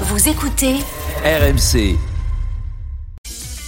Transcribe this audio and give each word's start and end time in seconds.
Vous 0.00 0.28
écoutez 0.28 0.74
RMC. 1.24 1.96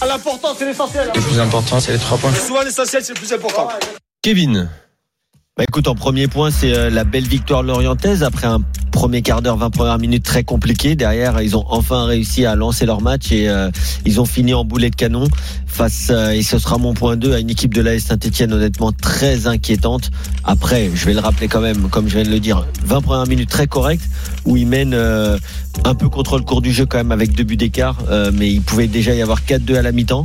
L'important, 0.05 0.49
c'est 0.57 0.65
l'essentiel. 0.65 1.09
Le 1.15 1.21
plus 1.21 1.39
important, 1.39 1.79
c'est 1.79 1.93
les 1.93 1.97
trois 1.99 2.17
points. 2.17 2.33
Souvent, 2.33 2.63
l'essentiel, 2.63 3.01
c'est 3.01 3.13
le 3.13 3.19
plus 3.19 3.31
important. 3.31 3.69
Kevin. 4.21 4.69
Bah 5.57 5.63
écoute, 5.67 5.87
en 5.87 5.95
premier 5.95 6.27
point, 6.27 6.51
c'est 6.51 6.71
euh, 6.71 6.91
la 6.91 7.03
belle 7.03 7.27
victoire 7.27 7.63
lorientaise 7.63 8.21
après 8.21 8.45
un 8.45 8.61
premier 8.91 9.23
quart 9.23 9.41
d'heure, 9.41 9.57
20 9.57 9.71
premières 9.71 9.97
minutes 9.97 10.23
très 10.23 10.43
compliqué. 10.43 10.95
Derrière, 10.95 11.41
ils 11.41 11.57
ont 11.57 11.65
enfin 11.67 12.05
réussi 12.05 12.45
à 12.45 12.53
lancer 12.53 12.85
leur 12.85 13.01
match 13.01 13.31
et 13.31 13.49
euh, 13.49 13.71
ils 14.05 14.21
ont 14.21 14.25
fini 14.25 14.53
en 14.53 14.63
boulet 14.63 14.91
de 14.91 14.95
canon 14.95 15.25
face, 15.65 16.09
euh, 16.11 16.29
et 16.29 16.43
ce 16.43 16.59
sera 16.59 16.77
mon 16.77 16.93
point 16.93 17.15
2, 17.15 17.33
à 17.33 17.39
une 17.39 17.49
équipe 17.49 17.73
de 17.73 17.81
l'AS 17.81 18.03
Saint-Etienne 18.03 18.53
honnêtement 18.53 18.91
très 18.91 19.47
inquiétante. 19.47 20.11
Après, 20.43 20.91
je 20.93 21.05
vais 21.05 21.13
le 21.13 21.21
rappeler 21.21 21.47
quand 21.47 21.61
même, 21.61 21.89
comme 21.89 22.07
je 22.07 22.13
viens 22.17 22.23
de 22.23 22.31
le 22.31 22.39
dire, 22.39 22.67
20 22.85 23.01
premières 23.01 23.27
minutes 23.27 23.49
très 23.49 23.65
correctes 23.65 24.05
où 24.45 24.57
ils 24.57 24.67
mènent 24.67 24.93
un 24.93 25.95
peu 25.95 26.07
contre 26.07 26.37
le 26.37 26.43
cours 26.43 26.61
du 26.61 26.71
jeu 26.71 26.85
quand 26.85 26.97
même 26.97 27.11
avec 27.11 27.33
deux 27.33 27.43
buts 27.43 27.57
d'écart, 27.57 27.97
mais 28.33 28.49
il 28.49 28.61
pouvait 28.61 28.87
déjà 28.87 29.13
y 29.13 29.21
avoir 29.21 29.41
4-2 29.41 29.75
à 29.75 29.81
la 29.81 29.91
mi-temps 29.91 30.23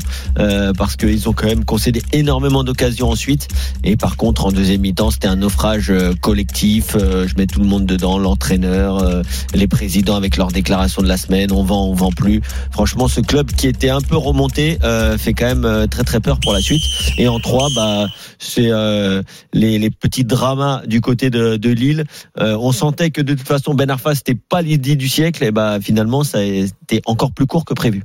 parce 0.78 0.96
qu'ils 0.96 1.28
ont 1.28 1.32
quand 1.32 1.46
même 1.46 1.64
concédé 1.64 2.02
énormément 2.12 2.62
d'occasions 2.62 3.10
ensuite. 3.10 3.48
Et 3.82 3.96
par 3.96 4.16
contre, 4.16 4.46
en 4.46 4.52
deuxième 4.52 4.80
mi-temps, 4.82 5.10
c'était 5.22 5.32
un 5.32 5.36
naufrage 5.36 5.92
collectif. 6.20 6.96
Je 6.98 7.34
mets 7.36 7.46
tout 7.46 7.60
le 7.60 7.66
monde 7.66 7.86
dedans, 7.86 8.18
l'entraîneur 8.18 8.98
euh, 9.02 9.22
les 9.54 9.68
présidents 9.68 10.16
avec 10.16 10.36
leurs 10.36 10.48
déclarations 10.48 11.00
de 11.00 11.08
la 11.08 11.16
semaine, 11.16 11.52
on 11.52 11.62
vend, 11.62 11.86
on 11.86 11.94
vend 11.94 12.10
plus. 12.10 12.40
Franchement, 12.70 13.06
ce 13.08 13.20
club 13.20 13.50
qui 13.52 13.68
était 13.68 13.90
un 13.90 14.00
peu 14.00 14.16
remonté 14.16 14.78
euh, 14.82 15.16
fait 15.18 15.32
quand 15.32 15.46
même 15.46 15.64
euh, 15.64 15.86
très 15.86 16.02
très 16.02 16.20
peur 16.20 16.40
pour 16.40 16.52
la 16.52 16.60
suite. 16.60 16.82
Et 17.18 17.28
en 17.28 17.38
3, 17.38 17.68
bah, 17.76 18.06
c'est 18.38 18.70
les, 19.52 19.78
les, 19.78 19.90
petits 19.90 20.24
dramas 20.24 20.82
du 20.86 21.00
côté 21.00 21.30
de, 21.30 21.56
de 21.56 21.70
Lille. 21.70 22.04
on 22.36 22.72
sentait 22.72 23.10
que 23.10 23.20
de 23.20 23.34
toute 23.34 23.46
façon 23.46 23.74
Ben 23.74 23.90
Arfa 23.90 24.14
c'était 24.14 24.34
pas 24.34 24.62
l'idée 24.62 24.96
du 24.96 25.08
siècle 25.08 25.44
et 25.44 25.52
bah 25.52 25.78
finalement 25.80 26.24
ça 26.24 26.38
a 26.38 26.42
été 26.42 27.02
encore 27.06 27.32
plus 27.32 27.46
court 27.46 27.64
que 27.64 27.74
prévu. 27.74 28.02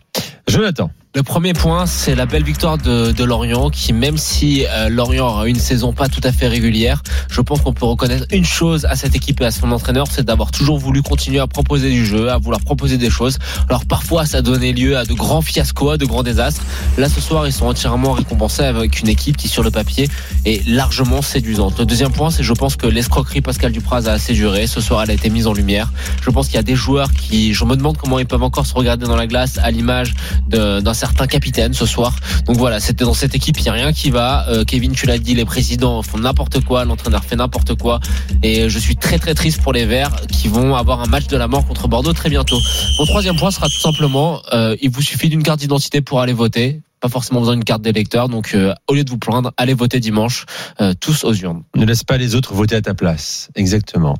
Jonathan. 0.47 0.91
Le 1.17 1.23
premier 1.23 1.53
point, 1.53 1.87
c'est 1.87 2.13
la 2.13 2.27
belle 2.27 2.43
victoire 2.43 2.77
de, 2.77 3.23
Lorient, 3.23 3.71
qui 3.71 3.91
même 3.91 4.19
si 4.19 4.67
euh, 4.69 4.87
Lorient 4.87 5.39
a 5.39 5.47
une 5.47 5.57
saison 5.57 5.91
pas 5.91 6.09
tout 6.09 6.21
à 6.23 6.31
fait 6.31 6.47
régulière, 6.47 7.01
je 7.27 7.41
pense 7.41 7.61
qu'on 7.61 7.73
peut 7.73 7.87
reconnaître 7.87 8.27
une 8.31 8.45
chose 8.45 8.85
à 8.85 8.95
cette 8.95 9.15
équipe 9.15 9.41
et 9.41 9.45
à 9.45 9.49
son 9.49 9.71
entraîneur, 9.71 10.05
c'est 10.11 10.23
d'avoir 10.23 10.51
toujours 10.51 10.77
voulu 10.77 11.01
continuer 11.01 11.39
à 11.39 11.47
proposer 11.47 11.89
du 11.89 12.05
jeu, 12.05 12.29
à 12.29 12.37
vouloir 12.37 12.61
proposer 12.61 12.97
des 12.97 13.09
choses. 13.09 13.39
Alors 13.67 13.87
parfois, 13.87 14.27
ça 14.27 14.43
donné 14.43 14.73
lieu 14.73 14.95
à 14.95 15.05
de 15.05 15.13
grands 15.15 15.41
fiascos, 15.41 15.89
à 15.89 15.97
de 15.97 16.05
grands 16.05 16.21
désastres. 16.21 16.61
Là, 16.99 17.09
ce 17.09 17.19
soir, 17.19 17.47
ils 17.47 17.51
sont 17.51 17.65
entièrement 17.65 18.11
récompensés 18.11 18.65
avec 18.65 18.99
une 18.99 19.09
équipe 19.09 19.37
qui, 19.37 19.47
sur 19.47 19.63
le 19.63 19.71
papier, 19.71 20.07
est 20.45 20.67
largement 20.67 21.23
séduisante. 21.23 21.79
Le 21.79 21.85
deuxième 21.87 22.11
point, 22.11 22.29
c'est 22.29 22.43
je 22.43 22.53
pense 22.53 22.75
que 22.75 22.85
l'escroquerie 22.85 23.41
Pascal 23.41 23.71
Dupraz 23.71 24.07
a 24.07 24.11
assez 24.11 24.33
duré. 24.33 24.67
Ce 24.67 24.81
soir, 24.81 25.01
elle 25.01 25.09
a 25.09 25.13
été 25.15 25.31
mise 25.31 25.47
en 25.47 25.53
lumière. 25.53 25.91
Je 26.21 26.29
pense 26.29 26.45
qu'il 26.45 26.57
y 26.57 26.59
a 26.59 26.63
des 26.63 26.75
joueurs 26.75 27.11
qui, 27.11 27.55
je 27.55 27.65
me 27.65 27.75
demande 27.75 27.97
comment 27.97 28.19
ils 28.19 28.27
peuvent 28.27 28.43
encore 28.43 28.67
se 28.67 28.75
regarder 28.75 29.07
dans 29.07 29.15
la 29.15 29.25
glace 29.25 29.57
à 29.63 29.71
l'image 29.71 30.13
d'un 30.47 30.93
certain 30.93 31.06
capitaine 31.27 31.73
ce 31.73 31.85
soir. 31.85 32.15
Donc 32.45 32.57
voilà, 32.57 32.79
c'était 32.79 33.03
dans 33.03 33.13
cette 33.13 33.35
équipe, 33.35 33.57
il 33.59 33.63
n'y 33.63 33.69
a 33.69 33.73
rien 33.73 33.93
qui 33.93 34.09
va. 34.09 34.47
Euh, 34.49 34.63
Kevin, 34.63 34.91
tu 34.91 35.05
l'as 35.05 35.17
dit, 35.17 35.33
les 35.33 35.45
présidents 35.45 36.01
font 36.03 36.17
n'importe 36.17 36.63
quoi, 36.63 36.85
l'entraîneur 36.85 37.23
fait 37.23 37.35
n'importe 37.35 37.75
quoi. 37.75 37.99
Et 38.43 38.69
je 38.69 38.79
suis 38.79 38.95
très 38.95 39.17
très 39.17 39.33
triste 39.33 39.61
pour 39.61 39.73
les 39.73 39.85
Verts 39.85 40.15
qui 40.27 40.47
vont 40.47 40.75
avoir 40.75 41.01
un 41.01 41.07
match 41.07 41.27
de 41.27 41.37
la 41.37 41.47
mort 41.47 41.65
contre 41.65 41.87
Bordeaux 41.87 42.13
très 42.13 42.29
bientôt. 42.29 42.59
Mon 42.99 43.05
troisième 43.05 43.37
point 43.37 43.51
sera 43.51 43.67
tout 43.67 43.79
simplement, 43.79 44.41
euh, 44.53 44.75
il 44.81 44.89
vous 44.89 45.01
suffit 45.01 45.29
d'une 45.29 45.43
carte 45.43 45.59
d'identité 45.59 46.01
pour 46.01 46.21
aller 46.21 46.33
voter 46.33 46.81
pas 47.07 47.11
forcément 47.11 47.39
besoin 47.39 47.55
d'une 47.55 47.63
carte 47.63 47.81
d'électeur. 47.81 48.29
Donc, 48.29 48.51
euh, 48.53 48.73
au 48.87 48.93
lieu 48.93 49.03
de 49.03 49.09
vous 49.09 49.17
plaindre, 49.17 49.51
allez 49.57 49.73
voter 49.73 49.99
dimanche, 49.99 50.45
euh, 50.81 50.93
tous 50.99 51.23
aux 51.23 51.33
urnes. 51.33 51.63
Ne 51.75 51.85
laisse 51.85 52.03
pas 52.03 52.17
les 52.17 52.35
autres 52.35 52.53
voter 52.53 52.75
à 52.75 52.81
ta 52.81 52.93
place. 52.93 53.49
Exactement. 53.55 54.17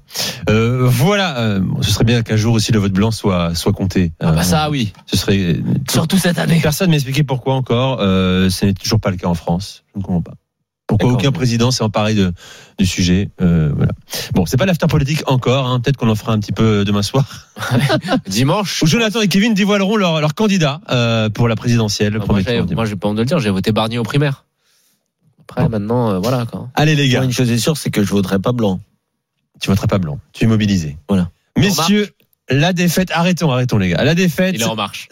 Euh, 0.50 0.88
voilà. 0.88 1.60
ce 1.82 1.92
serait 1.92 2.06
bien 2.06 2.24
qu'un 2.24 2.36
jour 2.36 2.54
aussi 2.54 2.72
le 2.72 2.80
vote 2.80 2.94
blanc 2.94 3.12
soit 3.12 3.56
soit 3.56 3.74
compté. 3.74 4.12
Ah 4.20 4.32
bah 4.32 4.44
ça, 4.44 4.70
oui. 4.70 4.94
Ce 5.06 5.18
serait 5.18 5.58
surtout 5.90 6.18
cette 6.18 6.40
année. 6.40 6.60
Personne 6.62 6.90
m'a 6.90 6.96
expliqué 6.96 7.24
pourquoi 7.24 7.56
encore. 7.56 8.00
ce 8.00 8.66
n'est 8.66 8.74
toujours 8.74 9.00
pas 9.00 9.12
le 9.12 9.18
cas 9.18 9.28
en 9.28 9.36
France. 9.36 9.84
Je 9.94 10.00
ne 10.00 10.04
comprends 10.04 10.22
pas. 10.22 10.34
Pourquoi 10.88 11.12
aucun 11.12 11.34
président 11.34 11.70
s'est 11.70 11.84
emparé 11.84 12.14
de, 12.14 12.32
du 12.80 12.86
sujet 12.86 13.30
euh, 13.42 13.72
voilà. 13.76 13.92
Bon, 14.34 14.46
c'est 14.46 14.56
pas 14.56 14.66
l'after 14.66 14.88
politique 14.88 15.22
encore. 15.28 15.68
Hein. 15.68 15.82
Peut-être 15.82 15.98
qu'on 15.98 16.10
en 16.10 16.16
fera 16.16 16.32
un 16.32 16.40
petit 16.40 16.54
peu 16.54 16.86
demain 16.86 17.02
soir. 17.02 17.50
Dimanche. 18.28 18.82
Où 18.84 18.88
Jonathan 18.88 19.20
et 19.20 19.28
Kevin 19.28 19.54
dévoileront 19.54 19.98
leur, 19.98 20.22
leur 20.22 20.34
candidat 20.34 20.80
euh, 20.90 21.30
pour 21.30 21.50
la 21.50 21.58
présidentielle. 21.58 22.18
Ah, 22.22 22.26
moi, 22.26 22.40
moi, 22.74 22.86
j'ai 22.86 22.96
pas 22.96 23.10
honte 23.10 23.18
de 23.18 23.22
le 23.22 23.26
dire. 23.26 23.40
J'ai 23.40 23.50
voté 23.50 23.74
Barnier 23.74 23.98
au 23.98 24.04
primaire. 24.04 24.46
Après, 25.42 25.68
maintenant, 25.68 26.12
euh, 26.12 26.20
voilà. 26.20 26.46
Quoi. 26.46 26.70
Allez 26.74 26.96
les 26.96 27.10
gars. 27.10 27.24
une 27.24 27.34
chose 27.34 27.52
est 27.52 27.58
sûre, 27.58 27.76
c'est 27.76 27.92
que 27.92 28.04
je 28.04 28.10
voterai 28.10 28.40
pas 28.40 28.54
blanc. 28.54 28.80
Tu 29.60 29.70
voteras 29.70 29.88
pas 29.88 29.98
blanc. 29.98 30.20
Tu 30.32 30.46
es 30.46 30.48
mobilisé. 30.48 30.98
Voilà. 31.10 31.30
Messieurs, 31.58 32.10
la 32.50 32.74
défaite, 32.74 33.12
arrêtons, 33.12 33.52
arrêtons 33.52 33.78
les 33.78 33.90
gars. 33.90 34.04
La 34.04 34.16
défaite 34.16 34.56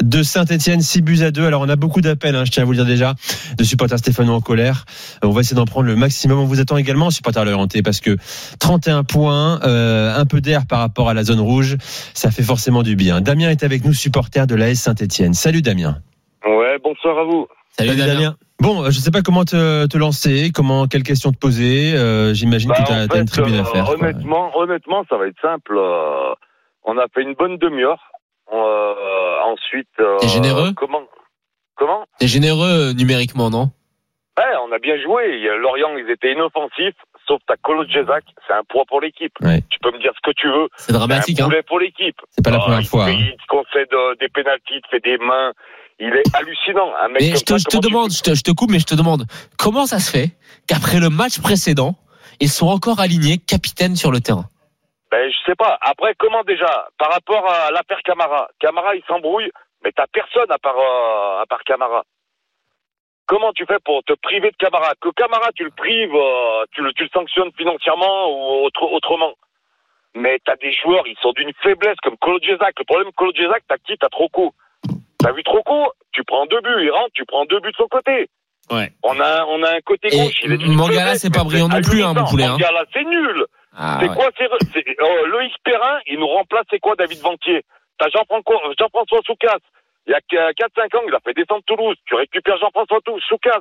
de 0.02 0.24
Saint-Etienne, 0.24 0.82
6 0.82 1.02
buts 1.02 1.22
à 1.22 1.32
2. 1.32 1.46
Alors 1.46 1.62
on 1.62 1.70
a 1.70 1.76
beaucoup 1.76 2.02
d'appels, 2.02 2.36
hein, 2.36 2.46
je 2.46 2.52
tiens 2.52 2.64
à 2.64 2.66
vous 2.66 2.72
le 2.72 2.78
dire 2.78 2.86
déjà, 2.86 3.14
de 3.58 3.64
supporters 3.64 4.00
stéphanois 4.00 4.36
en 4.36 4.42
colère. 4.42 4.86
On 5.22 5.32
va 5.32 5.42
essayer 5.42 5.56
d'en 5.56 5.66
prendre 5.66 5.88
le 5.88 5.96
maximum. 5.96 6.40
On 6.40 6.46
vous 6.46 6.62
attend 6.62 6.78
également, 6.78 7.12
supporters 7.12 7.44
l'orienté, 7.44 7.82
parce 7.82 8.00
que 8.00 8.18
31 8.60 9.04
points, 9.04 9.60
euh, 9.64 10.16
un 10.16 10.26
peu 10.26 10.40
d'air 10.40 10.66
par 10.66 10.80
rapport 10.80 11.10
à 11.10 11.14
la 11.14 11.24
zone 11.24 11.42
rouge, 11.42 11.78
ça 12.14 12.32
fait 12.32 12.44
forcément 12.44 12.84
du 12.84 12.96
bien. 12.96 13.22
Damien 13.22 13.50
est 13.50 13.64
avec 13.64 13.84
nous, 13.84 13.94
supporter 13.94 14.48
de 14.48 14.56
l'AS 14.56 14.76
Saint-Etienne. 14.76 15.34
Salut 15.34 15.62
Damien. 15.62 15.98
Ouais, 16.46 16.78
bonsoir 16.84 17.18
à 17.18 17.24
vous. 17.24 17.48
Salut, 17.78 17.98
Damien. 17.98 18.36
Bon, 18.62 18.86
je 18.86 19.00
sais 19.00 19.12
pas 19.12 19.22
comment 19.22 19.44
te, 19.44 19.86
te 19.86 19.98
lancer, 19.98 20.52
comment, 20.56 20.88
quelles 20.88 21.04
questions 21.04 21.34
te 21.34 21.38
poser. 21.38 21.94
Euh, 21.94 22.34
j'imagine 22.34 22.72
que 22.72 22.78
bah, 22.78 23.08
tu 23.08 23.18
as, 23.18 23.20
une 23.20 23.28
tribune 23.28 23.56
à 23.56 23.66
faire. 23.66 23.90
Honnêtement, 23.90 24.58
honnêtement, 24.58 25.04
ça 25.10 25.18
va 25.18 25.28
être 25.28 25.40
simple. 25.42 25.76
Euh, 25.78 26.34
on 26.86 26.98
a 26.98 27.08
fait 27.14 27.22
une 27.22 27.34
bonne 27.34 27.58
demi-heure. 27.58 28.12
Euh, 28.54 29.40
ensuite. 29.44 29.90
Euh, 30.00 30.18
T'es 30.20 30.28
généreux 30.28 30.74
Comment 30.76 31.04
Comment? 31.76 32.06
T'es 32.20 32.28
généreux 32.28 32.92
euh, 32.92 32.94
numériquement, 32.94 33.50
non? 33.50 33.72
Ouais, 34.38 34.54
on 34.66 34.72
a 34.72 34.80
bien 34.80 34.96
joué. 35.02 35.40
Lorient, 35.60 35.98
ils 35.98 36.10
étaient 36.10 36.32
inoffensifs, 36.34 36.96
sauf 37.28 37.42
ta 37.48 37.56
Colo 37.58 37.86
Jezak, 37.86 38.24
c'est 38.48 38.54
un 38.54 38.64
poids 38.68 38.84
pour 38.88 39.02
l'équipe. 39.02 39.34
Tu 39.70 39.80
peux 39.82 39.92
me 39.92 40.00
dire 40.00 40.12
ce 40.16 40.30
que 40.30 40.34
tu 40.36 40.48
veux. 40.48 40.68
C'est 40.78 40.94
dramatique, 40.94 41.40
un 41.40 41.50
hein. 41.50 41.62
pour 41.68 41.80
l'équipe. 41.80 42.16
C'est 42.30 42.44
pas 42.44 42.52
la 42.52 42.60
première 42.60 42.84
fois. 42.84 43.10
Il 43.10 43.22
hein. 43.22 43.36
concède 43.48 43.90
des 44.20 44.30
pénalties, 44.30 44.76
il 44.76 44.82
fait 44.90 45.00
des 45.00 45.18
mains. 45.18 45.54
Il 46.00 46.14
est 46.14 46.36
hallucinant. 46.36 46.92
Un 47.02 47.08
mec 47.08 47.22
je 47.24 47.44
te, 47.44 47.58
je 47.58 47.64
te 47.64 47.78
demande, 47.78 48.12
je, 48.12 48.22
te, 48.22 48.36
je 48.36 48.42
te 48.42 48.52
coupe, 48.52 48.70
mais 48.70 48.80
je 48.80 48.86
te 48.86 48.96
demande, 48.96 49.26
comment 49.58 49.86
ça 49.86 50.00
se 50.00 50.12
fait 50.12 50.32
qu'après 50.68 51.00
le 51.00 51.10
match 51.10 51.40
précédent, 51.40 51.96
ils 52.42 52.50
sont 52.50 52.68
encore 52.68 53.00
alignés 53.00 53.38
capitaine 53.38 53.96
sur 53.96 54.12
le 54.12 54.20
terrain? 54.20 54.50
Ben, 55.16 55.32
je 55.32 55.38
sais 55.46 55.56
pas. 55.56 55.78
Après, 55.80 56.14
comment 56.18 56.44
déjà? 56.44 56.90
Par 56.98 57.10
rapport 57.12 57.50
à 57.50 57.72
l'affaire 57.72 58.02
Camara. 58.04 58.50
Camara, 58.60 58.96
il 58.96 59.04
s'embrouille, 59.08 59.50
mais 59.84 59.92
t'as 59.94 60.08
personne 60.12 60.52
à 60.52 60.58
part, 60.58 60.78
euh, 60.78 61.42
à 61.42 61.46
part 61.48 61.64
Camara. 61.64 62.04
Comment 63.26 63.54
tu 63.54 63.66
fais 63.66 63.80
pour 63.84 64.04
te 64.04 64.14
priver 64.22 64.52
de 64.52 64.58
Camara? 64.58 64.92
Que 65.00 65.10
Camara, 65.16 65.52
tu 65.56 65.64
le 65.64 65.72
prives, 65.72 66.14
euh, 66.14 66.66
tu, 66.74 66.82
le, 66.82 66.92
tu 66.92 67.04
le 67.04 67.10
sanctionnes 67.14 67.52
financièrement 67.58 68.28
ou 68.28 68.66
autre, 68.66 68.84
autrement. 68.84 69.34
Mais 70.16 70.38
t'as 70.46 70.58
des 70.58 70.74
joueurs, 70.74 71.08
ils 71.08 71.18
sont 71.22 71.32
d'une 71.32 71.54
faiblesse 71.64 71.98
comme 72.04 72.18
Colo 72.18 72.40
Le 72.40 72.84
problème, 72.84 73.12
Colo 73.16 73.32
t'as 73.32 73.78
qui? 73.78 73.98
T'as 73.98 74.10
Troco. 74.10 74.54
T'as 75.18 75.32
vu 75.32 75.44
Troco 75.44 75.94
Tu 76.12 76.24
prends 76.26 76.46
deux 76.46 76.60
buts, 76.60 76.84
il 76.84 76.92
rentre, 76.92 77.12
tu 77.14 77.24
prends 77.26 77.46
deux 77.46 77.62
buts 77.62 77.72
de 77.72 77.78
son 77.78 77.88
côté. 77.88 78.28
Ouais. 78.70 78.92
On 79.04 79.18
a, 79.20 79.46
on 79.46 79.64
a 79.64 79.76
un 79.76 79.82
côté 79.82 80.10
gauche. 80.10 80.44
Et 80.44 80.58
Mangala, 80.58 81.16
c'est 81.16 81.34
pas 81.34 81.44
brillant 81.44 81.70
non 81.70 81.82
plus, 81.82 82.04
hein, 82.04 82.14
mon 82.14 82.26
poulet. 82.26 82.44
Hein. 82.44 82.52
Mangala, 82.52 82.84
c'est 82.92 83.04
nul. 83.04 83.46
Ah, 83.78 84.00
c'est 84.02 84.08
quoi 84.08 84.30
c'est, 84.38 84.50
oh, 85.02 85.26
Loïc 85.28 85.54
Perrin, 85.64 86.00
il 86.08 86.20
nous 86.20 86.28
remplace, 86.28 86.66
c'est 86.70 86.80
quoi 86.80 86.96
David 86.96 87.20
Vantier? 87.20 87.64
T'as 87.98 88.10
Jean-François, 88.10 88.62
Jean-François 88.80 89.20
Soucas. 89.26 89.60
Il 90.08 90.12
y 90.12 90.38
a 90.38 90.52
4-5 90.52 90.98
ans, 90.98 91.02
il 91.08 91.16
a 91.16 91.20
fait 91.20 91.34
descendre 91.34 91.64
Toulouse. 91.66 91.96
Tu 92.06 92.16
récupères 92.16 92.58
Jean-François 92.58 93.00
Soucas. 93.28 93.60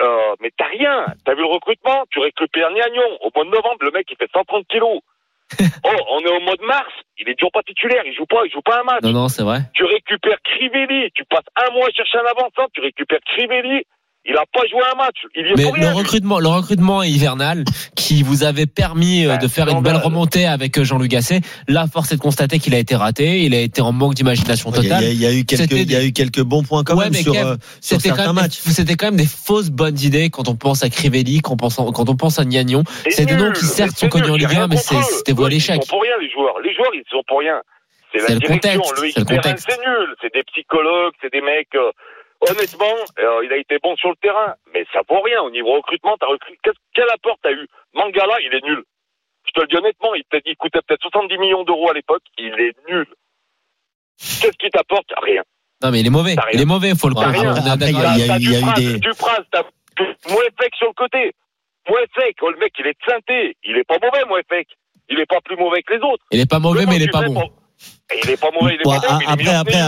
Euh, 0.00 0.34
mais 0.40 0.50
t'as 0.56 0.66
rien. 0.66 1.06
T'as 1.24 1.34
vu 1.34 1.40
le 1.40 1.48
recrutement? 1.48 2.04
Tu 2.10 2.20
récupères 2.20 2.70
Niagnon. 2.70 3.18
Au 3.20 3.30
mois 3.34 3.44
de 3.44 3.50
novembre, 3.50 3.78
le 3.80 3.90
mec, 3.90 4.06
il 4.10 4.16
fait 4.16 4.30
130 4.32 4.66
kilos. 4.68 5.00
oh, 5.60 5.96
on 6.12 6.20
est 6.20 6.30
au 6.30 6.40
mois 6.40 6.56
de 6.56 6.64
mars. 6.64 6.92
Il 7.18 7.28
est 7.28 7.34
toujours 7.34 7.52
pas 7.52 7.62
titulaire. 7.62 8.02
Il 8.06 8.14
joue 8.14 8.26
pas, 8.26 8.42
il 8.44 8.52
joue 8.52 8.62
pas 8.62 8.80
un 8.80 8.84
match. 8.84 9.02
Non, 9.02 9.12
non, 9.12 9.28
c'est 9.28 9.42
vrai. 9.42 9.58
Tu 9.74 9.84
récupères 9.84 10.40
Crivelli. 10.44 11.10
Tu 11.14 11.24
passes 11.24 11.48
un 11.56 11.70
mois 11.72 11.88
à 11.88 11.90
chercher 11.90 12.18
un 12.18 12.30
avançant. 12.30 12.68
Tu 12.72 12.80
récupères 12.80 13.20
Crivelli. 13.26 13.84
Il 14.26 14.36
a 14.36 14.44
pas 14.52 14.60
joué 14.70 14.80
un 14.92 14.96
match. 14.96 15.16
Il 15.34 15.46
y 15.46 15.50
est 15.50 15.54
Mais 15.56 15.62
pour 15.62 15.74
le 15.74 15.80
rien. 15.80 15.90
lui. 15.92 15.98
recrutement, 15.98 16.38
le 16.40 16.48
recrutement 16.48 17.02
hivernal 17.02 17.64
qui 17.96 18.22
vous 18.22 18.44
avait 18.44 18.66
permis 18.66 19.24
euh, 19.24 19.38
de 19.38 19.48
faire 19.48 19.66
une 19.68 19.80
belle 19.82 19.96
remontée 19.96 20.44
avec 20.46 20.78
euh, 20.78 20.84
Jean-Luc 20.84 21.10
Gasset, 21.10 21.40
là, 21.68 21.86
force 21.90 22.12
est 22.12 22.16
de 22.16 22.20
constater 22.20 22.58
qu'il 22.58 22.74
a 22.74 22.78
été 22.78 22.94
raté. 22.94 23.40
Il 23.40 23.54
a 23.54 23.60
été 23.60 23.80
en 23.80 23.92
manque 23.92 24.14
d'imagination 24.14 24.70
Il 24.70 24.76
y, 24.76 24.78
a, 24.78 24.82
totale. 24.82 25.04
il 25.04 25.20
y 25.20 25.26
a 25.26 25.32
eu 25.32 25.44
quelques, 25.44 25.70
il 25.72 25.90
y 25.90 25.96
a 25.96 26.04
eu 26.04 26.12
quelques 26.12 26.42
bons 26.42 26.62
points 26.62 26.84
quand 26.84 26.96
Ouais, 26.98 27.04
même 27.08 27.14
sur, 27.14 27.32
Kev, 27.32 27.44
euh, 27.46 27.56
sur 27.80 27.96
C'était 27.96 28.10
quand, 28.10 28.16
certains 28.16 28.32
même 28.34 28.42
matchs. 28.44 28.58
c'était 28.58 28.94
quand 28.94 29.06
même 29.06 29.16
des 29.16 29.26
fausses 29.26 29.70
bonnes 29.70 29.98
idées 29.98 30.28
quand 30.28 30.48
on 30.48 30.54
pense 30.54 30.82
à 30.84 30.90
Crivelli, 30.90 31.40
quand 31.40 31.54
on 31.54 31.56
pense, 31.56 31.78
en- 31.78 31.90
quand 31.90 32.08
on 32.10 32.16
pense 32.16 32.38
à 32.38 32.44
Niagnon. 32.44 32.84
C'est 33.08 33.24
des 33.24 33.36
noms 33.36 33.52
qui 33.52 33.64
certes 33.64 33.96
sont 33.96 34.08
connus 34.08 34.30
en 34.30 34.36
Ligue 34.36 34.44
1, 34.44 34.48
rien 34.48 34.68
mais 34.68 34.76
c'était 34.76 35.32
voué 35.32 35.44
à 35.44 35.48
Eux, 35.48 35.50
l'échec. 35.50 35.80
Ils 35.82 35.86
sont 35.86 35.96
pour 35.96 36.02
rien, 36.02 36.12
les 36.20 36.30
joueurs. 36.30 36.60
Les 36.62 36.74
joueurs, 36.74 36.90
ils 36.94 37.02
sont 37.10 37.22
pour 37.26 37.38
rien. 37.40 37.60
C'est 38.12 38.18
la 38.28 38.34
le 38.34 38.40
direction. 38.40 38.80
contexte, 38.82 38.92
Le 39.02 39.10
c'est 39.12 39.20
le 39.20 39.24
terrain, 39.24 39.36
contexte. 39.40 39.66
c'est 39.70 39.78
nul. 39.78 40.14
C'est 40.20 40.34
des 40.34 40.42
psychologues, 40.52 41.14
c'est 41.22 41.32
des 41.32 41.40
mecs. 41.40 41.68
euh, 41.74 41.90
honnêtement, 42.40 42.94
euh, 43.18 43.44
il 43.44 43.52
a 43.52 43.56
été 43.56 43.78
bon 43.82 43.96
sur 43.96 44.10
le 44.10 44.16
terrain, 44.16 44.54
mais 44.72 44.84
ça 44.92 45.00
vaut 45.08 45.20
rien. 45.22 45.42
Au 45.42 45.50
niveau 45.50 45.72
recrutement, 45.72 46.16
t'as 46.18 46.26
recruté. 46.26 46.70
Quel 46.94 47.08
apport 47.12 47.36
t'as 47.42 47.52
eu? 47.52 47.66
Mangala, 47.94 48.40
il 48.40 48.54
est 48.54 48.64
nul. 48.64 48.82
Je 49.46 49.52
te 49.52 49.60
le 49.60 49.66
dis 49.66 49.76
honnêtement, 49.76 50.14
il, 50.14 50.22
il 50.46 50.56
coûtait 50.56 50.80
peut-être 50.86 51.02
70 51.02 51.38
millions 51.38 51.64
d'euros 51.64 51.90
à 51.90 51.94
l'époque. 51.94 52.22
Il 52.38 52.52
est 52.60 52.74
nul. 52.88 53.06
Qu'est-ce 54.18 54.56
qu'il 54.58 54.70
t'apporte? 54.70 55.06
Rien. 55.22 55.42
Non, 55.82 55.90
mais 55.90 56.00
il 56.00 56.06
est 56.06 56.10
mauvais. 56.10 56.36
Il 56.52 56.60
est 56.60 56.64
mauvais, 56.66 56.92
faut 56.94 57.08
le 57.08 57.16
Après, 57.18 57.38
il 57.38 57.42
y 57.42 58.30
a- 58.30 58.36
il 58.36 58.48
eu- 58.48 58.60
il 58.76 58.92
des- 58.92 58.98
Dupraz, 59.00 59.42
t'as 59.50 59.62
Mouefek 60.28 60.74
sur 60.76 60.88
le 60.88 60.92
côté. 60.94 61.32
Mouefek, 61.88 62.36
oh, 62.42 62.50
le 62.50 62.58
mec, 62.58 62.72
il 62.78 62.86
est 62.86 62.92
de 62.92 63.10
synthé. 63.10 63.56
Il 63.64 63.76
est 63.78 63.84
pas 63.84 63.96
mauvais, 64.02 64.24
Mouefek. 64.28 64.68
Il 65.08 65.18
est 65.18 65.26
pas 65.26 65.40
plus 65.40 65.56
mauvais 65.56 65.82
que 65.82 65.94
les 65.94 66.00
autres. 66.02 66.24
Il 66.30 66.38
est 66.40 66.48
pas 66.48 66.58
mauvais, 66.58 66.84
mais 66.86 66.96
il 66.96 67.02
est 67.02 67.08
pas 67.10 67.22
bon. 67.22 67.50
Et 68.12 68.20
Il 68.24 68.30
est 68.30 68.36
pas 68.36 68.50
mauvais, 68.58 68.74
il 68.74 68.80
est 68.80 68.84
pas 68.84 69.18
après, 69.26 69.54
après, 69.54 69.80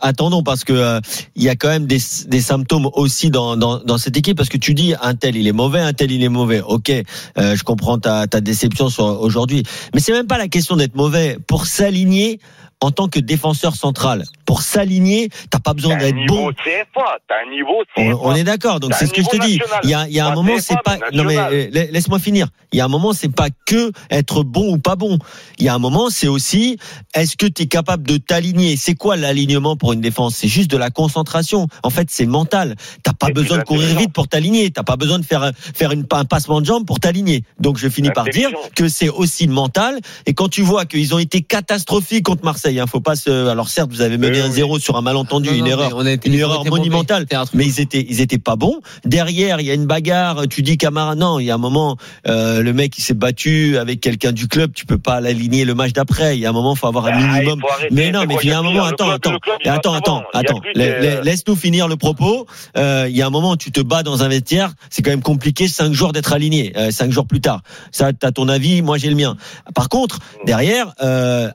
attendons 0.00 0.42
parce 0.42 0.64
que 0.64 0.72
euh, 0.72 1.00
il 1.34 1.42
y 1.42 1.48
a 1.48 1.56
quand 1.56 1.68
même 1.68 1.86
des, 1.86 1.98
des 2.26 2.40
symptômes 2.40 2.88
aussi 2.94 3.30
dans, 3.30 3.56
dans, 3.56 3.78
dans 3.78 3.98
cette 3.98 4.16
équipe 4.16 4.36
parce 4.36 4.48
que 4.48 4.56
tu 4.56 4.74
dis 4.74 4.94
un 5.00 5.14
tel 5.14 5.36
il 5.36 5.46
est 5.46 5.52
mauvais, 5.52 5.80
un 5.80 5.92
tel 5.92 6.12
il 6.12 6.22
est 6.22 6.28
mauvais. 6.28 6.60
Ok, 6.60 6.90
euh, 6.90 7.56
je 7.56 7.62
comprends 7.64 7.98
ta, 7.98 8.26
ta 8.26 8.40
déception 8.40 8.88
sur 8.88 9.04
aujourd'hui, 9.20 9.64
mais 9.94 10.00
c'est 10.00 10.12
même 10.12 10.26
pas 10.26 10.38
la 10.38 10.48
question 10.48 10.76
d'être 10.76 10.94
mauvais. 10.94 11.38
Pour 11.46 11.66
s'aligner 11.66 12.40
en 12.80 12.90
tant 12.90 13.08
que 13.08 13.18
défenseur 13.18 13.74
central. 13.74 14.24
Pour 14.44 14.62
s'aligner, 14.62 15.28
t'as 15.50 15.58
pas 15.58 15.72
besoin 15.74 15.96
d'être 15.96 16.14
bon. 16.26 16.50
CFA, 16.52 17.18
un 17.30 17.50
niveau 17.50 17.82
On, 17.96 18.02
CFA. 18.10 18.18
on 18.22 18.34
est 18.34 18.44
d'accord, 18.44 18.80
donc 18.80 18.94
c'est 18.94 19.06
ce 19.06 19.12
que 19.12 19.22
je 19.22 19.28
te 19.28 19.44
dis. 19.44 19.58
Il 19.82 19.90
y 19.90 19.94
a, 19.94 20.06
il 20.06 20.14
y 20.14 20.20
a 20.20 20.26
un 20.28 20.34
moment, 20.34 20.52
c'est 20.60 20.80
pas. 20.84 20.98
mais 21.10 21.16
Non 21.16 21.24
mais 21.24 21.36
euh, 21.38 21.68
la- 21.72 21.86
laisse-moi 21.86 22.18
finir. 22.18 22.48
Il 22.72 22.78
y 22.78 22.80
a 22.80 22.84
un 22.84 22.88
moment, 22.88 23.12
c'est 23.12 23.32
pas 23.34 23.48
que 23.64 23.90
être 24.10 24.42
bon 24.42 24.74
ou 24.74 24.78
pas 24.78 24.94
bon. 24.94 25.18
Il 25.58 25.64
y 25.64 25.68
a 25.68 25.74
un 25.74 25.78
moment, 25.78 26.10
c'est 26.10 26.28
aussi 26.28 26.76
est-ce 27.14 27.36
que 27.36 27.46
tu 27.46 27.62
es 27.62 27.66
capable 27.66 28.06
de 28.06 28.18
t'aligner? 28.18 28.76
C'est 28.76 28.94
quoi 28.94 29.16
l'alignement 29.16 29.76
pour 29.76 29.92
une 29.94 30.00
défense? 30.00 30.36
C'est 30.36 30.48
juste 30.48 30.70
de 30.70 30.76
la 30.76 30.90
concentration. 30.90 31.66
En 31.82 31.90
fait, 31.90 32.08
c'est 32.10 32.26
mental. 32.26 32.76
T'as 33.02 33.14
pas 33.14 33.30
besoin 33.30 33.58
de 33.58 33.62
courir 33.64 33.96
vite 33.98 34.12
pour 34.12 34.28
t'aligner. 34.28 34.70
T'as 34.70 34.82
pas 34.82 34.96
besoin 34.96 35.18
de 35.18 35.24
faire 35.24 35.50
faire 35.74 35.92
une, 35.92 36.04
un 36.12 36.24
passement 36.24 36.60
de 36.60 36.66
jambe 36.66 36.84
pour 36.86 37.00
t'aligner. 37.00 37.42
Donc 37.58 37.78
je 37.78 37.88
finis 37.88 38.10
par 38.10 38.24
dire 38.26 38.50
que 38.76 38.88
c'est 38.88 39.08
aussi 39.08 39.48
mental. 39.48 39.98
Et 40.26 40.34
quand 40.34 40.48
tu 40.48 40.62
vois 40.62 40.84
qu'ils 40.84 41.14
ont 41.14 41.18
été 41.18 41.40
catastrophiques 41.42 42.24
contre 42.24 42.44
Marseille, 42.44 42.65
hein, 42.66 42.86
faut 42.86 43.00
pas 43.00 43.16
se. 43.16 43.48
Alors 43.48 43.68
certes, 43.68 43.90
vous 43.90 44.00
avez 44.02 44.18
mené 44.18 44.38
Oui, 44.38 44.42
un 44.44 44.46
oui. 44.48 44.52
zéro 44.52 44.78
sur 44.78 44.96
un 44.96 45.00
malentendu, 45.02 45.48
Non, 45.50 45.54
une 45.54 45.60
non, 45.64 45.66
erreur 45.70 46.00
une 46.24 46.34
erreur 46.34 46.64
monumentale. 46.66 47.22
C'était 47.22 47.36
un 47.36 47.44
truc 47.46 47.54
Mais 47.58 47.64
ils 47.66 47.80
étaient, 47.80 48.04
ils 48.08 48.20
étaient 48.20 48.38
pas 48.38 48.56
bons. 48.56 48.80
Derrière, 49.04 49.60
il 49.60 49.66
y 49.66 49.70
a 49.70 49.74
une 49.74 49.86
bagarre. 49.86 50.46
Tu 50.48 50.62
dis 50.62 50.76
Camara, 50.78 51.14
non. 51.14 51.38
Il 51.38 51.44
y 51.46 51.50
a 51.50 51.54
un 51.54 51.58
moment, 51.58 51.96
euh, 52.28 52.62
le 52.62 52.72
mec 52.72 52.96
il 52.98 53.02
s'est 53.02 53.14
battu 53.14 53.78
avec 53.78 54.00
quelqu'un 54.00 54.32
du 54.32 54.48
club. 54.48 54.72
Tu 54.74 54.86
peux 54.86 54.98
pas 54.98 55.20
l'aligner 55.20 55.64
le 55.64 55.74
match 55.74 55.92
d'après. 55.92 56.36
Il 56.36 56.40
y 56.40 56.46
a 56.46 56.50
un 56.50 56.52
moment, 56.52 56.74
faut 56.74 56.86
avoir 56.86 57.06
un 57.06 57.12
Ah, 57.14 57.16
minimum. 57.38 57.60
arrêter, 57.70 57.94
Mais 57.94 58.10
non, 58.10 58.24
mais 58.26 58.36
il 58.42 58.48
y 58.48 58.52
a 58.52 58.58
un 58.58 58.62
moment. 58.62 58.80
club, 58.88 58.94
Attends, 58.94 59.10
attends, 59.10 59.38
club, 59.38 59.56
attends, 59.66 60.22
attends, 60.32 60.60
Laisse-nous 60.74 61.56
finir 61.56 61.88
le 61.88 61.96
propos. 61.96 62.46
Euh, 62.76 63.06
Il 63.08 63.16
y 63.16 63.22
a 63.22 63.26
un 63.26 63.30
moment, 63.30 63.56
tu 63.56 63.70
te 63.72 63.80
bats 63.80 64.02
dans 64.02 64.22
un 64.22 64.28
vestiaire. 64.28 64.72
C'est 64.90 65.02
quand 65.02 65.10
même 65.10 65.22
compliqué 65.22 65.68
cinq 65.68 65.92
jours 65.92 66.12
d'être 66.12 66.32
aligné. 66.32 66.72
euh, 66.76 66.90
cinq 66.90 67.10
jours 67.10 67.26
plus 67.26 67.40
tard. 67.40 67.62
Ça, 67.92 68.12
t'as 68.12 68.30
ton 68.32 68.48
avis. 68.48 68.82
Moi, 68.82 68.98
j'ai 68.98 69.08
le 69.08 69.14
mien. 69.16 69.36
Par 69.74 69.88
contre, 69.88 70.18
derrière, 70.46 70.94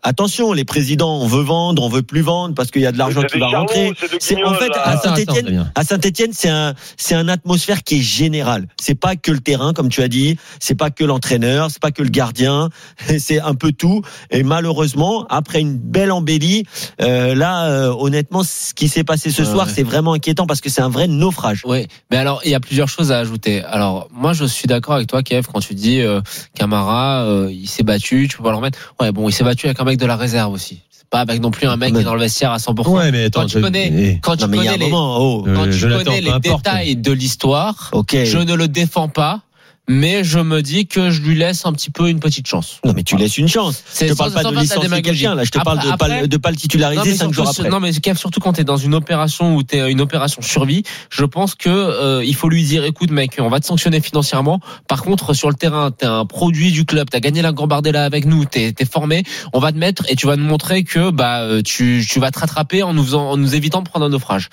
attention, 0.04 0.54
les 0.54 0.66
présidents, 0.66 1.01
on 1.08 1.28
veut 1.28 1.44
vendre, 1.44 1.84
on 1.84 1.90
veut 1.90 2.02
plus 2.02 2.22
vendre 2.22 2.56
parce 2.56 2.72
qu'il 2.72 2.82
y 2.82 2.86
a 2.86 2.92
de 2.92 2.98
l'argent 2.98 3.22
qui 3.24 3.40
va 3.40 3.48
rentrer. 3.48 3.94
c'est 4.20 4.44
en 4.44 4.54
fait 4.54 4.70
là. 4.70 4.88
à 4.88 4.98
Saint-Étienne. 4.98 5.72
À 5.76 5.84
Saint-Etienne, 5.84 6.32
c'est 6.34 6.50
un, 6.50 6.74
c'est 6.98 7.16
un 7.16 7.28
atmosphère 7.28 7.84
qui 7.84 8.00
est 8.00 8.02
général. 8.02 8.68
C'est 8.80 8.96
pas 8.96 9.16
que 9.16 9.32
le 9.32 9.40
terrain, 9.40 9.74
comme 9.74 9.90
tu 9.90 10.02
as 10.02 10.08
dit. 10.08 10.38
C'est 10.60 10.76
pas 10.76 10.90
que 10.90 11.04
l'entraîneur. 11.04 11.70
C'est 11.72 11.82
pas 11.82 11.92
que 11.92 12.04
le 12.04 12.10
gardien. 12.10 12.70
C'est 13.20 13.40
un 13.40 13.56
peu 13.56 13.72
tout. 13.72 14.02
Et 14.30 14.44
malheureusement, 14.44 15.26
après 15.30 15.62
une 15.62 15.78
belle 15.78 16.12
embellie, 16.12 16.64
euh, 17.02 17.36
là, 17.36 17.66
euh, 17.66 17.94
honnêtement, 17.98 18.44
ce 18.44 18.74
qui 18.74 18.88
s'est 18.88 19.04
passé 19.04 19.32
ce 19.32 19.44
soir, 19.44 19.68
ouais. 19.68 19.74
c'est 19.74 19.84
vraiment 19.84 20.14
inquiétant 20.14 20.46
parce 20.46 20.62
que 20.62 20.70
c'est 20.70 20.82
un 20.82 20.90
vrai 20.90 21.08
naufrage. 21.08 21.62
Oui, 21.66 21.88
mais 22.10 22.18
alors 22.18 22.42
il 22.46 22.52
y 22.52 22.56
a 22.56 22.60
plusieurs 22.60 22.88
choses 22.88 23.12
à 23.12 23.20
ajouter. 23.20 23.64
Alors 23.64 24.08
moi 24.12 24.34
je 24.34 24.46
suis 24.46 24.68
d'accord 24.68 24.96
avec 24.96 25.08
toi 25.08 25.24
Kev 25.24 25.48
quand 25.52 25.60
tu 25.60 25.74
dis 25.76 26.02
euh, 26.02 26.22
Camara 26.56 27.24
euh, 27.26 27.52
il 27.52 27.68
s'est 27.68 27.84
battu, 27.84 28.28
tu 28.30 28.38
peux 28.38 28.44
pas 28.44 28.52
le 28.52 28.58
remettre. 28.58 28.96
Ouais 29.00 29.12
bon 29.12 29.30
il 29.30 29.32
s'est 29.34 29.44
battu 29.44 29.68
avec 29.68 29.80
un 29.80 29.84
mec 29.84 29.98
de 29.98 30.06
la 30.06 30.16
réserve 30.16 30.54
aussi. 30.54 30.82
Pas 31.12 31.20
avec 31.20 31.42
non 31.42 31.52
plus 31.52 31.68
un 31.68 31.76
mec 31.76 31.94
qui 31.94 32.00
est 32.00 32.04
dans 32.06 32.16
le 32.16 32.22
vestiaire 32.22 32.52
à 32.54 32.58
100%. 32.58 32.88
Ouais, 32.90 33.12
mais 33.12 33.26
attends, 33.26 33.42
quand 33.42 33.48
tu 33.48 33.58
je- 33.58 33.64
connais, 33.64 34.20
quand 34.24 34.38
tu 34.38 34.46
Non, 34.46 34.58
connais 34.58 34.78
les, 34.78 34.86
moment, 34.90 35.18
oh. 35.20 35.46
Quand 35.54 35.66
tu 35.66 35.74
Jonathan, 35.74 36.06
connais 36.06 36.20
peu 36.20 36.24
les 36.26 36.32
importe. 36.32 36.64
détails 36.64 36.96
de 36.96 37.12
l'histoire, 37.12 37.90
Ok. 37.92 38.16
je 38.24 38.38
ne 38.38 38.54
le 38.56 38.68
défends 38.70 39.10
pas, 39.10 39.42
mais 39.90 40.24
je 40.24 40.40
me 40.40 40.62
dis 40.62 40.88
que 40.88 41.10
je 41.10 41.22
lui 41.22 41.36
laisse 41.36 41.66
un 41.66 41.74
petit 41.74 41.90
peu 41.92 42.10
une 42.10 42.20
petite 42.20 42.48
chance. 42.48 42.80
Non, 42.86 42.94
mais 42.96 43.04
tu 43.04 43.18
laisses 43.18 43.38
une 43.38 43.48
chance. 43.48 43.84
Je 44.00 44.06
te 44.08 44.14
parle 44.14 44.32
pas 44.34 44.44
de 44.44 44.56
licencier 44.56 45.02
quelqu'un, 45.02 45.36
là. 45.36 45.44
Je 45.44 45.50
te 45.52 45.58
Après- 45.60 45.76
parle 45.76 45.86
de 45.88 45.92
après- 45.92 46.28
de 46.28 46.38
pas 46.38 46.52
le 46.52 46.56
titulariser 46.58 47.12
mais, 47.12 47.16
cinq 47.18 47.34
jours 47.34 47.46
surtout, 47.46 47.62
après. 47.62 47.70
non 47.72 47.80
mais 47.80 47.92
Kev, 47.92 48.18
surtout 48.18 48.40
quand 48.40 48.54
t'es 48.54 48.64
dans 48.64 48.78
une 48.78 48.94
opération 48.94 49.56
où 49.56 49.64
t'es 49.64 49.92
une 49.92 50.00
opération 50.02 50.42
survie, 50.42 50.84
je 51.10 51.26
pense 51.26 51.56
que 51.56 51.70
euh, 51.70 52.24
il 52.24 52.36
faut 52.36 52.48
lui 52.50 52.64
dire 52.64 52.86
écoute 52.86 53.12
mec, 53.12 53.36
on 53.40 53.50
va 53.50 53.60
te 53.60 53.66
sanctionner 53.66 54.02
financièrement. 54.02 54.60
Par 54.88 55.04
contre 55.04 55.34
sur 55.34 55.50
le 55.50 55.56
terrain, 55.56 55.92
t'es 55.92 56.06
un 56.06 56.26
produit 56.26 56.72
du 56.72 56.86
club, 56.86 57.10
t'as 57.10 57.20
gagné 57.20 57.42
la 57.42 57.52
Gambardella 57.52 58.06
avec 58.06 58.26
nous, 58.26 58.46
t'es 58.46 58.74
es 58.78 58.86
formé, 58.86 59.24
on 59.54 59.60
va 59.60 59.72
te 59.72 59.78
mettre 59.78 60.04
et 60.10 60.16
tu 60.16 60.28
vas 60.28 60.36
nous 60.36 60.46
montrer 60.46 60.84
que 60.84 61.10
bah 61.12 61.42
euh, 61.42 61.62
tu 61.62 62.06
tu 62.08 62.20
vas 62.20 62.32
te 62.32 62.40
rattraper 62.40 62.84
en 62.84 62.94
nous 62.94 63.04
faisant, 63.04 63.30
en 63.32 63.38
nous 63.38 63.56
évitant 63.56 63.82
de 63.82 63.90
prendre 63.90 64.06
un 64.06 64.10
naufrage. 64.10 64.50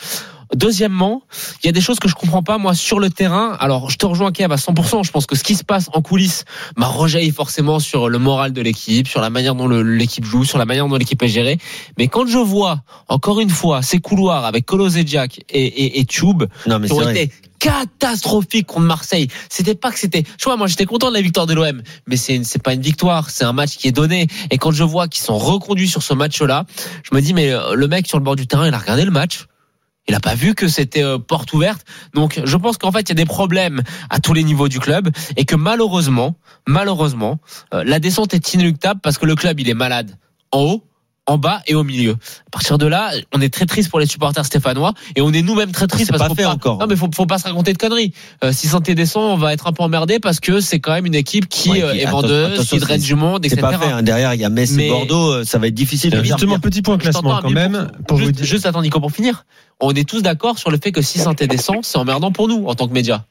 Deuxièmement, 0.55 1.23
il 1.63 1.67
y 1.67 1.69
a 1.69 1.73
des 1.73 1.81
choses 1.81 1.99
que 1.99 2.09
je 2.09 2.15
comprends 2.15 2.43
pas 2.43 2.59
moi 2.59 2.75
sur 2.75 3.01
le 3.01 3.11
terrain. 3.11 3.57
Alors, 3.61 3.91
je 3.91 3.99
te 3.99 4.07
rejoins 4.07 4.33
Kev 4.33 4.53
à 4.53 4.57
100%. 4.57 5.05
Je 5.05 5.11
pense 5.11 5.27
que 5.27 5.37
ce 5.37 5.45
qui 5.45 5.55
se 5.55 5.65
passe 5.65 5.91
en 5.93 6.03
coulisses 6.03 6.45
bah, 6.77 6.87
rejaillit 6.87 7.33
forcément 7.33 7.79
sur 7.81 8.09
le 8.09 8.19
moral 8.19 8.53
de 8.53 8.63
l'équipe, 8.63 9.09
sur 9.09 9.21
la 9.21 9.31
manière 9.31 9.55
dont 9.55 9.69
l'équipe 9.69 10.25
joue, 10.25 10.45
sur 10.45 10.59
la 10.59 10.65
manière 10.65 10.89
dont 10.89 10.97
l'équipe 10.97 11.23
est 11.23 11.29
gérée. 11.29 11.59
Mais 11.99 12.09
quand 12.09 12.27
je 12.27 12.39
vois 12.39 12.83
encore 13.09 13.41
une 13.41 13.51
fois 13.51 13.83
ces 13.83 13.99
couloirs 13.99 14.45
avec 14.45 14.65
Kolozejak 14.67 15.41
et, 15.49 15.67
et, 15.67 16.01
et 16.01 16.05
Tube 16.05 16.45
Non, 16.67 16.79
mais 16.79 16.89
qui 16.89 16.93
ont 16.95 17.01
vrai. 17.01 17.25
été 17.25 17.33
catastrophiques 17.59 18.67
contre 18.67 18.87
Marseille. 18.87 19.29
C'était 19.49 19.75
pas 19.75 19.91
que 19.91 19.99
c'était. 19.99 20.25
Je 20.39 20.45
vois, 20.45 20.57
moi 20.57 20.67
j'étais 20.67 20.87
content 20.87 21.09
de 21.09 21.15
la 21.15 21.21
victoire 21.21 21.47
de 21.47 21.55
l'OM, 21.55 21.83
mais 22.07 22.17
c'est 22.17 22.43
c'est 22.45 22.63
pas 22.63 22.75
une 22.75 22.81
victoire, 22.81 23.31
c'est 23.31 23.45
un 23.45 23.53
match 23.53 23.77
qui 23.77 23.89
est 23.89 23.93
donné. 23.93 24.29
Et 24.51 24.59
quand 24.59 24.71
je 24.71 24.85
vois 24.85 25.09
qu'ils 25.09 25.23
sont 25.23 25.39
reconduits 25.39 25.89
sur 25.89 26.03
ce 26.03 26.15
match-là, 26.15 26.65
je 27.03 27.15
me 27.15 27.21
dis 27.21 27.35
mais 27.35 27.51
euh, 27.53 27.75
le 27.75 27.89
mec 27.89 28.07
sur 28.07 28.19
le 28.19 28.25
bord 28.25 28.37
du 28.37 28.47
terrain, 28.47 28.67
il 28.67 28.75
a 28.75 28.79
regardé 28.79 29.05
le 29.05 29.11
match. 29.11 29.47
Il 30.09 30.15
a 30.15 30.21
pas 30.21 30.35
vu 30.35 30.55
que 30.55 30.69
c'était 30.69 31.05
euh, 31.05 31.19
porte 31.19 31.53
ouverte. 31.53 31.85
Donc 32.15 32.41
je 32.43 32.57
pense 32.57 32.79
qu'en 32.79 32.91
fait 32.91 33.01
il 33.01 33.09
y 33.11 33.13
a 33.13 33.15
des 33.15 33.27
problèmes 33.27 33.83
à 34.11 34.19
tous 34.19 34.33
les 34.33 34.43
niveaux 34.43 34.69
du 34.69 34.81
club 34.81 35.11
et 35.37 35.45
que 35.45 35.55
malheureusement, 35.55 36.35
malheureusement, 36.67 37.39
euh, 37.75 37.85
la 37.85 38.01
descente 38.01 38.35
est 38.35 38.55
inéluctable 38.55 39.01
parce 39.03 39.19
que 39.19 39.27
le 39.27 39.35
club 39.35 39.61
il 39.61 39.69
est 39.69 39.75
malade 39.75 40.17
en 40.51 40.61
haut, 40.61 40.88
en 41.29 41.39
bas 41.39 41.61
et 41.67 41.75
au 41.75 41.85
milieu. 41.85 42.13
À 42.13 42.51
partir 42.51 42.79
de 42.79 42.87
là, 42.87 43.13
on 43.35 43.41
est 43.41 43.53
très 43.53 43.67
triste 43.67 43.91
pour 43.91 44.01
les 44.01 44.07
supporters 44.07 44.45
stéphanois 44.45 44.95
et 45.15 45.21
on 45.21 45.33
est 45.33 45.43
nous-mêmes 45.43 45.71
très 45.73 45.87
tristes 45.87 46.07
C'est 46.07 46.13
parce 46.13 46.23
pas 46.23 46.29
qu'on 46.29 46.35
fait 46.35 46.43
pas- 46.45 46.51
encore. 46.55 46.79
Non 46.79 46.87
mais 46.89 46.97
faut, 46.97 47.09
faut 47.15 47.27
pas 47.27 47.39
se 47.39 47.45
raconter 47.45 47.73
de 47.75 47.79
conneries. 47.79 48.13
Euh, 48.43 48.51
si 48.53 48.67
Santé 48.67 48.95
descend, 48.95 49.25
on 49.33 49.37
va 49.37 49.53
être 49.53 49.67
un 49.67 49.73
peu 49.73 49.83
emmerdé 49.83 50.19
parce 50.19 50.41
que 50.41 50.61
c'est 50.61 50.81
quand 50.81 50.93
même 50.93 51.07
une 51.07 51.15
équipe 51.15 51.49
qui 51.49 51.71
Ouais, 51.71 51.83
euh, 51.83 51.93
est 51.95 52.07
vendeuse, 52.07 52.67
qui 52.67 52.79
draine 52.79 53.01
du 53.01 53.15
monde, 53.15 53.41
C'est 53.45 53.53
etc. 53.53 53.61
pas 53.61 53.79
fait. 53.79 53.93
hein. 53.93 54.03
Derrière, 54.03 54.33
il 54.35 54.41
y 54.41 54.45
a 54.45 54.49
Metz 54.49 54.73
Mais- 54.73 54.87
et 54.87 54.91
Bordeaux. 54.91 55.33
euh, 55.35 55.45
Ça 55.45 55.59
va 55.59 55.67
être 55.69 55.75
difficile 55.75 56.11
de 56.11 56.23
Justement, 56.23 56.59
petit 56.59 56.83
point 56.83 56.97
classement 56.99 57.39
quand 57.43 57.51
même. 57.51 57.91
Pour 58.09 58.17
vous 58.17 58.25
juste, 58.25 58.37
dire. 58.37 58.47
juste 58.47 58.67
attends 58.67 58.83
Nico 58.83 58.99
pour 58.99 59.13
finir. 59.13 59.45
On 59.81 59.93
est 59.93 60.09
tous 60.09 60.23
d'accord 60.23 60.59
sur 60.59 60.71
le 60.71 60.79
fait 60.83 60.93
que 60.93 61.03
si 61.03 61.19
Santé 61.19 61.47
descend, 61.47 61.79
c'est 61.83 61.99
emmerdant 61.99 62.33
pour 62.33 62.49
nous 62.49 62.65
en 62.67 62.75
tant 62.75 62.89
que 62.89 62.95
média. 62.95 63.25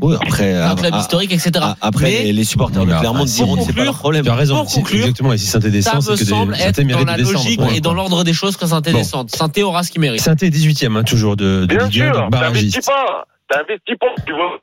Oui, 0.00 0.16
après, 0.20 0.54
Un 0.54 0.74
club 0.74 0.94
historique, 0.94 1.32
etc. 1.32 1.52
après 1.80 2.04
Mais 2.24 2.32
les, 2.32 2.44
supporters 2.44 2.84
de 2.86 2.90
Clermont 2.98 3.24
diront 3.24 3.56
que 3.56 3.60
c'est 3.60 3.66
pas 3.66 3.72
conclure, 3.72 3.84
leur 3.84 3.98
problème. 3.98 4.24
Tu 4.24 4.30
as 4.30 4.34
raison. 4.34 4.64
pour 4.64 4.72
conclure, 4.72 5.00
exactement. 5.00 5.32
Et 5.34 5.38
si 5.38 5.46
Saint-Étienne 5.46 5.82
ça 5.82 5.90
descend, 5.92 6.10
me 6.12 6.16
c'est 6.16 6.24
que 6.24 6.30
semble 6.30 6.52
des 6.54 6.58
être 6.62 6.76
Saint-Étienne 6.76 6.86
dans 6.88 6.92
mérite 6.94 7.06
la 7.08 7.12
de 7.12 7.18
descendre. 7.22 7.44
logique 7.44 7.76
et 7.76 7.80
dans 7.80 7.94
l'ordre 7.94 8.24
des 8.24 8.32
choses 8.32 8.56
que 8.56 8.66
Saint-Étienne 8.66 8.94
Bon. 8.94 9.00
descende. 9.00 9.30
Saint-Étienne 9.30 9.66
aura 9.66 9.82
ce 9.82 9.92
qu'il 9.92 10.00
mérite. 10.00 10.20
Saint-Étienne 10.20 10.52
est 10.54 10.56
18e, 10.56 10.96
hein, 10.96 11.04
toujours 11.04 11.36
de, 11.36 11.66
de 11.66 11.66
Bien 11.66 11.86
Ligue 11.88 12.02
1, 12.02 12.12
sûr, 12.14 12.28
t'investis 12.30 12.86
pas. 12.86 13.26
T'investis 13.48 13.96
pas. 14.00 14.14
Tu 14.26 14.32
vois, 14.32 14.58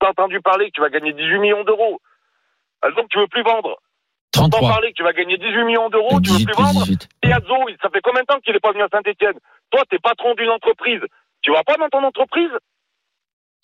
t'as 0.00 0.10
entendu 0.10 0.40
parler 0.40 0.66
que 0.66 0.72
tu 0.74 0.80
vas 0.80 0.90
gagner 0.90 1.12
18 1.12 1.38
millions 1.38 1.64
d'euros. 1.64 2.00
Ah, 2.82 2.88
Donc 2.96 3.06
tu 3.10 3.18
veux 3.18 3.28
plus 3.28 3.44
vendre. 3.44 3.78
T'entends 4.32 4.58
33. 4.58 4.68
parler 4.70 4.88
que 4.90 4.96
tu 4.96 5.04
vas 5.04 5.12
gagner 5.12 5.38
18 5.38 5.64
millions 5.64 5.88
d'euros, 5.88 6.20
tu 6.20 6.30
veux 6.30 6.38
18 6.38 6.46
plus 6.46 6.62
vendre. 6.62 6.82
18. 6.82 7.08
Piazzo, 7.22 7.54
ça 7.80 7.88
fait 7.94 8.00
combien 8.02 8.22
de 8.22 8.26
temps 8.26 8.40
qu'il 8.44 8.54
est 8.56 8.60
pas 8.60 8.72
venu 8.72 8.82
à 8.82 8.88
Saint-Etienne 8.90 9.38
Toi, 9.70 9.82
t'es 9.88 9.98
patron 10.02 10.34
d'une 10.34 10.50
entreprise. 10.50 11.00
Tu 11.42 11.52
vas 11.52 11.62
pas 11.62 11.76
dans 11.78 11.88
ton 11.88 12.02
entreprise? 12.04 12.50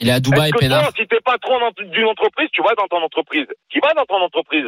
Il 0.00 0.08
est 0.08 0.12
à 0.12 0.20
Dubaï, 0.20 0.44
Est-ce 0.48 0.52
que 0.54 0.58
Pénard. 0.60 0.82
toi, 0.82 0.92
si 0.96 1.06
t'es 1.06 1.20
patron 1.20 1.58
d'une 1.78 2.06
entreprise, 2.06 2.48
tu 2.52 2.62
vas 2.62 2.74
dans 2.74 2.88
ton 2.88 3.02
entreprise 3.02 3.46
Tu 3.68 3.80
vas 3.80 3.92
dans 3.94 4.04
ton 4.06 4.16
entreprise. 4.16 4.66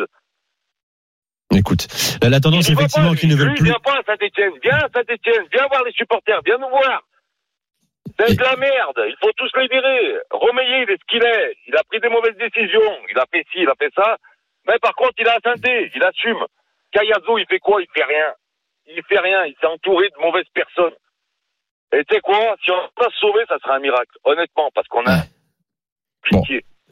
Écoute, 1.55 1.87
la, 2.23 2.31
la 2.31 2.41
tendance 2.41 2.69
Il 2.69 2.73
effectivement 2.75 3.11
pas, 3.11 3.17
qu'ils 3.17 3.29
ne 3.29 3.37
veulent 3.37 3.55
plus. 3.55 3.65
Viens 3.67 3.81
pas 3.85 3.99
à 3.99 4.03
Saint-Etienne. 4.07 4.53
Viens 4.63 4.77
à 4.77 4.89
Saint-Etienne. 4.93 5.45
Viens 5.53 5.67
voir 5.71 5.85
les 5.85 5.93
supporters. 5.93 6.41
Viens 6.45 6.59
nous 6.59 6.69
voir. 6.69 7.03
C'est 8.19 8.33
Et- 8.33 8.37
de 8.37 8.43
la 8.43 8.57
merde. 8.57 9.01
Il 9.09 9.17
faut 9.21 9.33
tous 9.37 9.51
les 9.57 9.69
virer. 9.69 10.17
Romeyer, 10.31 10.83
il 10.85 10.91
est 10.91 10.97
ce 11.01 11.05
qu'il 11.09 11.23
est. 11.25 11.57
Il 11.67 11.77
a 11.77 11.83
pris 11.85 12.01
des 12.01 12.09
mauvaises 12.09 12.37
décisions. 12.37 12.93
Il 13.11 13.19
a 13.19 13.25
fait 13.31 13.45
ci, 13.53 13.61
il 13.61 13.69
a 13.69 13.75
fait 13.79 13.93
ça. 13.95 14.17
Mais 14.67 14.79
par 14.81 14.95
contre, 14.95 15.15
il 15.19 15.29
a 15.29 15.37
synthé. 15.45 15.91
Il 15.95 16.03
assume. 16.05 16.45
Kayazo, 16.93 17.39
il 17.39 17.47
fait 17.49 17.59
quoi? 17.59 17.81
Il 17.83 17.89
fait 17.95 18.05
rien. 18.05 18.33
Il 18.87 19.03
fait 19.09 19.19
rien. 19.21 19.45
Il 19.47 19.55
s'est 19.61 19.67
entouré 19.67 20.09
de 20.09 20.21
mauvaises 20.23 20.49
personnes. 20.55 20.95
Et 21.93 22.05
tu 22.05 22.15
sais 22.15 22.21
quoi? 22.21 22.57
Si 22.65 22.71
on 22.71 22.81
va 22.99 23.11
se 23.11 23.19
sauver, 23.19 23.45
ça 23.49 23.59
sera 23.59 23.77
un 23.77 23.81
miracle. 23.81 24.17
Honnêtement, 24.25 24.71
parce 24.75 24.89
qu'on 24.89 25.05
a 25.05 25.17
Ouais. 25.17 25.23
Bon. 26.31 26.43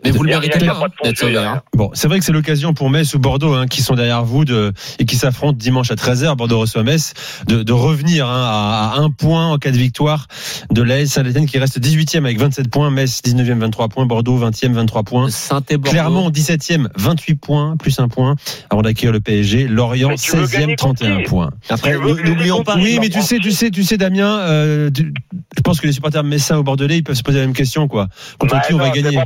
Mais 0.05 0.11
vous 0.13 0.23
le 0.23 0.31
méritez 0.31 0.59
pas 0.67 0.75
de 0.75 0.95
d'être 1.05 1.13
de 1.13 1.17
sauvé. 1.19 1.37
hein. 1.37 1.63
Bon, 1.77 1.91
c'est 1.95 2.09
vrai 2.09 2.19
que 2.19 2.25
c'est 2.25 2.33
l'occasion 2.33 2.73
pour 2.75 2.89
Metz 2.91 3.13
ou 3.15 3.19
Bordeaux, 3.19 3.55
hein, 3.55 3.67
qui 3.67 3.83
sont 3.83 3.95
derrière 3.95 4.25
vous 4.25 4.45
de, 4.45 4.73
et 4.99 5.05
qui 5.05 5.17
s'affrontent 5.17 5.57
dimanche 5.59 5.91
à 5.91 5.95
13h, 5.95 6.37
Bordeaux 6.37 6.59
reçoit 6.61 6.83
Metz, 6.83 7.13
de, 7.47 7.63
de 7.63 7.73
revenir 7.73 8.27
hein, 8.27 8.45
à, 8.47 8.93
à 8.97 8.99
un 9.01 9.11
point 9.11 9.49
en 9.49 9.59
cas 9.59 9.71
de 9.71 9.77
victoire 9.77 10.27
de 10.71 10.83
l'AS 10.83 11.07
Saint-Etienne 11.07 11.47
qui 11.47 11.59
reste 11.59 11.79
18e 11.81 12.19
avec 12.19 12.39
27 12.39 12.71
points, 12.71 12.91
Metz 12.91 13.21
19e 13.25 13.59
23 13.59 13.89
points, 13.89 14.07
Bordeaux 14.07 14.39
20e 14.39 14.73
23 14.73 15.03
points. 15.03 15.29
Saint-Bordeaux. 15.31 15.91
Clermont 15.91 16.31
17e 16.31 16.87
28 16.97 17.35
points 17.37 17.77
plus 17.77 17.99
un 18.01 18.09
point 18.09 18.37
avant 18.71 18.83
d'accueillir 18.83 19.13
le 19.13 19.21
PSG, 19.21 19.69
Lorient 19.69 20.09
Mais 20.09 20.17
tu 20.17 20.37
veux 20.37 20.45
16e 20.45 20.53
gagner 20.61 20.77
31 20.77 21.09
contre 21.11 21.23
qui 21.23 21.29
points. 21.29 21.51
Après, 21.69 21.95
n'oublions 21.99 22.63
pas. 22.65 22.77
Oui, 22.77 22.99
mais 23.01 23.09
tu 23.11 23.21
sais, 23.23 23.39
tu 23.39 23.51
sais, 23.53 23.71
tu 23.71 23.85
sais, 23.85 23.97
Damien, 23.97 24.39
euh, 24.41 24.91
tu- 24.91 25.13
je 25.57 25.61
pense 25.63 25.81
que 25.81 25.87
les 25.87 25.93
supporters 25.93 26.25
messins 26.25 26.57
au 26.59 26.63
Bordelais, 26.63 26.97
ils 26.99 27.03
peuvent 27.05 27.17
se 27.17 27.23
poser 27.23 27.39
la 27.41 27.47
même 27.47 27.55
question, 27.55 27.87
quoi. 27.89 28.09
Contre 28.39 28.55
Bah 28.55 28.63
qui 28.67 28.75
on 28.75 28.79
va 28.79 28.91
gagner 28.91 29.19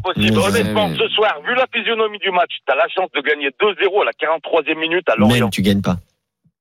mais- 0.73 0.97
ce 0.97 1.09
soir, 1.09 1.40
vu 1.42 1.54
la 1.54 1.66
physionomie 1.73 2.18
du 2.18 2.30
match, 2.30 2.52
t'as 2.66 2.75
la 2.76 2.88
chance 2.88 3.11
de 3.12 3.21
gagner 3.21 3.50
2-0 3.61 4.02
à 4.02 4.04
la 4.06 4.12
43e 4.12 4.78
minute 4.78 5.09
à 5.09 5.16
Lorient. 5.16 5.44
Même, 5.44 5.50
tu 5.50 5.62
gagnes 5.62 5.83
pas. 5.83 5.97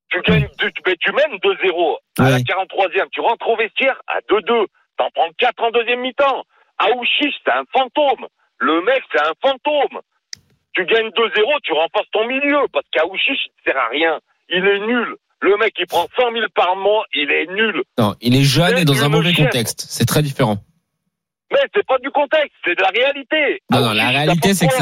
Tu 0.09 0.21
gagnes, 0.21 0.47
tu, 0.59 0.71
mais 0.85 0.95
tu 0.99 1.11
mènes 1.11 1.37
2-0 1.41 1.97
à 2.19 2.29
la 2.29 2.35
Ouais. 2.37 2.43
43e. 2.43 3.07
Tu 3.11 3.21
rentres 3.21 3.47
au 3.49 3.55
vestiaire 3.55 3.99
à 4.07 4.19
2-2. 4.29 4.67
T'en 4.97 5.09
prends 5.15 5.29
4 5.39 5.63
en 5.63 5.71
deuxième 5.71 6.01
mi-temps. 6.01 6.43
Aouchiche, 6.79 7.33
c'est 7.45 7.51
un 7.51 7.63
fantôme. 7.71 8.27
Le 8.59 8.81
mec, 8.83 9.01
c'est 9.11 9.21
un 9.21 9.33
fantôme. 9.41 10.01
Tu 10.73 10.85
gagnes 10.85 11.09
2-0, 11.09 11.59
tu 11.63 11.73
renforces 11.73 12.09
ton 12.11 12.27
milieu 12.27 12.59
parce 12.71 12.85
qu'Aouchiche, 12.91 13.45
il 13.45 13.51
ne 13.67 13.71
sert 13.71 13.81
à 13.81 13.87
rien. 13.89 14.19
Il 14.49 14.65
est 14.65 14.79
nul. 14.79 15.15
Le 15.41 15.57
mec, 15.57 15.73
il 15.77 15.85
prend 15.87 16.07
100 16.17 16.31
000 16.31 16.45
par 16.55 16.75
mois, 16.75 17.05
il 17.13 17.29
est 17.31 17.47
nul. 17.47 17.83
Non, 17.97 18.15
il 18.21 18.35
est 18.35 18.43
jeune 18.43 18.77
et 18.77 18.85
dans 18.85 19.03
un 19.03 19.09
mauvais 19.09 19.33
contexte. 19.33 19.85
C'est 19.89 20.05
très 20.05 20.21
différent. 20.21 20.57
Mais 21.53 21.59
c'est 21.75 21.85
pas 21.85 21.97
du 22.01 22.09
contexte, 22.09 22.51
c'est 22.65 22.75
de 22.75 22.81
la 22.81 22.89
réalité. 22.89 23.61
Non, 23.71 23.79
non, 23.81 23.93
la 23.93 24.11
il 24.11 24.17
réalité, 24.17 24.53
c'est 24.53 24.67
que 24.67 24.73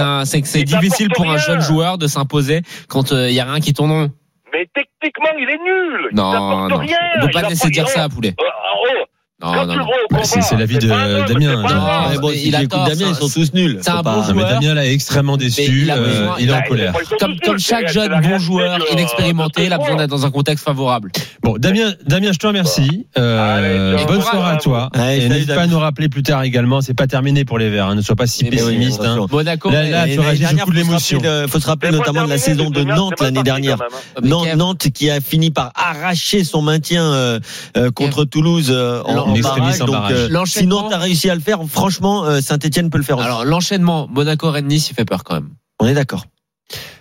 c'est 0.47 0.59
Il 0.61 0.65
difficile 0.65 1.09
pour 1.13 1.25
un 1.25 1.35
rien. 1.35 1.37
jeune 1.37 1.61
joueur 1.61 1.97
de 1.97 2.07
s'imposer 2.07 2.61
quand 2.87 3.11
il 3.11 3.31
y 3.33 3.39
a 3.39 3.45
rien 3.45 3.59
qui 3.59 3.73
tourne. 3.73 4.09
Mais 4.53 4.67
techniquement, 4.73 5.31
il 5.37 5.49
est 5.49 5.57
nul. 5.63 6.09
il 6.11 6.15
Non, 6.15 6.31
t'apporte 6.31 6.69
non. 6.71 6.77
rien. 6.79 6.97
On 7.17 7.19
peut 7.21 7.27
Il 7.29 7.31
pas 7.33 7.41
te 7.43 7.49
laisser 7.49 7.69
dire 7.69 7.87
ça, 7.87 8.09
poulet. 8.09 8.33
Euh, 8.39 8.43
oh, 8.43 9.05
Non, 9.43 9.65
non, 9.65 9.75
non. 9.75 9.85
Bah, 10.11 10.19
c'est- 10.23 10.41
c'est 10.41 10.55
l'avis 10.57 10.77
de 10.77 10.87
Damien. 10.87 11.61
Non, 11.61 12.19
bon, 12.21 12.29
si 12.31 12.47
il 12.47 12.55
a 12.55 12.59
tu 12.59 12.63
écoutes 12.65 12.71
tort, 12.77 12.87
Damien, 12.87 13.05
ils 13.09 13.15
sont 13.15 13.29
tous 13.29 13.53
nuls. 13.53 13.79
c'est 13.81 13.89
un 13.89 13.95
bon 13.97 14.03
pas- 14.03 14.15
Non, 14.17 14.23
mais 14.27 14.33
joueur. 14.41 14.49
Damien 14.49 14.73
là 14.75 14.85
est 14.85 14.93
extrêmement 14.93 15.37
déçu, 15.37 15.61
il 15.83 15.91
a 15.91 15.95
euh, 15.97 16.27
il 16.39 16.49
est 16.49 16.53
en 16.53 16.57
Bah, 16.57 16.61
colère. 16.67 16.93
Comme, 17.19 17.59
chaque 17.59 17.91
jeune 17.91 18.19
bon 18.21 18.37
joueur 18.39 18.77
de- 18.79 18.83
inexpérimenté, 18.93 19.65
il 19.65 19.73
a 19.73 19.77
besoin 19.77 19.95
d'être 19.95 20.09
dans 20.09 20.25
un 20.25 20.31
contexte 20.31 20.65
favorable. 20.65 21.11
Bon, 21.43 21.55
Damien, 21.57 21.93
Damien, 22.05 22.31
je 22.33 22.37
te 22.37 22.47
remercie. 22.47 23.07
Euh, 23.17 23.57
Allez, 23.93 23.97
ciao. 24.03 24.07
bonne 24.07 24.21
soirée 24.21 24.51
à 24.55 24.57
toi. 24.57 24.89
Et 24.95 25.27
n'hésite 25.29 25.53
pas 25.55 25.61
à 25.63 25.67
nous 25.67 25.79
rappeler 25.79 26.09
plus 26.09 26.23
tard 26.23 26.43
également. 26.43 26.81
C'est 26.81 26.93
pas 26.93 27.07
terminé 27.07 27.45
pour 27.45 27.57
les 27.57 27.69
Verts. 27.69 27.87
hein. 27.87 27.95
Ne 27.95 28.01
sois 28.01 28.15
pas 28.15 28.27
si 28.27 28.43
Mais 28.43 28.49
oui, 28.51 28.57
pessimiste. 28.77 29.01
hein. 29.03 29.25
Monaco, 29.31 29.69
Là, 29.69 29.83
là, 29.83 30.05
tu 30.07 30.19
réagis 30.19 30.43
beaucoup 30.45 30.55
de 30.55 30.59
faut 30.59 30.71
se 30.71 30.75
l'émotion. 30.77 31.17
rappeler, 31.17 31.29
euh, 31.29 31.47
faut 31.47 31.59
se 31.59 31.67
rappeler 31.67 31.91
Mais 31.91 31.97
faut 31.97 32.03
notamment 32.03 32.25
de 32.25 32.29
la 32.29 32.37
saison 32.37 32.69
de 32.69 32.83
Nantes 32.83 33.19
l'année 33.21 33.43
dernière. 33.43 33.77
hein. 33.81 34.55
Nantes, 34.55 34.87
qui 34.93 35.09
a 35.09 35.19
fini 35.21 35.51
par 35.51 35.71
arracher 35.75 36.43
son 36.43 36.61
maintien 36.61 37.03
euh, 37.03 37.39
euh, 37.77 37.89
contre 37.91 38.25
Toulouse 38.25 38.67
euh, 38.71 39.01
en, 39.03 39.30
en 39.31 39.35
extremis 39.35 39.59
barrage. 39.61 39.81
en 39.81 39.85
Donc, 39.85 39.95
barrage. 39.95 40.11
euh, 40.13 40.25
si 40.27 40.31
L'enchaînement- 40.33 40.81
Nantes 40.83 40.93
a 40.93 40.97
réussi 40.97 41.29
à 41.29 41.35
le 41.35 41.41
faire, 41.41 41.59
franchement, 41.69 42.25
euh, 42.25 42.41
Saint-Etienne 42.41 42.89
peut 42.89 42.97
le 42.97 43.03
faire 43.03 43.17
aussi. 43.17 43.25
Alors, 43.25 43.45
l'enchaînement 43.45 44.07
Monaco-Rennes-Nice, 44.11 44.89
il 44.89 44.93
fait 44.95 45.05
peur 45.05 45.23
quand 45.23 45.35
même. 45.35 45.49
On 45.79 45.87
est 45.87 45.93
d'accord. 45.93 46.25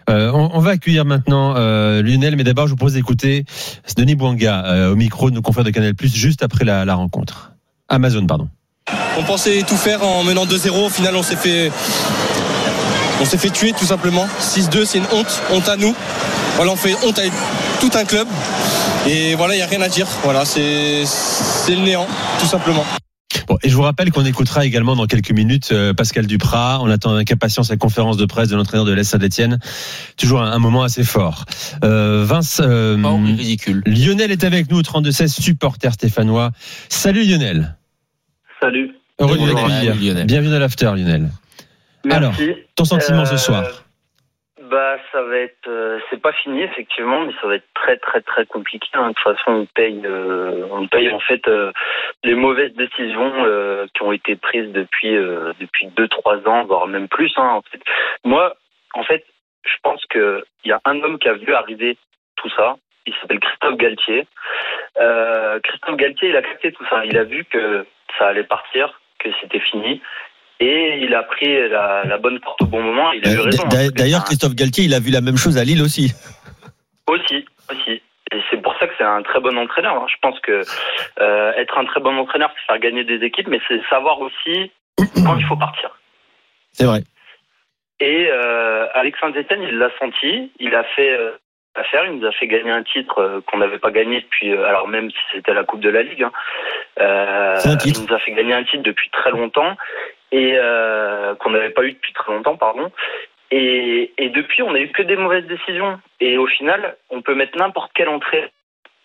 Euh, 0.09 0.33
on, 0.35 0.51
on 0.55 0.59
va 0.61 0.71
accueillir 0.73 1.05
maintenant 1.05 1.55
euh, 1.57 2.03
Lionel, 2.03 2.35
mais 2.35 2.43
d'abord 2.43 2.67
je 2.67 2.71
vous 2.71 2.77
propose 2.77 2.95
d'écouter 2.95 3.45
Denis 3.97 4.17
Bouanga 4.17 4.65
euh, 4.67 4.93
au 4.93 4.97
micro 4.97 5.31
de 5.31 5.37
nos 5.37 5.43
confrères 5.43 5.63
de 5.65 5.71
Canal 5.71 5.95
Plus 5.95 6.13
juste 6.13 6.43
après 6.43 6.65
la, 6.65 6.85
la 6.85 6.97
rencontre. 6.97 7.53
Amazon, 7.89 8.27
pardon. 8.27 8.49
On 9.19 9.23
pensait 9.23 9.63
tout 9.69 9.77
faire 9.77 10.03
en 10.05 10.25
menant 10.25 10.47
2-0. 10.47 10.71
Au 10.87 10.89
final, 10.89 11.15
on 11.15 11.23
s'est 11.23 11.37
fait, 11.37 11.71
on 13.21 13.25
s'est 13.25 13.39
fait 13.39 13.51
tuer 13.51 13.73
tout 13.79 13.85
simplement. 13.85 14.27
6-2, 14.41 14.85
c'est 14.85 14.99
une 14.99 15.07
honte, 15.13 15.41
honte 15.53 15.69
à 15.69 15.77
nous. 15.77 15.95
Voilà, 16.57 16.73
on 16.73 16.77
fait 16.77 16.95
honte 17.07 17.19
à 17.19 17.23
tout 17.81 17.91
un 17.95 18.05
club. 18.05 18.27
Et 19.09 19.35
voilà, 19.35 19.55
il 19.55 19.59
n'y 19.59 19.63
a 19.63 19.67
rien 19.67 19.81
à 19.81 19.89
dire. 19.89 20.07
Voilà, 20.23 20.45
c'est, 20.45 21.05
c'est 21.07 21.75
le 21.75 21.83
néant, 21.83 22.07
tout 22.39 22.47
simplement. 22.47 22.85
Bon, 23.49 23.57
et 23.63 23.69
je 23.69 23.75
vous 23.77 23.83
rappelle 23.83 24.11
qu'on 24.11 24.25
écoutera 24.25 24.65
également 24.67 24.95
dans 24.97 25.07
quelques 25.07 25.31
minutes 25.31 25.71
euh, 25.73 25.95
Pascal 25.95 26.27
Duprat. 26.27 26.79
On 26.83 26.91
attend 26.91 27.15
avec 27.15 27.31
impatience 27.33 27.71
la 27.71 27.77
conférence 27.77 28.17
de 28.17 28.25
presse 28.27 28.49
de 28.49 28.57
l'entraîneur 28.57 28.85
de 28.85 28.93
l'Est 28.93 29.05
Saint-Etienne. 29.05 29.59
Toujours 30.17 30.43
un, 30.43 30.53
un 30.53 30.59
moment 30.59 30.83
assez 30.83 31.05
fort. 31.05 31.45
Euh, 31.85 32.25
Vince, 32.27 32.61
euh, 32.63 33.01
Pas 33.01 33.13
ridicule. 33.13 33.83
Lionel 33.87 34.31
est 34.33 34.45
avec 34.45 34.71
nous 34.71 34.79
au 34.79 34.83
32-16, 34.83 35.41
supporter 35.41 35.93
stéphanois. 35.93 36.51
Salut 36.89 37.25
Lionel. 37.25 37.77
Salut. 38.61 38.91
Heureux. 39.19 39.37
Lionel. 39.37 40.27
Bienvenue 40.27 40.55
à 40.55 40.59
l'after 40.59 40.87
Lionel. 40.87 41.31
Alors, 42.11 42.33
Merci. 42.39 42.55
ton 42.75 42.85
sentiment 42.85 43.25
ce 43.25 43.35
Euh, 43.35 43.39
soir 43.39 43.65
Bah, 44.71 44.99
ça 45.11 45.23
va 45.23 45.37
être, 45.39 45.67
euh, 45.67 45.99
c'est 46.09 46.23
pas 46.23 46.33
fini 46.33 46.63
effectivement, 46.63 47.23
mais 47.23 47.33
ça 47.41 47.49
va 47.49 47.57
être 47.57 47.67
très 47.75 47.97
très 47.97 48.21
très 48.21 48.47
compliqué. 48.47 48.87
hein. 48.95 49.09
De 49.09 49.15
toute 49.15 49.25
façon, 49.25 49.51
on 49.53 49.67
paye, 49.67 50.01
euh, 50.05 50.65
on 50.71 50.87
paye 50.87 51.11
en 51.11 51.19
fait 51.19 51.47
euh, 51.49 51.73
les 52.23 52.37
mauvaises 52.37 52.73
décisions 52.75 53.33
qui 53.93 54.03
ont 54.03 54.13
été 54.13 54.37
prises 54.37 54.71
depuis 54.71 55.11
depuis 55.59 55.87
deux 55.89 56.07
trois 56.07 56.37
ans, 56.47 56.65
voire 56.67 56.87
même 56.87 57.09
plus. 57.09 57.33
hein. 57.37 57.61
Moi, 58.25 58.55
en 58.95 59.03
fait, 59.03 59.25
je 59.65 59.75
pense 59.83 60.05
que 60.07 60.45
il 60.65 60.69
y 60.69 60.73
a 60.73 60.81
un 60.85 61.01
homme 61.03 61.19
qui 61.19 61.29
a 61.29 61.33
vu 61.35 61.53
arriver 61.53 61.97
tout 62.37 62.51
ça. 62.51 62.77
Il 63.07 63.15
s'appelle 63.17 63.41
Christophe 63.41 63.77
Galtier. 63.77 64.27
Christophe 65.65 65.97
Galtier, 65.97 66.29
il 66.29 66.37
a 66.37 66.43
capté 66.43 66.71
tout 66.73 66.87
ça. 66.89 67.05
Il 67.05 67.17
a 67.19 67.25
vu 67.25 67.45
que 67.45 67.85
ça 68.19 68.29
allait 68.29 68.45
partir, 68.45 69.01
que 69.19 69.31
c'était 69.41 69.61
fini. 69.61 70.01
Et 70.63 70.99
il 71.03 71.15
a 71.15 71.23
pris 71.23 71.69
la, 71.69 72.05
la 72.05 72.19
bonne 72.19 72.39
porte 72.41 72.61
au 72.63 72.67
bon 72.67 72.83
moment. 72.83 73.13
Il 73.13 73.27
a 73.27 73.33
eu 73.33 73.39
raison. 73.41 73.65
hein. 73.65 73.89
D'ailleurs, 73.97 74.25
Christophe 74.25 74.55
Galtier, 74.55 74.85
il 74.85 74.95
a 74.95 75.01
vu 75.01 75.11
la 75.11 75.23
même 75.23 75.39
chose 75.39 75.57
à 75.57 75.65
Lille 75.65 75.81
aussi. 75.83 76.13
Aussi, 77.07 77.47
aussi. 77.71 78.03
Et 78.33 78.41
c'est 78.51 78.61
pour 78.63 78.77
ça 78.79 78.87
que 78.87 78.93
c'est 78.99 79.05
un 79.05 79.23
très 79.23 79.41
bon 79.41 79.57
entraîneur. 79.59 79.97
hein. 79.97 80.07
Je 80.09 80.17
pense 80.21 80.39
que 80.41 80.63
euh, 81.21 81.53
être 81.57 81.79
un 81.79 81.85
très 81.87 82.01
bon 82.01 82.17
entraîneur, 82.19 82.53
c'est 82.55 82.67
faire 82.73 82.79
gagner 82.79 83.05
des 83.05 83.25
équipes, 83.25 83.49
mais 83.49 83.61
c'est 83.67 83.81
savoir 83.89 84.21
aussi 84.21 84.71
quand 85.25 85.37
il 85.39 85.45
faut 85.47 85.57
partir. 85.57 85.91
C'est 86.73 86.85
vrai. 86.85 87.01
Et 87.99 88.29
euh, 88.31 88.87
Alexandre 88.95 89.39
Etienne, 89.39 89.63
il 89.63 89.79
l'a 89.79 89.89
senti. 89.99 90.53
Il 90.61 90.75
a 90.75 90.85
fait 90.85 91.11
euh, 91.19 91.33
affaire. 91.75 92.05
Il 92.07 92.19
nous 92.19 92.27
a 92.27 92.33
fait 92.33 92.47
gagner 92.47 92.71
un 92.71 92.83
titre 92.83 93.19
euh, 93.19 93.41
qu'on 93.47 93.59
n'avait 93.59 93.79
pas 93.79 93.91
gagné 93.91 94.21
depuis. 94.21 94.53
alors 94.53 94.87
même 94.89 95.11
si 95.11 95.17
c'était 95.33 95.55
la 95.55 95.65
Coupe 95.65 95.81
de 95.81 95.91
la 95.91 96.03
Ligue, 96.03 96.23
hein. 96.23 96.33
C'est 97.59 97.69
un 97.71 97.77
titre. 97.77 98.01
il 98.03 98.09
nous 98.09 98.15
a 98.15 98.19
fait 98.21 98.33
gagner 98.33 98.53
un 98.55 98.65
titre 98.65 98.83
depuis 98.83 99.09
très 99.11 99.31
longtemps 99.31 99.75
et 100.33 100.53
euh, 100.57 101.35
qu'on 101.37 101.51
n'avait 101.51 101.71
pas 101.71 101.83
eu 101.85 101.93
depuis 101.93 102.13
très 102.13 102.33
longtemps, 102.33 102.57
pardon. 102.57 102.91
Et, 103.51 104.13
et 104.17 104.29
depuis, 104.31 104.63
on 104.63 104.71
n'a 104.73 104.81
eu 104.81 104.91
que 104.93 105.03
des 105.03 105.17
mauvaises 105.17 105.47
décisions. 105.47 105.99
Et 106.21 106.39
au 106.39 106.47
final, 106.47 106.97
on 107.11 107.21
peut 107.23 107.35
mettre 107.35 107.59
n'importe 107.59 107.91
quelle 107.95 108.09
entrée. 108.09 108.51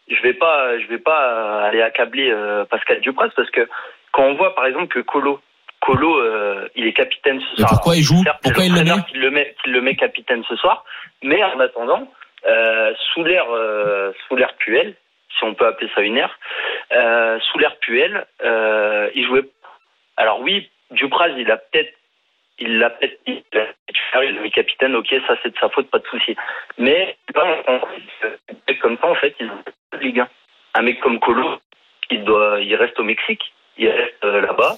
Je 0.07 0.21
vais 0.21 0.33
pas, 0.35 0.77
je 0.77 0.85
vais 0.87 0.99
pas 0.99 1.63
aller 1.63 1.81
accabler 1.81 2.29
euh, 2.31 2.63
Pascal 2.65 2.99
Dupras 3.01 3.29
parce 3.35 3.49
que 3.49 3.67
quand 4.11 4.23
on 4.23 4.35
voit 4.35 4.53
par 4.53 4.67
exemple 4.67 4.93
que 4.93 4.99
Colo, 4.99 5.39
Colo, 5.81 6.19
euh, 6.19 6.67
il 6.75 6.85
est 6.85 6.93
capitaine 6.93 7.39
ce 7.39 7.45
Mais 7.53 7.57
soir. 7.67 7.69
pourquoi 7.71 7.95
il 7.95 8.03
joue 8.03 8.21
Certes, 8.23 8.39
Pourquoi 8.43 8.65
il 8.65 8.69
le 8.71 8.75
met 8.75 8.83
l'entraîneur 8.83 9.05
qui 9.07 9.17
le 9.17 9.31
met, 9.31 9.55
qui 9.63 9.69
le 9.71 9.81
met 9.81 9.95
capitaine 9.95 10.43
ce 10.47 10.55
soir. 10.57 10.85
Mais 11.23 11.43
en 11.43 11.59
attendant, 11.59 12.07
euh, 12.47 12.93
sous 13.13 13.23
l'ère, 13.23 13.49
euh, 13.51 14.11
sous 14.27 14.35
l'ère 14.35 14.53
Puel, 14.57 14.95
si 15.37 15.43
on 15.43 15.55
peut 15.55 15.65
appeler 15.65 15.89
ça 15.95 16.01
une 16.01 16.17
ère, 16.17 16.37
euh, 16.91 17.39
sous 17.51 17.57
l'ère 17.57 17.75
Puel, 17.77 18.27
euh, 18.43 19.09
il 19.15 19.25
jouait. 19.25 19.43
Alors 20.17 20.39
oui, 20.41 20.69
Dupraz, 20.95 21.29
il 21.37 21.49
a 21.51 21.57
peut-être, 21.57 21.93
il 22.59 22.79
l'a 22.79 22.89
peut-être, 22.89 23.19
il 23.27 23.43
il 24.23 24.35
l'a 24.35 24.41
mis 24.41 24.51
capitaine. 24.51 24.95
Ok, 24.95 25.07
ça 25.27 25.35
c'est 25.43 25.49
de 25.49 25.57
sa 25.59 25.69
faute, 25.69 25.89
pas 25.89 25.99
de 25.99 26.07
souci. 26.07 26.35
Mais 26.77 27.17
là, 27.35 27.43
on- 27.67 27.81
mec 28.67 28.79
comme 28.79 28.97
ça, 28.97 29.07
en 29.07 29.15
fait, 29.15 29.35
ils 29.39 29.47
ont 29.47 29.99
Ligue 30.01 30.19
1. 30.21 30.27
Un 30.75 30.81
mec 30.81 30.99
comme 31.01 31.19
Colo, 31.19 31.59
il 32.09 32.23
doit, 32.23 32.59
il 32.61 32.75
reste 32.75 32.99
au 32.99 33.03
Mexique, 33.03 33.41
il 33.77 33.89
reste 33.89 34.23
euh, 34.23 34.41
là-bas. 34.41 34.77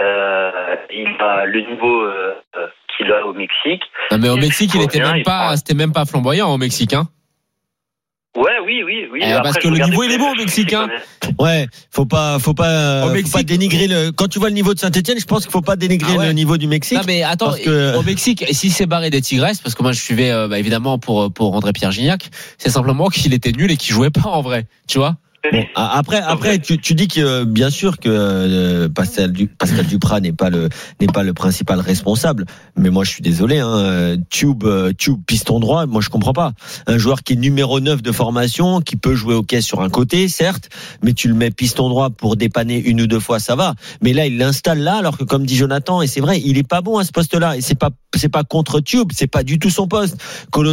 Euh, 0.00 0.76
il 0.90 1.08
a 1.20 1.44
le 1.44 1.60
niveau 1.60 2.02
euh, 2.02 2.34
euh, 2.56 2.66
qu'il 2.96 3.12
a 3.12 3.24
au 3.26 3.32
Mexique. 3.32 3.82
Non, 4.10 4.18
mais 4.18 4.28
au 4.28 4.36
Mexique, 4.36 4.72
il 4.74 4.82
était 4.82 4.98
revient, 4.98 5.10
même 5.12 5.18
il 5.18 5.24
pas, 5.24 5.56
c'était 5.56 5.74
même 5.74 5.92
pas 5.92 6.04
flamboyant 6.06 6.48
au 6.52 6.58
Mexique, 6.58 6.92
hein. 6.94 7.04
Ouais, 8.34 8.44
oui, 8.64 8.82
oui, 8.84 9.08
oui. 9.12 9.20
Eh, 9.22 9.26
Après, 9.32 9.42
parce 9.52 9.58
que 9.58 9.68
le 9.68 9.84
niveau, 9.84 10.02
il 10.04 10.10
est 10.12 10.16
bon 10.18 10.32
au 10.32 10.34
Mexique, 10.34 10.72
hein. 10.72 10.88
Ouais, 11.38 11.66
faut 11.90 12.06
pas, 12.06 12.38
faut 12.38 12.54
pas, 12.54 13.04
Au 13.04 13.08
faut 13.08 13.12
Mexique- 13.14 13.32
pas 13.34 13.42
dénigrer 13.42 13.86
le. 13.88 14.10
Quand 14.10 14.26
tu 14.26 14.38
vois 14.38 14.48
le 14.48 14.54
niveau 14.54 14.72
de 14.72 14.78
Saint-Etienne, 14.78 15.18
je 15.20 15.26
pense 15.26 15.42
qu'il 15.42 15.50
faut 15.52 15.60
pas 15.60 15.76
dénigrer 15.76 16.12
Ah 16.14 16.18
ouais. 16.20 16.26
le 16.28 16.32
niveau 16.32 16.56
du 16.56 16.66
Mexique. 16.66 16.96
Non 16.96 17.04
mais 17.06 17.22
attends, 17.22 17.46
parce 17.50 17.60
que- 17.60 17.94
au 17.94 18.02
Mexique, 18.02 18.44
si 18.52 18.70
c'est 18.70 18.86
barré 18.86 19.10
des 19.10 19.20
Tigresses, 19.20 19.60
parce 19.60 19.74
que 19.74 19.82
moi 19.82 19.92
je 19.92 20.00
suivais 20.00 20.30
euh, 20.30 20.48
bah, 20.48 20.58
évidemment 20.58 20.98
pour 20.98 21.30
pour 21.30 21.54
André 21.54 21.72
Pierre 21.74 21.92
Gignac, 21.92 22.30
c'est 22.56 22.70
simplement 22.70 23.08
qu'il 23.10 23.34
était 23.34 23.52
nul 23.52 23.70
et 23.70 23.76
qu'il 23.76 23.94
jouait 23.94 24.10
pas 24.10 24.28
en 24.30 24.40
vrai, 24.40 24.64
tu 24.88 24.96
vois. 24.98 25.16
Bon, 25.50 25.64
après, 25.74 26.18
après, 26.18 26.58
tu, 26.58 26.78
tu 26.78 26.94
dis 26.94 27.08
que 27.08 27.20
euh, 27.20 27.44
bien 27.44 27.70
sûr 27.70 27.98
que 27.98 28.08
euh, 28.08 28.88
Pascal, 28.88 29.32
Pascal 29.58 29.86
Duprat 29.86 30.20
n'est 30.20 30.32
pas 30.32 30.50
le 30.50 30.68
n'est 31.00 31.06
pas 31.08 31.22
le 31.22 31.34
principal 31.34 31.80
responsable, 31.80 32.44
mais 32.76 32.90
moi 32.90 33.04
je 33.04 33.10
suis 33.10 33.22
désolé. 33.22 33.58
Hein, 33.58 33.76
euh, 33.76 34.16
Tube, 34.30 34.64
Tube, 34.98 35.20
piston 35.26 35.58
droit, 35.60 35.86
moi 35.86 36.00
je 36.00 36.10
comprends 36.10 36.32
pas. 36.32 36.52
Un 36.86 36.98
joueur 36.98 37.22
qui 37.22 37.32
est 37.32 37.36
numéro 37.36 37.80
9 37.80 38.02
de 38.02 38.12
formation, 38.12 38.80
qui 38.80 38.96
peut 38.96 39.14
jouer 39.14 39.34
au 39.34 39.42
quai 39.42 39.60
sur 39.60 39.80
un 39.80 39.90
côté, 39.90 40.28
certes, 40.28 40.68
mais 41.02 41.12
tu 41.12 41.28
le 41.28 41.34
mets 41.34 41.50
piston 41.50 41.88
droit 41.88 42.10
pour 42.10 42.36
dépanner 42.36 42.78
une 42.78 43.00
ou 43.00 43.06
deux 43.06 43.20
fois, 43.20 43.40
ça 43.40 43.56
va. 43.56 43.74
Mais 44.00 44.12
là, 44.12 44.26
il 44.26 44.38
l'installe 44.38 44.80
là, 44.80 44.96
alors 44.96 45.18
que 45.18 45.24
comme 45.24 45.46
dit 45.46 45.56
Jonathan, 45.56 46.02
et 46.02 46.06
c'est 46.06 46.20
vrai, 46.20 46.40
il 46.44 46.58
est 46.58 46.68
pas 46.68 46.80
bon 46.80 46.98
à 46.98 47.04
ce 47.04 47.12
poste-là. 47.12 47.56
Et 47.56 47.60
c'est 47.60 47.78
pas 47.78 47.90
c'est 48.14 48.28
pas 48.28 48.44
contre 48.44 48.80
Tube, 48.80 49.10
c'est 49.14 49.26
pas 49.26 49.42
du 49.42 49.58
tout 49.58 49.70
son 49.70 49.88
poste. 49.88 50.16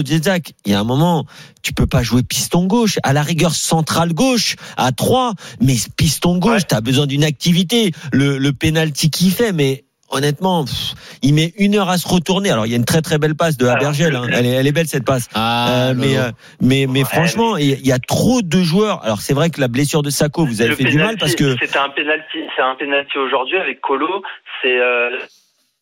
Djezak, 0.06 0.54
il 0.66 0.72
y 0.72 0.76
a 0.76 0.80
un 0.80 0.84
moment, 0.84 1.26
tu 1.62 1.74
peux 1.74 1.88
pas 1.88 2.04
jouer 2.04 2.24
piston 2.24 2.66
gauche, 2.66 3.00
à 3.04 3.14
la 3.14 3.24
rigueur 3.24 3.56
centrale 3.56 4.14
gauche, 4.14 4.56
à 4.78 4.92
3, 4.92 5.34
mais 5.62 5.74
piston 5.98 6.38
gauche, 6.38 6.68
tu 6.68 6.76
as 6.76 6.82
besoin 6.82 7.08
d'une 7.08 7.24
activité. 7.24 7.92
Le, 8.12 8.38
le 8.38 8.54
penalty 8.54 9.10
qu'il 9.10 9.32
fait, 9.32 9.52
mais 9.54 9.84
honnêtement, 10.12 10.66
pff, 10.66 10.94
il 11.22 11.34
met 11.36 11.54
une 11.58 11.76
heure 11.76 11.90
à 11.90 11.98
se 12.00 12.08
retourner. 12.08 12.50
Alors 12.50 12.66
il 12.66 12.70
y 12.72 12.74
a 12.74 12.78
une 12.78 12.86
très 12.86 13.02
très 13.04 13.18
belle 13.20 13.36
passe 13.36 13.58
de 13.58 13.68
Abergel, 13.68 14.16
hein. 14.16 14.26
elle, 14.34 14.46
est, 14.46 14.50
elle 14.50 14.66
est 14.68 14.72
belle 14.72 14.88
cette 14.88 15.06
passe. 15.06 15.28
Ah, 15.36 15.90
Euh, 15.90 15.94
mais, 15.96 16.18
euh, 16.18 16.32
mais 16.62 16.88
mais 16.90 17.04
franchement, 17.04 17.58
il 17.58 17.66
y 17.70 17.74
a- 17.74 17.78
il 17.78 17.86
y 17.88 17.92
a 17.92 18.00
trop 18.00 18.42
de 18.42 18.62
joueurs. 18.62 19.04
Alors 19.04 19.22
c'est 19.22 19.34
vrai 19.36 19.50
que 19.52 19.62
la 19.62 19.68
blessure 19.68 20.02
de 20.02 20.10
Sako, 20.10 20.46
vous 20.46 20.62
avez 20.62 20.72
Le 20.72 20.76
fait 20.76 20.86
du 20.86 20.98
mal 20.98 21.16
penalty, 21.16 21.20
parce 21.20 21.36
que 21.36 21.56
c'était 21.64 21.78
un 21.78 21.90
penalty, 21.90 22.40
c'est 22.56 22.62
un 22.64 22.76
penalty 22.76 23.18
aujourd'hui 23.20 23.58
avec 23.58 23.82
Colo. 23.82 24.24
C'est 24.64 24.80
euh, 24.80 25.12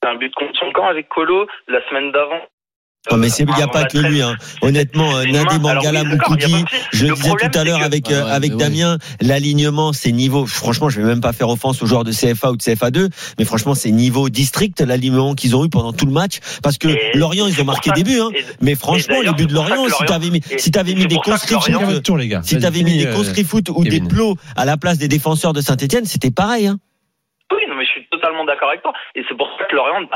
un 0.05 0.15
but 0.15 0.34
contre 0.36 0.57
son 0.60 0.72
camp 0.74 0.88
avec 0.88 1.07
Colo 1.10 1.48
la 1.69 1.79
semaine 1.89 2.12
d'avant. 2.12 2.41
Oh, 3.10 3.16
mais 3.18 3.30
c'est 3.30 3.44
il 3.44 3.56
n'y 3.56 3.62
a 3.62 3.68
pas 3.68 3.86
que 3.86 3.98
lui. 3.98 4.22
Hein. 4.22 4.36
Honnêtement, 4.62 5.16
euh. 5.18 5.24
Alors 5.34 5.60
Mangala 5.60 6.04
Moukoudi, 6.04 6.64
je 6.94 7.06
le 7.06 7.14
disais 7.14 7.32
tout 7.32 7.58
à 7.58 7.64
l'heure 7.64 7.82
avec 7.82 8.08
Ouais, 8.08 8.14
euh, 8.16 8.26
avec 8.26 8.52
oui. 8.52 8.58
Damien, 8.58 8.98
l'alignement, 9.22 9.94
c'est 9.94 10.12
niveau. 10.12 10.46
Franchement, 10.46 10.90
je 10.90 11.00
vais 11.02 11.08
même 11.08 11.22
pas 11.22 11.34
faire 11.34 11.50
offense 11.50 11.82
aux 11.82 11.86
joueurs 11.86 12.04
de 12.04 12.12
CFA 12.12 12.52
ou 12.52 12.58
de 12.58 12.62
CFA2, 12.62 13.10
mais 13.40 13.46
franchement, 13.46 13.76
c'est 13.76 13.92
niveau 13.92 14.30
district 14.30 14.82
l'alignement 14.82 15.36
qu'ils 15.36 15.56
ont 15.56 15.64
eu 15.66 15.70
pendant 15.70 15.94
tout 15.94 16.06
le 16.06 16.12
match. 16.12 16.40
Parce 16.62 16.78
que 16.78 16.90
Et 16.90 17.12
Lorient, 17.16 17.48
ils 17.48 17.62
ont 17.62 17.66
marqué 17.66 17.90
ça- 17.90 17.96
des 17.96 18.04
buts. 18.04 18.20
Hein. 18.20 18.30
Mais 18.62 18.76
franchement, 18.76 19.22
les 19.22 19.32
buts 19.34 19.46
de 19.48 19.54
Lorient, 19.54 19.86
si 19.98 20.06
t'avais 20.06 20.30
mis, 20.30 20.42
si 20.58 20.72
t'avais 20.72 20.94
mis 20.94 21.08
des 21.08 21.18
les 22.18 22.28
gars. 22.28 22.42
si 22.44 22.58
t'avais 22.60 22.84
mis 22.84 22.92
finis, 22.92 23.04
des 23.04 23.08
euh, 23.08 23.16
conscrifoot 23.16 23.70
ou 23.70 23.84
des 23.84 24.02
plots 24.02 24.36
à 24.56 24.66
la 24.66 24.78
place 24.78 24.98
des 24.98 25.08
défenseurs 25.08 25.54
de 25.54 25.62
Saint-Etienne, 25.62 26.06
c'était 26.06 26.32
pareil. 26.32 26.68
Hein. 26.68 26.78
Oui, 27.52 27.60
non, 27.70 27.76
mais 27.78 27.86
je 27.86 27.87
suis 27.87 27.87
totalement 27.87 27.87
d'accord 28.48 28.70
avec 28.70 28.82
toi. 28.82 28.94
Et 29.13 29.24
c'est 29.27 29.38
pour 29.38 29.50
ça 29.58 29.66
que 29.66 29.75
Lorient, 29.75 30.08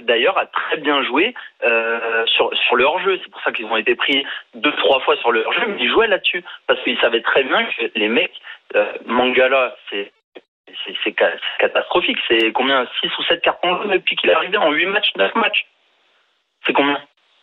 d'ailleurs, 0.00 0.38
a 0.38 0.46
très 0.46 0.78
bien 0.78 1.02
joué 1.02 1.34
euh, 1.62 2.24
sur, 2.26 2.50
sur 2.56 2.80
hors-jeu. 2.80 3.20
C'est 3.22 3.30
pour 3.30 3.42
ça 3.42 3.52
qu'ils 3.52 3.66
ont 3.66 3.76
été 3.76 3.94
pris 3.94 4.24
deux, 4.54 4.72
trois 4.76 5.00
fois 5.00 5.16
sur 5.16 5.32
le 5.32 5.44
hors-jeu, 5.44 5.66
mais 5.68 5.76
ils 5.80 5.90
jouaient 5.90 6.08
là-dessus. 6.08 6.42
Parce 6.66 6.80
qu'ils 6.82 6.98
savaient 7.00 7.22
très 7.22 7.42
bien 7.44 7.64
que 7.64 7.90
les 7.94 8.08
mecs, 8.08 8.40
euh, 8.74 8.92
Mangala, 9.04 9.76
c'est 9.90 10.12
c'est 11.04 11.14
catastrophique. 11.58 12.18
C'est 12.28 12.52
combien? 12.52 12.86
6 13.00 13.18
ou 13.18 13.22
7 13.24 13.42
cartons 13.42 13.76
jaunes 13.82 13.90
depuis 13.90 14.16
qu'il 14.16 14.30
est 14.30 14.34
arrivé 14.34 14.56
en 14.56 14.70
8 14.70 14.86
matchs, 14.86 15.10
9 15.16 15.34
matchs 15.34 15.66
C'est 16.64 16.72
combien? 16.72 17.00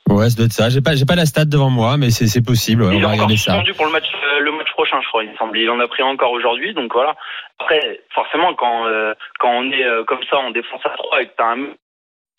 Ouais, 0.10 0.30
ça 0.30 0.36
doit 0.38 0.46
être 0.46 0.54
ça. 0.54 0.70
J'ai 0.70 0.82
pas, 0.82 0.96
j'ai 0.96 1.06
pas 1.06 1.16
la 1.16 1.26
stat 1.26 1.46
devant 1.46 1.70
moi, 1.70 1.98
mais 1.98 2.10
c'est, 2.12 2.28
c'est 2.28 2.44
possible. 2.46 2.84
ouais, 2.84 2.96
Il 2.96 3.04
on 3.06 3.08
va 3.08 3.14
regarder 3.14 3.38
ça. 3.38 3.62
pour 3.76 3.86
le 3.86 3.92
match, 3.92 4.06
euh, 4.34 4.40
le 4.40 4.52
match 4.52 4.72
prochain, 4.72 5.00
je 5.02 5.08
crois, 5.08 5.24
il 5.24 5.32
me 5.32 5.36
semble. 5.38 5.58
Il 5.58 5.70
en 5.70 5.80
a 5.80 5.88
pris 5.88 6.04
encore 6.04 6.32
aujourd'hui, 6.32 6.74
donc 6.74 6.94
voilà. 6.94 7.16
Après, 7.60 8.00
forcément, 8.14 8.54
quand, 8.56 8.86
euh, 8.88 9.14
quand 9.40 9.50
on 9.52 9.72
est 9.72 9.84
euh, 9.84 10.04
comme 10.06 10.24
ça 10.30 10.38
en 10.38 10.52
défense 10.52 10.82
à 10.86 10.90
3 10.96 11.22
et 11.22 11.26
que 11.28 11.34
t'as 11.38 11.54
un 11.56 11.68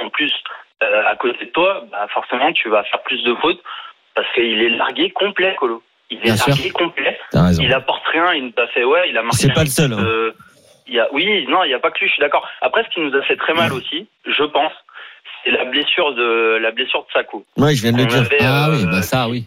en 0.01 0.09
plus 0.11 0.33
euh, 0.83 1.03
à 1.07 1.17
côté 1.17 1.45
de 1.47 1.51
toi, 1.51 1.85
bah 1.91 2.07
forcément, 2.15 2.53
tu 2.53 2.69
vas 2.71 2.85
faire 2.85 3.03
plus 3.03 3.23
de 3.25 3.35
fautes 3.37 3.61
parce 4.15 4.33
qu'il 4.35 4.63
est 4.63 4.71
largué 4.71 5.11
complet, 5.11 5.55
Colo. 5.59 5.83
Il 6.11 6.19
est 6.19 6.23
Bien 6.23 6.37
sûr. 6.37 6.49
largué 6.49 6.71
complet. 6.71 7.19
T'as 7.33 7.47
raison. 7.49 7.63
Il 7.63 7.73
apporte 7.75 8.07
rien, 8.07 8.33
il 8.35 8.45
nous 8.47 8.53
a 8.63 8.67
fait, 8.69 8.85
ouais, 8.85 9.11
il 9.11 9.19
a 9.19 9.23
marqué. 9.23 9.39
C'est 9.39 9.53
pas 9.53 9.65
le 9.65 9.69
seul, 9.71 9.93
hein. 9.93 9.99
euh, 10.01 10.33
il 10.87 10.95
y 10.95 11.01
a, 11.01 11.09
oui, 11.13 11.47
non, 11.49 11.65
il 11.65 11.69
n'y 11.69 11.75
a 11.75 11.81
pas 11.81 11.91
que 11.91 11.99
lui, 12.01 12.07
je 12.09 12.13
suis 12.15 12.21
d'accord. 12.23 12.49
Après, 12.63 12.83
ce 12.85 12.89
qui 12.95 13.01
nous 13.01 13.15
a 13.15 13.23
fait 13.23 13.37
très 13.37 13.53
mal 13.55 13.73
aussi, 13.75 14.07
je 14.25 14.45
pense, 14.45 14.73
c'est 15.45 15.51
la 15.51 15.65
blessure 15.65 16.15
de 16.15 16.59
la 16.61 16.71
blessure 16.71 17.01
de 17.07 17.13
Sakou. 17.13 17.45
Ouais, 17.57 17.75
je 17.75 17.83
viens 17.83 17.93
de 17.93 17.99
le 17.99 18.05
On 18.05 18.07
dire. 18.07 18.19
avait, 18.21 18.39
Ah 18.41 18.69
euh, 18.69 18.73
oui, 18.77 18.87
bah 18.87 19.03
ça, 19.03 19.29
oui. 19.29 19.45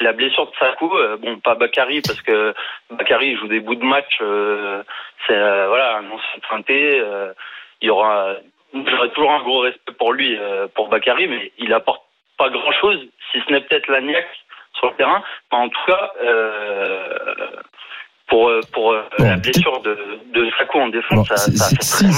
la 0.00 0.12
blessure 0.12 0.46
de 0.50 0.56
Sakou, 0.58 0.94
euh, 0.96 1.16
bon, 1.16 1.38
pas 1.40 1.54
Bakary 1.54 2.00
parce 2.02 2.20
que 2.22 2.54
Bakary 2.90 3.36
joue 3.36 3.48
des 3.48 3.60
bouts 3.60 3.74
de 3.74 3.84
match. 3.84 4.18
euh, 4.20 4.82
c'est 5.26 5.34
euh, 5.36 5.66
voilà, 5.68 5.98
un 5.98 6.06
ancien 6.10 6.40
pointé. 6.48 7.00
euh, 7.00 7.32
il 7.80 7.86
y 7.86 7.90
aura, 7.90 8.34
j'aurai 8.74 9.08
toujours 9.10 9.32
un 9.32 9.42
gros 9.42 9.60
respect 9.60 9.92
pour 9.98 10.12
lui, 10.12 10.36
euh, 10.36 10.66
pour 10.74 10.88
Bakary, 10.88 11.26
mais 11.28 11.52
il 11.58 11.72
apporte 11.72 12.02
pas 12.36 12.50
grand 12.50 12.72
chose, 12.72 13.00
si 13.32 13.40
ce 13.46 13.52
n'est 13.52 13.60
peut-être 13.60 13.88
l'agnac 13.88 14.26
sur 14.78 14.88
le 14.90 14.96
terrain. 14.96 15.22
Enfin, 15.50 15.64
en 15.64 15.68
tout 15.68 15.84
cas, 15.86 16.12
euh, 16.22 17.08
pour 18.28 18.48
euh, 18.48 18.60
pour 18.72 18.92
euh, 18.92 19.00
Bon, 19.18 19.24
la 19.24 19.36
blessure 19.36 19.80
de, 19.84 19.90
de 20.38 20.46
Sakou 20.58 20.78
en 20.78 20.88
défense, 20.88 21.16
Bon, 21.16 21.24
ça, 21.24 21.36
ça 21.36 21.68
fait 21.70 21.76
très 21.76 22.06
mal. 22.06 22.14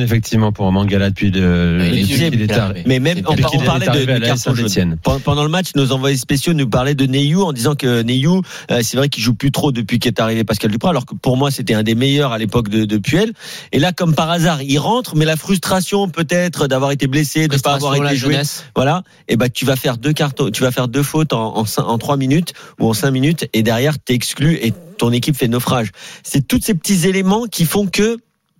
effectivement 0.00 0.52
pour 0.52 0.70
Mangala 0.72 1.10
depuis, 1.10 1.28
il 1.28 2.42
est 2.42 2.42
est 2.42 2.52
arrivé. 2.52 2.82
Mais 2.86 2.98
même, 2.98 3.18
on, 3.26 3.32
on 3.32 3.60
parlait 3.64 3.86
de, 3.86 4.04
de 4.04 4.18
carton 4.18 4.54
jaune. 4.54 4.96
Pendant 5.24 5.42
le 5.42 5.48
match, 5.48 5.68
nos 5.74 5.92
envoyés 5.92 6.16
spéciaux 6.16 6.52
nous 6.54 6.68
parlaient 6.68 6.94
de 6.94 7.06
Neyou 7.06 7.42
en 7.42 7.52
disant 7.52 7.74
que 7.74 8.02
Neyou, 8.02 8.42
euh, 8.70 8.80
c'est 8.82 8.96
vrai 8.96 9.08
qu'il 9.08 9.22
joue 9.22 9.34
plus 9.34 9.52
trop 9.52 9.72
depuis 9.72 9.98
qu'est 9.98 10.18
arrivé 10.20 10.44
Pascal 10.44 10.70
Duprat, 10.70 10.90
alors 10.90 11.06
que 11.06 11.14
pour 11.14 11.36
moi 11.36 11.50
c'était 11.50 11.74
un 11.74 11.82
des 11.82 11.94
meilleurs 11.94 12.32
à 12.32 12.38
l'époque 12.38 12.68
de, 12.68 12.84
de 12.84 12.96
Puel. 12.98 13.32
Et 13.72 13.78
là, 13.78 13.92
comme 13.92 14.14
par 14.14 14.30
hasard, 14.30 14.62
il 14.62 14.78
rentre, 14.78 15.16
mais 15.16 15.24
la 15.24 15.36
frustration 15.36 16.08
peut-être 16.08 16.66
d'avoir 16.66 16.90
été 16.92 17.06
blessé, 17.06 17.46
de 17.48 17.54
ne 17.56 17.60
pas 17.60 17.74
avoir 17.74 17.94
été 17.96 18.16
joué, 18.16 18.32
jeunesse. 18.32 18.64
voilà. 18.74 19.02
Et 19.28 19.36
ben 19.36 19.48
tu 19.50 19.64
vas 19.64 19.76
faire 19.76 19.98
deux 19.98 20.12
cartons, 20.12 20.50
tu 20.50 20.62
vas 20.62 20.70
faire 20.70 20.88
deux 20.88 21.02
fautes 21.02 21.32
en 21.32 21.56
en, 21.56 21.64
cin- 21.64 21.82
en 21.84 21.98
trois 21.98 22.16
minutes 22.16 22.52
ou 22.80 22.88
en 22.88 22.92
cinq 22.94 23.10
minutes, 23.10 23.48
et 23.52 23.62
derrière 23.62 23.98
t'es 23.98 24.14
exclu 24.14 24.54
et 24.54 24.72
ton 24.98 25.12
équipe 25.12 25.36
fait 25.36 25.48
naufrage. 25.48 25.88
C'est 26.22 26.46
tous 26.46 26.60
ces 26.60 26.74
petits 26.74 27.08
éléments 27.08 27.46
qui 27.46 27.64
font 27.64 27.86
que 27.86 28.16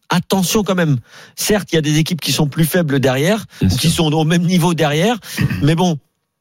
attention 0.09 0.63
quand 0.63 0.75
même. 0.77 0.97
Certes, 1.35 1.73
il 1.73 1.77
y 1.77 1.79
a 1.79 1.83
des 1.83 1.99
équipes 1.99 2.21
qui 2.21 2.33
sont 2.33 2.49
plus 2.49 2.65
faibles 2.65 3.01
derrière, 3.01 3.45
ou 3.63 3.69
qui 3.69 3.89
sont 3.91 4.13
au 4.13 4.25
même 4.25 4.43
niveau 4.43 4.73
derrière, 4.75 5.17
mais 5.63 5.75
bon. 5.75 5.99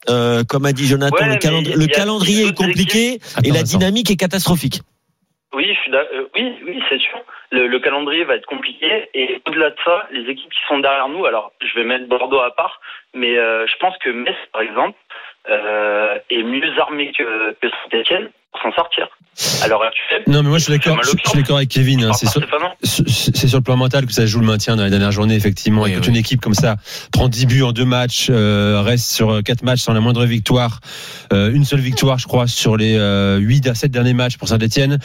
euh, 0.10 0.44
comme 0.44 0.66
a 0.66 0.72
dit 0.74 0.86
Jonathan, 0.86 1.16
Ouais, 1.16 1.30
le, 1.34 1.36
calendri- 1.38 1.88
calendrier 1.92 2.48
est 2.48 2.54
compliqué 2.56 3.14
et 3.14 3.20
Attends, 3.38 3.54
la 3.56 3.64
dynamique 3.64 4.12
est 4.12 4.18
catastrophique. 4.18 4.82
Oui, 5.56 5.66
je 5.74 5.80
suis 5.82 5.92
d'ac- 5.92 6.08
euh, 6.14 6.28
oui, 6.36 6.54
oui, 6.68 6.80
c'est 6.90 7.00
sûr. 7.00 7.18
Le, 7.52 7.66
le 7.68 7.80
calendrier 7.80 8.24
va 8.26 8.36
être 8.36 8.46
compliqué 8.46 9.10
et 9.16 9.42
au-delà 9.48 9.72
de 9.72 9.76
ça, 9.84 10.08
les 10.12 10.30
équipes 10.30 10.52
qui 10.52 10.60
sont 10.68 10.78
derrière 10.80 11.10
nous, 11.10 11.26
alors 11.26 11.54
je 11.62 11.80
vais 11.80 11.86
mettre 11.88 12.08
Bordeaux 12.08 12.42
à 12.42 12.54
part, 12.56 12.80
mais 13.16 13.36
euh, 13.38 13.66
je 13.66 13.74
pense 13.80 13.96
que 14.04 14.10
Metz, 14.12 14.36
par 14.54 14.62
exemple, 14.62 14.98
euh, 15.50 16.18
est 16.30 16.44
mieux 16.44 16.70
armé 16.80 17.12
que, 17.18 17.54
que 17.62 17.68
Saint-Etienne 17.90 18.30
s'en 18.62 18.72
sortir. 18.74 19.08
À 19.62 19.68
l'heure 19.68 19.82
actuelle. 19.84 20.24
Non, 20.28 20.44
mais 20.44 20.50
moi 20.50 20.60
je 20.60 20.64
suis 20.64 20.72
C'est 20.74 20.80
d'accord. 20.80 21.04
Je, 21.04 21.10
je 21.22 21.30
suis 21.30 21.38
d'accord 21.40 21.58
avec 21.58 21.68
Kevin. 21.68 22.06
hein, 22.06 22.12
c'est 22.14 22.26
sur, 22.30 22.40
le 22.40 23.62
plan 23.62 23.76
mental 23.76 24.06
que 24.06 24.14
ça 24.14 24.26
joue 24.26 24.40
le 24.40 24.46
maintien 24.46 24.78
dans 24.78 24.86
les 24.86 24.90
dernières 24.90 25.12
journées, 25.12 25.36
effectivement. 25.36 25.82
Oui, 25.82 25.92
et 25.92 25.94
quand 25.96 26.04
oui. 26.04 26.08
une 26.10 26.16
équipe 26.16 26.40
comme 26.40 26.54
ça 26.54 26.78
prend 27.12 27.28
10 27.28 27.46
buts 27.46 27.62
en 27.64 27.74
deux 27.74 27.84
matchs, 27.84 28.28
euh, 28.30 28.82
reste 28.82 29.12
sur 29.12 29.44
quatre 29.44 29.64
matchs 29.64 29.82
sans 29.82 29.92
la 29.92 30.00
moindre 30.00 30.24
victoire, 30.24 30.80
euh, 31.34 31.52
une 31.54 31.66
seule 31.66 31.82
victoire, 31.82 32.18
je 32.18 32.28
crois, 32.28 32.48
sur 32.48 32.78
les 32.78 32.96
euh, 32.98 33.38
8 33.38 33.68
à 33.68 33.76
7 33.76 33.92
derniers 33.92 34.14
matchs 34.14 34.38
pour 34.38 34.48
Saint-Etienne. 34.48 35.00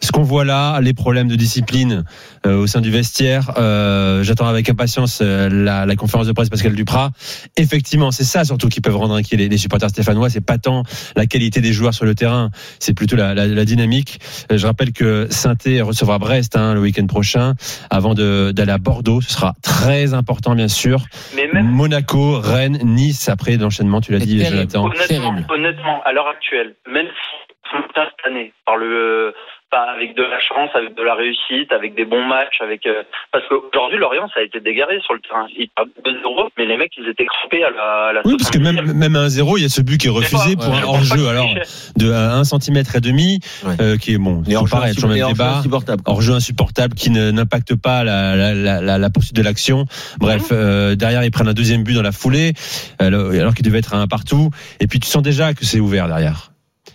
Ce 0.00 0.10
qu'on 0.10 0.24
voit 0.24 0.44
là, 0.44 0.80
les 0.80 0.92
problèmes 0.92 1.28
de 1.28 1.36
discipline 1.36 2.02
euh, 2.44 2.56
au 2.56 2.66
sein 2.66 2.80
du 2.80 2.90
vestiaire, 2.90 3.52
euh, 3.56 4.24
j'attends 4.24 4.48
avec 4.48 4.68
impatience 4.68 5.20
euh, 5.22 5.48
la, 5.48 5.86
la 5.86 5.94
conférence 5.94 6.26
de 6.26 6.32
presse 6.32 6.48
Pascal 6.48 6.72
Duprat. 6.74 7.10
Effectivement, 7.56 8.10
c'est 8.10 8.24
ça 8.24 8.44
surtout 8.44 8.68
qui 8.68 8.80
peuvent 8.80 8.96
rendre 8.96 9.14
inquiets 9.14 9.36
les, 9.36 9.48
les 9.48 9.58
supporters 9.58 9.90
stéphanois. 9.90 10.28
C'est 10.28 10.40
pas 10.44 10.58
tant 10.58 10.82
la 11.14 11.26
qualité 11.26 11.60
des 11.60 11.72
joueurs 11.72 11.94
sur 11.94 12.04
le 12.04 12.16
terrain, 12.16 12.50
c'est 12.80 12.94
plutôt 12.96 13.14
la, 13.16 13.34
la, 13.34 13.46
la 13.46 13.64
dynamique. 13.64 14.18
Euh, 14.50 14.58
Je 14.58 14.66
rappelle 14.66 14.92
que 14.92 15.28
saint 15.30 15.54
recevra 15.82 16.18
Brest 16.18 16.56
hein, 16.56 16.74
le 16.74 16.80
week-end 16.80 17.06
prochain 17.06 17.54
avant 17.90 18.14
d'aller 18.14 18.72
à 18.72 18.78
Bordeaux. 18.78 19.20
Ce 19.20 19.30
sera 19.32 19.54
très 19.62 20.14
important, 20.14 20.54
bien 20.54 20.68
sûr. 20.68 21.02
Mais 21.36 21.48
même 21.52 21.66
Monaco, 21.70 22.40
Rennes, 22.40 22.78
Nice 22.82 23.28
après 23.28 23.56
l'enchaînement, 23.56 24.00
tu 24.00 24.12
l'as 24.12 24.18
dit, 24.18 24.38
terrible. 24.38 24.56
Jonathan. 24.56 24.84
honnêtement, 24.86 25.06
terrible. 25.06 25.46
honnêtement, 25.48 26.02
à 26.04 26.12
l'heure 26.12 26.28
actuelle, 26.28 26.74
même 26.90 27.06
si 27.06 27.76
cette 27.94 28.26
année 28.26 28.52
par 28.64 28.76
le 28.76 29.34
pas 29.70 29.90
avec 29.94 30.16
de 30.16 30.22
la 30.22 30.38
chance, 30.40 30.70
avec 30.74 30.94
de 30.96 31.02
la 31.02 31.14
réussite, 31.14 31.72
avec 31.72 31.94
des 31.96 32.04
bons 32.04 32.24
matchs, 32.24 32.60
avec 32.60 32.86
euh, 32.86 33.02
parce 33.32 33.44
qu'aujourd'hui 33.48 33.98
Lorient 33.98 34.28
ça 34.32 34.40
a 34.40 34.42
été 34.44 34.60
dégaré 34.60 35.00
sur 35.04 35.14
le 35.14 35.20
terrain. 35.20 35.46
Ils 35.58 35.68
perdent 35.74 35.88
2-0, 36.04 36.48
mais 36.56 36.66
les 36.66 36.76
mecs 36.76 36.92
ils 36.96 37.08
étaient 37.08 37.26
crampés 37.26 37.64
à 37.64 37.70
la, 37.70 38.06
à 38.08 38.12
la 38.12 38.20
Oui, 38.24 38.36
parce 38.38 38.50
que 38.50 38.58
70e. 38.58 38.62
même, 38.86 38.92
même 38.92 39.16
à 39.16 39.26
1-0, 39.26 39.58
il 39.58 39.62
y 39.62 39.64
a 39.64 39.68
ce 39.68 39.80
but 39.82 39.98
qui 39.98 40.06
est 40.06 40.10
refusé 40.10 40.56
pas- 40.56 40.64
pour 40.64 40.72
ouais, 40.72 40.78
un 40.78 40.82
je 40.82 40.86
hors-jeu, 40.86 41.28
alors 41.28 41.48
de 41.96 42.12
1 42.12 42.44
cm 42.44 42.76
et 42.94 43.00
demi, 43.00 43.40
Ouais. 43.64 43.74
euh, 43.80 43.96
qui 43.96 44.14
est 44.14 44.18
bon, 44.18 44.42
Les 44.46 44.52
c'est 44.52 44.56
hors-jeux 44.56 44.70
pareil, 44.70 44.94
toujours 44.94 45.08
le 45.10 45.14
les 45.16 45.20
même 45.20 45.30
hors-jeux 45.30 45.42
débat. 45.44 45.58
insupportables. 45.58 46.02
hors-jeu 46.06 46.32
insupportable 46.34 46.94
qui 46.94 47.10
n'impacte 47.10 47.74
pas 47.74 48.04
la, 48.04 48.36
la, 48.36 48.54
la, 48.54 48.80
la, 48.80 48.98
la 48.98 49.10
poursuite 49.10 49.34
de 49.36 49.42
l'action. 49.42 49.84
Bref, 50.18 50.48
euh, 50.52 50.94
derrière 50.94 51.24
ils 51.24 51.30
prennent 51.30 51.48
un 51.48 51.54
deuxième 51.54 51.82
but 51.82 51.94
dans 51.94 52.02
la 52.02 52.12
foulée, 52.12 52.52
alors, 52.98 53.32
alors 53.32 53.54
qu'il 53.54 53.64
devait 53.64 53.78
être 53.78 53.94
un 53.94 54.06
partout. 54.06 54.50
Et 54.80 54.86
puis 54.86 55.00
tu 55.00 55.08
sens 55.08 55.22
déjà 55.22 55.54
que 55.54 55.64
c'est 55.64 55.80
ouvert 55.80 56.06
derrière. 56.08 56.50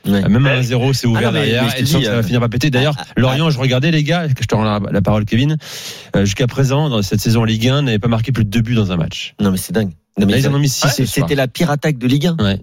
Ouais. 0.05 0.27
Même 0.27 0.45
un 0.47 0.59
1-0, 0.61 0.93
c'est 0.93 1.05
ouvert 1.07 1.21
Ah 1.29 1.31
non, 1.31 1.31
mais- 1.39 1.45
derrière. 1.45 1.63
mais 1.63 1.79
et 1.79 1.83
dis, 1.83 1.93
que 1.93 2.01
ça 2.03 2.11
va 2.11 2.17
euh, 2.17 2.23
finir 2.23 2.39
par 2.39 2.49
péter. 2.49 2.69
D'ailleurs, 2.71 2.95
ah, 2.97 3.03
ah, 3.07 3.13
Lorient, 3.19 3.49
je 3.51 3.59
regardais 3.59 3.91
les 3.91 4.03
gars, 4.03 4.27
je 4.27 4.33
te 4.47 4.55
rends 4.55 4.63
la, 4.63 4.79
la 4.91 5.01
parole, 5.01 5.25
Kevin. 5.25 5.57
euh, 6.15 6.25
Jusqu'à 6.25 6.47
présent, 6.47 6.89
dans 6.89 7.01
cette 7.03 7.19
saison 7.19 7.41
en 7.41 7.45
Ligue 7.45 7.67
1, 7.67 7.83
n'avait 7.83 7.99
pas 7.99 8.07
marqué 8.07 8.31
plus 8.31 8.43
de 8.45 8.49
deux 8.49 8.61
buts 8.61 8.73
dans 8.75 8.91
un 8.91 8.97
match. 8.97 9.35
Non 9.39 9.51
mais 9.51 9.57
c'est 9.57 9.73
dingue. 9.73 9.91
Non, 10.17 10.25
mais 10.25 10.33
Là, 10.33 10.37
ils 10.39 10.47
en 10.49 10.53
ont 10.55 10.59
mis 10.59 10.69
six. 10.69 10.87
c'est- 10.89 11.05
ce 11.05 11.13
soir. 11.13 11.27
c'était 11.27 11.35
la 11.39 11.47
pire 11.47 11.69
attaque 11.71 11.97
de 11.97 12.07
Ligue 12.07 12.27
1. 12.27 12.35
Ouais. 12.43 12.57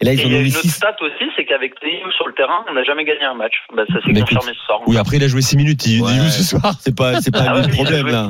Et 0.00 0.04
là, 0.04 0.12
Et 0.12 0.14
ils 0.14 0.22
a 0.22 0.26
ont 0.26 0.28
une 0.30 0.42
mis 0.42 0.50
autre 0.50 0.60
6. 0.62 0.70
stat 0.70 0.94
aussi, 1.00 1.24
c'est 1.36 1.44
qu'avec 1.44 1.78
Théo 1.80 2.10
sur 2.16 2.26
le 2.28 2.34
terrain, 2.34 2.64
on 2.70 2.74
n'a 2.74 2.82
jamais 2.84 3.04
gagné 3.04 3.22
un 3.24 3.34
match. 3.34 3.54
Bah, 3.76 3.82
ça 3.88 3.94
s'est 4.02 4.12
confirmé 4.12 4.52
ce 4.58 4.64
soir. 4.66 4.80
Oui, 4.86 4.96
après, 4.96 5.16
il 5.18 5.24
a 5.24 5.28
joué 5.28 5.40
6 5.42 5.56
minutes. 5.56 5.86
Il, 5.86 6.02
Ouais. 6.02 6.10
ce 6.30 6.42
soir. 6.42 6.74
C'est 6.80 6.96
pas, 6.96 7.20
c'est 7.20 7.30
pas 7.30 7.44
Ah 7.46 7.54
ouais, 7.54 7.62
le 7.62 7.66
mais 7.68 7.74
il 7.74 7.80
a 7.80 7.84
problème, 7.84 8.06
là. 8.08 8.28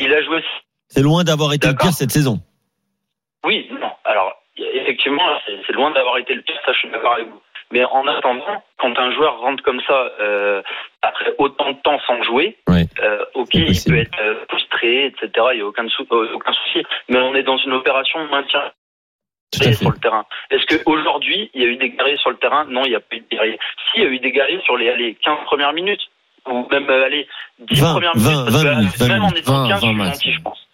Il 0.00 0.12
a 0.12 0.22
joué 0.24 0.42
C'est 0.88 1.02
loin 1.02 1.24
d'avoir 1.24 1.52
été 1.54 1.68
le 1.68 1.74
pire 1.74 1.92
cette 1.92 2.10
saison. 2.12 2.40
Oui, 3.44 3.66
non. 3.72 3.88
Alors, 4.04 4.32
effectivement, 4.82 5.22
c'est 5.46 5.52
c'est 5.66 5.72
loin 5.72 5.90
d'avoir 5.92 6.18
été 6.18 6.34
le 6.34 6.42
pire, 6.42 6.54
ça 6.64 6.72
je 6.72 6.78
suis 6.78 6.90
d'accord 6.90 7.14
avec 7.14 7.26
vous. 7.28 7.40
Mais 7.72 7.84
en 7.84 8.06
attendant, 8.06 8.62
quand 8.78 8.96
un 8.98 9.10
joueur 9.12 9.38
rentre 9.40 9.62
comme 9.64 9.80
ça, 9.86 10.10
euh, 10.20 10.62
après 11.02 11.34
autant 11.38 11.72
de 11.72 11.78
temps 11.82 11.98
sans 12.06 12.22
jouer, 12.22 12.56
euh, 13.02 13.24
ok, 13.34 13.48
il 13.54 13.66
possible. 13.66 13.96
peut 13.96 14.00
être 14.02 14.20
euh, 14.20 14.34
frustré, 14.48 15.06
etc. 15.06 15.30
Il 15.52 15.56
n'y 15.56 15.62
a 15.62 15.66
aucun, 15.66 15.88
sou- 15.88 16.06
euh, 16.12 16.28
aucun 16.34 16.52
souci. 16.52 16.84
Mais 17.08 17.18
on 17.18 17.34
est 17.34 17.42
dans 17.42 17.56
une 17.58 17.72
opération 17.72 18.24
de 18.24 18.30
maintien 18.30 18.62
sur 19.74 19.90
le 19.90 19.98
terrain. 19.98 20.24
Est-ce 20.50 20.66
qu'aujourd'hui, 20.66 21.50
il 21.54 21.62
y 21.62 21.64
a 21.64 21.68
eu 21.68 21.76
des 21.76 21.90
guerriers 21.90 22.16
sur 22.18 22.30
le 22.30 22.36
terrain? 22.36 22.64
Non, 22.68 22.84
il 22.84 22.90
n'y 22.90 22.94
a 22.94 23.00
pas 23.00 23.16
eu 23.16 23.20
de 23.20 23.26
guerriers. 23.30 23.58
Si, 23.92 24.00
il 24.00 24.02
y 24.04 24.06
a 24.06 24.10
eu 24.10 24.18
des 24.18 24.32
guerriers 24.32 24.60
sur 24.64 24.76
les 24.76 24.88
allez, 24.90 25.14
15 25.24 25.44
premières 25.46 25.72
minutes, 25.72 26.00
ou 26.46 26.66
même 26.70 26.88
euh, 26.90 27.04
allez, 27.06 27.26
10 27.58 27.80
20, 27.80 27.92
premières 27.92 28.12
20, 28.16 28.30
minutes, 28.30 28.44
parce 28.44 28.62
20 28.62 28.70
que, 28.70 28.78
minutes, 28.78 28.96
20 28.98 29.08
même 29.08 29.24
en 29.24 29.30
étant 29.30 29.62
20, 29.62 29.68
15, 29.68 29.80
je 29.80 29.86
suis 29.86 29.96
20 29.96 30.04
gentil, 30.04 30.32
je 30.32 30.40
pense. 30.42 30.68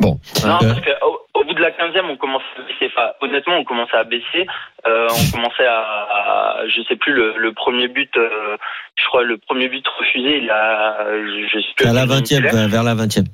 Bon. 0.00 0.18
Non, 0.44 0.54
Euh, 0.56 0.58
parce 0.60 0.80
que 0.80 0.90
au, 1.34 1.44
bout 1.44 1.54
de 1.54 1.60
la 1.60 1.70
15e, 1.70 2.04
on 2.10 2.16
commence 2.16 2.42
à 2.56 2.62
baisser. 2.62 2.92
Enfin, 2.94 3.10
honnêtement, 3.20 3.56
on 3.56 3.64
commençait 3.64 3.96
à 3.96 4.04
baisser. 4.04 4.46
Euh, 4.86 5.08
on 5.10 5.36
commençait 5.36 5.66
à, 5.66 5.80
à- 5.80 6.68
je 6.68 6.82
sais 6.82 6.96
plus, 6.96 7.12
le, 7.12 7.34
le 7.36 7.52
premier 7.52 7.88
but, 7.88 8.10
euh, 8.16 8.56
je 8.98 9.04
crois, 9.06 9.22
le 9.22 9.38
premier 9.38 9.68
but 9.68 9.86
refusé, 9.98 10.38
il 10.38 10.50
a, 10.50 11.06
je, 11.52 11.58
sais 11.60 11.66
plus. 11.76 11.86
À 11.86 11.92
la 11.92 12.00
quel 12.06 12.10
20e, 12.42 12.54
minute 12.54 12.70
vers 12.70 12.82
la 12.82 12.94
20e. 12.94 13.26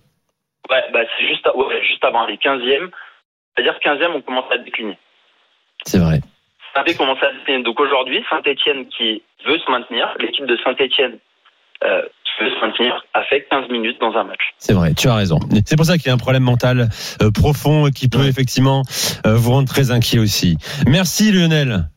Ouais, 0.70 0.84
bah, 0.92 1.00
c'est 1.18 1.26
juste, 1.26 1.46
à- 1.46 1.56
ouais, 1.56 1.82
juste 1.84 2.04
avant 2.04 2.26
les 2.26 2.36
15e. 2.36 2.90
C'est-à-dire 3.56 3.78
15e, 3.82 4.12
on 4.14 4.20
commence 4.22 4.50
à 4.50 4.58
décliner. 4.58 4.98
C'est 5.84 5.98
vrai. 5.98 6.20
Saint-Étienne 6.74 6.96
commence 6.98 7.22
à 7.22 7.32
décliner. 7.32 7.62
Donc 7.64 7.78
aujourd'hui, 7.80 8.24
Saint-Etienne 8.30 8.86
qui 8.88 9.22
veut 9.44 9.58
se 9.58 9.70
maintenir, 9.70 10.14
l'équipe 10.20 10.46
de 10.46 10.56
Saint-Etienne 10.64 11.18
euh, 11.84 12.02
qui 12.24 12.44
veut 12.44 12.50
se 12.50 12.60
maintenir, 12.64 13.04
a 13.14 13.22
fait 13.24 13.46
15 13.50 13.68
minutes 13.70 13.96
dans 14.00 14.12
un 14.16 14.24
match. 14.24 14.40
C'est 14.58 14.72
vrai, 14.72 14.94
tu 14.94 15.08
as 15.08 15.14
raison. 15.14 15.38
C'est 15.66 15.76
pour 15.76 15.84
ça 15.86 15.98
qu'il 15.98 16.06
y 16.06 16.10
a 16.10 16.14
un 16.14 16.18
problème 16.18 16.42
mental 16.44 16.88
euh, 17.22 17.30
profond 17.30 17.90
qui 17.94 18.08
peut 18.08 18.18
Ouais. 18.20 18.28
effectivement 18.28 18.82
euh, 19.26 19.34
vous 19.36 19.50
rendre 19.52 19.68
très 19.68 19.90
inquiet 19.90 20.18
aussi. 20.18 20.56
Merci 20.86 21.32
Lionel. 21.32 21.88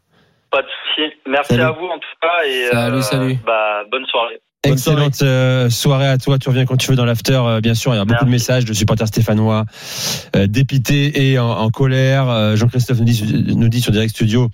Pas 0.51 0.61
de 0.61 0.67
souci. 0.67 1.11
Merci 1.27 1.49
Salut. 1.53 1.63
à 1.63 1.71
vous 1.71 1.85
en 1.87 1.97
tout 1.99 2.07
cas 2.21 2.45
et 2.47 2.67
Salut, 2.71 3.01
salut. 3.01 3.35
Bah, 3.45 3.83
bonne 3.91 4.05
soirée. 4.05 4.39
Excellente 4.65 5.21
euh, 5.21 5.69
soirée 5.69 6.07
à 6.07 6.17
toi. 6.17 6.37
Tu 6.39 6.49
reviens 6.49 6.65
quand 6.65 6.77
tu 6.77 6.89
veux 6.89 6.95
dans 6.95 7.05
l'after. 7.05 7.41
euh, 7.45 7.61
bien 7.61 7.73
sûr, 7.73 7.93
il 7.93 7.97
y 7.97 7.99
a 7.99 8.05
beaucoup 8.05 8.25
de 8.25 8.29
messages 8.29 8.65
de 8.65 8.73
supporters 8.73 9.07
stéphanois 9.07 9.65
euh, 10.35 10.47
dépités 10.47 11.31
et 11.31 11.39
en, 11.39 11.49
en 11.49 11.69
colère. 11.69 12.55
Jean-Christophe 12.55 12.99
nous 12.99 13.05
dit, 13.05 13.55
nous 13.55 13.69
dit 13.69 13.81
sur 13.81 13.91
Direct 13.91 14.11
Studio 14.11 14.49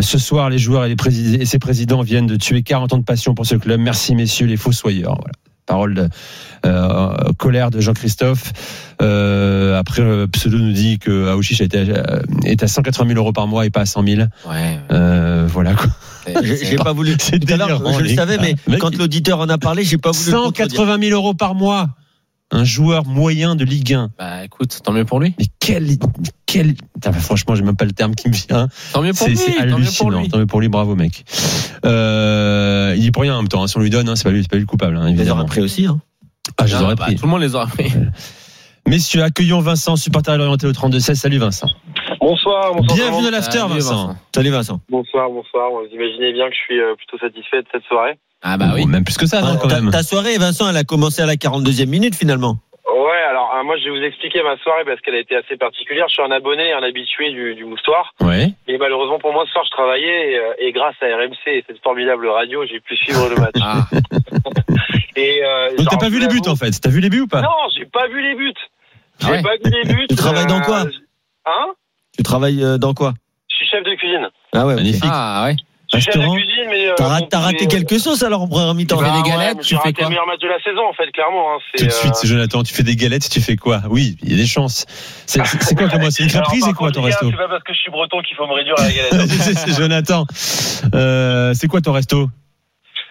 ce 0.00 0.18
soir, 0.18 0.50
les 0.50 0.58
joueurs 0.58 0.84
et, 0.84 0.88
les 0.88 0.96
présidents, 0.96 1.40
et 1.40 1.44
ses 1.44 1.58
présidents 1.58 2.02
viennent 2.02 2.26
de 2.26 2.36
tuer 2.36 2.62
40 2.62 2.92
ans 2.94 2.98
de 2.98 3.04
passion 3.04 3.34
pour 3.34 3.46
ce 3.46 3.54
club. 3.54 3.80
Merci 3.80 4.14
messieurs 4.14 4.46
les 4.46 4.56
fossoyeurs. 4.56 5.16
Voilà. 5.16 5.32
Parole 5.66 5.94
de 5.94 6.08
euh, 6.66 7.32
colère 7.38 7.70
de 7.70 7.80
Jean-Christophe. 7.80 8.52
Euh, 9.00 9.78
après, 9.78 10.02
Pseudo 10.28 10.58
nous 10.58 10.72
dit 10.72 10.98
que 10.98 11.28
Aouchiche 11.28 11.62
euh, 11.62 12.22
est 12.44 12.62
à 12.62 12.68
180 12.68 13.08
000 13.08 13.18
euros 13.18 13.32
par 13.32 13.46
mois 13.46 13.64
et 13.66 13.70
pas 13.70 13.80
à 13.80 13.86
100 13.86 14.06
000. 14.06 14.22
Ouais. 14.46 14.78
Euh, 14.92 15.46
voilà 15.48 15.74
quoi. 15.74 15.86
J'ai 16.42 16.76
pas 16.76 16.92
voulu. 16.92 17.16
Tout 17.16 17.52
à 17.52 17.56
l'heure, 17.56 17.80
délirant, 17.80 17.98
je 17.98 18.04
le 18.04 18.08
savais, 18.14 18.38
mais 18.38 18.56
Mec, 18.66 18.80
quand 18.80 18.96
l'auditeur 18.96 19.40
en 19.40 19.48
a 19.48 19.58
parlé, 19.58 19.84
j'ai 19.84 19.98
pas 19.98 20.10
voulu. 20.10 20.30
le 20.30 20.36
contredire. 20.36 20.76
180 20.76 21.08
000 21.08 21.20
euros 21.20 21.34
par 21.34 21.54
mois. 21.54 21.90
Un 22.54 22.64
joueur 22.64 23.04
moyen 23.04 23.56
de 23.56 23.64
Ligue 23.64 23.92
1. 23.94 24.10
Bah 24.18 24.44
écoute, 24.44 24.78
tant 24.84 24.92
mieux 24.92 25.04
pour 25.04 25.18
lui. 25.20 25.34
Mais 25.38 25.46
quel, 25.60 25.88
quel, 26.46 26.74
Putain, 26.74 27.12
franchement, 27.12 27.54
j'ai 27.56 27.62
même 27.62 27.76
pas 27.76 27.84
le 27.84 27.92
terme 27.92 28.14
qui 28.14 28.28
me 28.28 28.34
vient. 28.34 28.68
Tant 28.92 29.02
mieux 29.02 29.12
pour 29.12 29.26
lui. 29.26 29.36
c'est 29.36 29.44
Tant 29.46 29.62
mieux 29.62 29.66
pour 29.66 29.74
hallucinant. 29.76 30.20
lui. 30.20 30.28
Tant 30.28 30.38
mieux 30.38 30.46
pour 30.46 30.60
lui, 30.60 30.68
bravo 30.68 30.94
mec. 30.94 31.24
Euh, 31.84 32.94
il 32.96 33.00
dit 33.02 33.10
pour 33.10 33.22
rien 33.22 33.34
en 33.34 33.38
même 33.42 33.48
temps. 33.48 33.62
hein. 33.62 33.66
Si 33.66 33.76
on 33.76 33.80
lui 33.80 33.90
donne, 33.90 34.08
hein, 34.08 34.16
c'est 34.16 34.24
pas 34.24 34.30
lui, 34.30 34.42
c'est 34.42 34.48
pas 34.48 34.56
lui 34.56 34.62
le 34.62 34.66
coupable. 34.66 34.96
Hein, 34.96 35.08
Ils 35.08 35.14
les 35.14 35.20
évidemment. 35.22 35.40
auraient 35.40 35.48
pris 35.48 35.60
aussi. 35.60 35.86
Hein. 35.86 36.00
Ah, 36.58 36.66
je 36.66 36.76
les 36.76 36.82
aurais 36.82 36.94
bah, 36.94 37.06
pris. 37.06 37.16
Tout 37.16 37.24
le 37.24 37.30
monde 37.30 37.40
les 37.42 37.54
aura 37.54 37.66
pris. 37.66 37.92
Messieurs, 38.86 39.22
accueillons 39.22 39.60
Vincent, 39.60 39.96
supporter 39.96 40.30
à 40.32 40.36
l'orienté 40.36 40.66
au 40.66 40.72
32 40.72 41.00
16. 41.00 41.18
Salut 41.18 41.38
Vincent. 41.38 41.68
Bonsoir, 42.28 42.72
bonsoir. 42.72 42.96
Bienvenue 42.96 43.26
à 43.26 43.30
l'after, 43.32 43.58
Vincent. 43.68 44.14
Salut 44.34 44.48
Vincent. 44.48 44.80
Bonsoir, 44.88 45.28
bonsoir. 45.28 45.68
Vous 45.70 45.84
imaginez 45.92 46.32
bien 46.32 46.48
que 46.48 46.54
je 46.54 46.60
suis 46.60 46.80
euh, 46.80 46.94
plutôt 46.94 47.18
satisfait 47.18 47.60
de 47.60 47.66
cette 47.70 47.84
soirée. 47.84 48.18
Ah 48.40 48.56
bah 48.56 48.72
oui. 48.74 48.82
Bon, 48.84 48.88
même 48.88 49.04
plus 49.04 49.18
que 49.18 49.26
ça, 49.26 49.42
non, 49.42 49.58
quand 49.60 49.68
Ta- 49.68 49.82
même. 49.82 49.90
Ta 49.90 50.02
soirée, 50.02 50.38
Vincent, 50.38 50.66
elle 50.70 50.76
a 50.78 50.84
commencé 50.84 51.20
à 51.20 51.26
la 51.26 51.34
42e 51.34 51.84
minute 51.86 52.14
finalement. 52.14 52.56
Ouais, 52.88 53.20
alors 53.28 53.52
euh, 53.54 53.62
moi 53.64 53.76
je 53.76 53.84
vais 53.84 53.90
vous 53.98 54.04
expliquer 54.04 54.42
ma 54.42 54.56
soirée 54.56 54.84
parce 54.86 55.00
qu'elle 55.02 55.16
a 55.16 55.18
été 55.20 55.36
assez 55.36 55.56
particulière. 55.58 56.06
Je 56.08 56.14
suis 56.14 56.22
un 56.22 56.30
abonné, 56.30 56.72
un 56.72 56.82
habitué 56.82 57.30
du, 57.30 57.54
du 57.56 57.66
moustoir. 57.66 58.14
Ouais. 58.22 58.48
Et 58.68 58.78
malheureusement 58.78 59.18
pour 59.18 59.32
moi 59.34 59.44
ce 59.46 59.52
soir 59.52 59.64
je 59.66 59.70
travaillais 59.72 60.32
et, 60.32 60.38
euh, 60.38 60.52
et 60.60 60.72
grâce 60.72 60.94
à 61.02 61.06
RMC 61.06 61.36
et 61.46 61.64
cette 61.66 61.82
formidable 61.82 62.26
radio, 62.28 62.64
j'ai 62.66 62.80
pu 62.80 62.96
suivre 62.96 63.28
le 63.28 63.36
match. 63.36 63.54
Ah, 63.60 63.84
Et, 65.16 65.40
euh, 65.44 65.76
Donc 65.76 65.88
t'as 65.90 65.96
pas 65.98 66.08
vu 66.08 66.20
les 66.20 66.26
buts 66.28 66.40
en 66.46 66.56
fait. 66.56 66.70
T'as 66.80 66.88
vu 66.90 67.00
les 67.00 67.10
buts 67.10 67.20
ou 67.20 67.26
pas? 67.28 67.42
Non, 67.42 67.68
j'ai 67.76 67.84
pas 67.86 68.06
vu 68.08 68.20
les 68.22 68.34
buts. 68.34 68.52
J'ai 69.20 69.26
Ah 69.28 69.30
ouais. 69.32 69.42
pas 69.42 69.56
vu 69.62 69.70
les 69.84 69.94
buts. 69.94 70.06
Tu 70.08 70.16
travailles 70.16 70.46
dans 70.46 70.60
quoi? 70.62 70.84
Hein? 71.46 71.66
Tu 72.16 72.22
travailles 72.22 72.62
euh, 72.62 72.78
dans 72.78 72.94
quoi? 72.94 73.14
Je 73.50 73.56
suis 73.56 73.66
chef 73.66 73.84
de 73.84 73.94
cuisine. 73.96 74.28
Ah 74.52 74.66
ouais. 74.66 74.74
Magnifique. 74.76 75.02
ah 75.06 75.44
ouais. 75.46 75.56
Je 75.92 76.00
suis 76.00 76.10
chef 76.10 76.16
de 76.20 76.26
cuisine, 76.34 76.64
mais 76.70 76.88
euh, 76.88 76.94
T'as 76.96 77.04
bon, 77.20 77.38
raté 77.44 77.56
mais- 77.60 77.66
quelque 77.68 77.98
chose 77.98 78.22
alors 78.24 78.42
en 78.42 78.48
première 78.48 78.74
mi-temps? 78.74 78.96
Tu 78.96 79.04
fais 79.04 79.10
Bah 79.10 79.22
des 79.22 79.28
galettes, 79.30 79.60
tu 79.60 79.68
j'ai 79.68 79.76
fais 79.76 79.82
raté 79.82 79.92
quoi 79.92 80.04
le 80.04 80.08
meilleur 80.10 80.26
match 80.26 80.40
de 80.40 80.48
la 80.48 80.58
saison 80.62 80.80
en 80.88 80.92
fait, 80.94 81.10
clairement. 81.12 81.54
Hein, 81.54 81.58
Tout 81.76 81.84
de 81.84 81.90
suite, 81.90 82.10
euh, 82.12 82.14
c'est 82.14 82.26
Jonathan. 82.26 82.62
Tu 82.64 82.74
fais 82.74 82.82
des 82.82 82.96
galettes, 82.96 83.28
tu 83.30 83.40
fais 83.40 83.54
quoi? 83.56 83.82
Oui, 83.90 84.16
il 84.22 84.30
y 84.30 84.34
a 84.34 84.36
des 84.36 84.46
chances. 84.46 84.86
C'est 85.26 85.40
quoi 85.76 85.88
comme 85.88 86.00
moi 86.00 86.10
C'est 86.10 86.24
une 86.24 86.30
crêperie, 86.30 86.60
c'est 86.62 86.72
quoi 86.72 86.90
ton 86.90 87.02
resto? 87.02 87.30
C'est 87.30 87.36
pas 87.36 87.48
parce 87.48 87.62
que 87.62 87.72
je 87.72 87.78
suis 87.78 87.90
breton 87.92 88.22
qu'il 88.22 88.36
faut 88.36 88.46
me 88.46 88.54
réduire 88.54 88.74
à 88.78 88.84
la 88.84 88.92
galette. 88.92 89.68
Jonathan. 89.78 90.24
Euh, 90.94 91.52
c'est 91.54 91.68
quoi 91.68 91.80
ton 91.80 91.92
resto? 91.92 92.28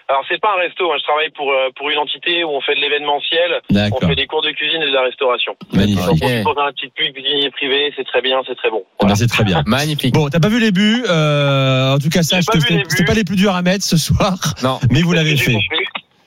Alors 0.08 0.22
c'est 0.28 0.40
pas 0.40 0.52
un 0.56 0.60
resto, 0.60 0.92
hein, 0.92 0.96
je 0.98 1.02
travaille 1.04 1.30
pour 1.30 1.50
euh, 1.50 1.70
pour 1.76 1.88
une 1.88 1.98
entité 1.98 2.44
où 2.44 2.50
on 2.50 2.60
fait 2.60 2.74
de 2.74 2.80
l'événementiel, 2.80 3.60
on 3.70 4.06
fait 4.06 4.14
des 4.14 4.26
cours 4.26 4.42
de 4.42 4.50
cuisine 4.50 4.82
et 4.82 4.86
de 4.86 4.92
la 4.92 5.02
restauration. 5.02 5.56
Magnifique. 5.72 6.04
Donc 6.20 6.46
on 6.46 6.52
dans 6.54 6.62
un 6.62 6.72
petit 6.72 6.88
pub 6.88 7.14
cuisinier 7.14 7.50
privé, 7.50 7.92
c'est 7.96 8.04
très 8.04 8.20
bien, 8.20 8.40
c'est 8.46 8.54
très 8.54 8.70
bon. 8.70 8.84
Ah 9.00 9.06
bah, 9.06 9.14
c'est 9.14 9.26
très 9.26 9.44
bien. 9.44 9.62
Magnifique. 9.66 10.14
Bon, 10.14 10.28
t'as 10.28 10.40
pas 10.40 10.48
vu 10.48 10.60
les 10.60 10.72
buts. 10.72 11.04
Euh, 11.08 11.94
en 11.94 11.98
tout 11.98 12.10
cas, 12.10 12.20
vu 12.20 12.42
c'était 12.88 13.04
pas 13.04 13.14
les 13.14 13.24
plus 13.24 13.36
durs 13.36 13.54
à 13.54 13.62
mettre 13.62 13.84
ce 13.84 13.96
soir, 13.96 14.34
Non. 14.62 14.78
mais 14.90 15.00
vous 15.02 15.12
l'avez 15.12 15.36
fait. 15.36 15.56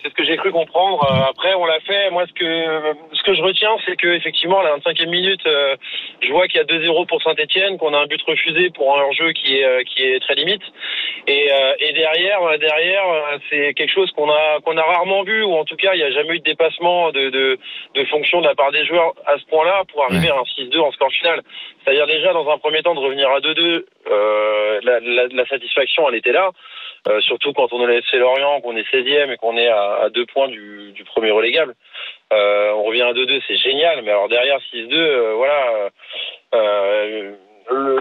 C'est 0.07 0.11
ce 0.11 0.15
que 0.15 0.23
j'ai 0.23 0.37
cru 0.37 0.51
comprendre. 0.53 1.03
Euh, 1.03 1.29
après, 1.29 1.53
on 1.55 1.65
l'a 1.65 1.81
fait. 1.81 2.09
Moi, 2.11 2.25
ce 2.27 2.33
que 2.33 2.95
ce 3.11 3.23
que 3.23 3.33
je 3.33 3.41
retiens, 3.41 3.75
c'est 3.85 3.97
que 3.97 4.07
effectivement, 4.07 4.59
à 4.59 4.63
la 4.63 4.77
25e 4.77 5.09
minute, 5.09 5.45
euh, 5.45 5.75
je 6.21 6.31
vois 6.31 6.47
qu'il 6.47 6.57
y 6.57 6.63
a 6.63 6.65
2-0 6.65 7.05
pour 7.07 7.21
Saint-Etienne, 7.21 7.77
qu'on 7.77 7.93
a 7.93 7.97
un 7.97 8.05
but 8.05 8.21
refusé 8.21 8.69
pour 8.69 8.97
un 8.97 9.01
hors-jeu 9.01 9.33
qui 9.33 9.57
est 9.57 9.65
euh, 9.65 9.83
qui 9.83 10.03
est 10.03 10.19
très 10.21 10.35
limite. 10.35 10.61
Et, 11.27 11.51
euh, 11.51 11.73
et 11.81 11.91
derrière, 11.91 12.39
derrière, 12.57 13.03
c'est 13.49 13.73
quelque 13.73 13.91
chose 13.91 14.09
qu'on 14.11 14.29
a 14.29 14.59
qu'on 14.63 14.77
a 14.77 14.83
rarement 14.83 15.23
vu, 15.23 15.43
ou 15.43 15.55
en 15.55 15.65
tout 15.65 15.75
cas, 15.75 15.93
il 15.93 15.97
n'y 15.97 16.03
a 16.03 16.11
jamais 16.11 16.35
eu 16.35 16.39
de 16.39 16.45
dépassement 16.45 17.11
de, 17.11 17.29
de 17.29 17.59
de 17.95 18.05
fonction 18.05 18.39
de 18.39 18.47
la 18.47 18.55
part 18.55 18.71
des 18.71 18.85
joueurs 18.85 19.13
à 19.25 19.37
ce 19.37 19.45
point-là 19.47 19.83
pour 19.91 20.05
arriver 20.05 20.29
à 20.29 20.35
un 20.35 20.43
6-2 20.43 20.79
en 20.79 20.91
score 20.93 21.11
final. 21.11 21.41
C'est-à-dire 21.83 22.07
déjà 22.07 22.31
dans 22.31 22.49
un 22.49 22.57
premier 22.59 22.81
temps 22.81 22.95
de 22.95 22.99
revenir 22.99 23.29
à 23.29 23.39
2-2, 23.39 23.83
euh, 24.09 24.79
la, 24.83 24.99
la, 25.01 25.27
la 25.27 25.45
satisfaction, 25.47 26.07
elle 26.07 26.15
était 26.15 26.31
là. 26.31 26.51
Euh, 27.07 27.21
surtout 27.21 27.53
quand 27.53 27.71
on 27.71 27.87
est 27.87 27.93
laissé 27.93 28.17
Lorient, 28.17 28.61
qu'on 28.61 28.75
est 28.75 28.89
16e 28.91 29.31
et 29.31 29.37
qu'on 29.37 29.57
est 29.57 29.69
à, 29.69 30.09
deux 30.13 30.25
points 30.25 30.47
du, 30.47 30.93
premier 31.05 31.31
relégable. 31.31 31.73
Euh, 32.33 32.71
on 32.73 32.83
revient 32.83 33.03
à 33.03 33.13
2-2, 33.13 33.41
c'est 33.47 33.57
génial. 33.57 34.01
Mais 34.01 34.11
alors 34.11 34.27
derrière 34.27 34.59
6-2, 34.73 34.93
euh, 34.93 35.33
voilà. 35.35 35.89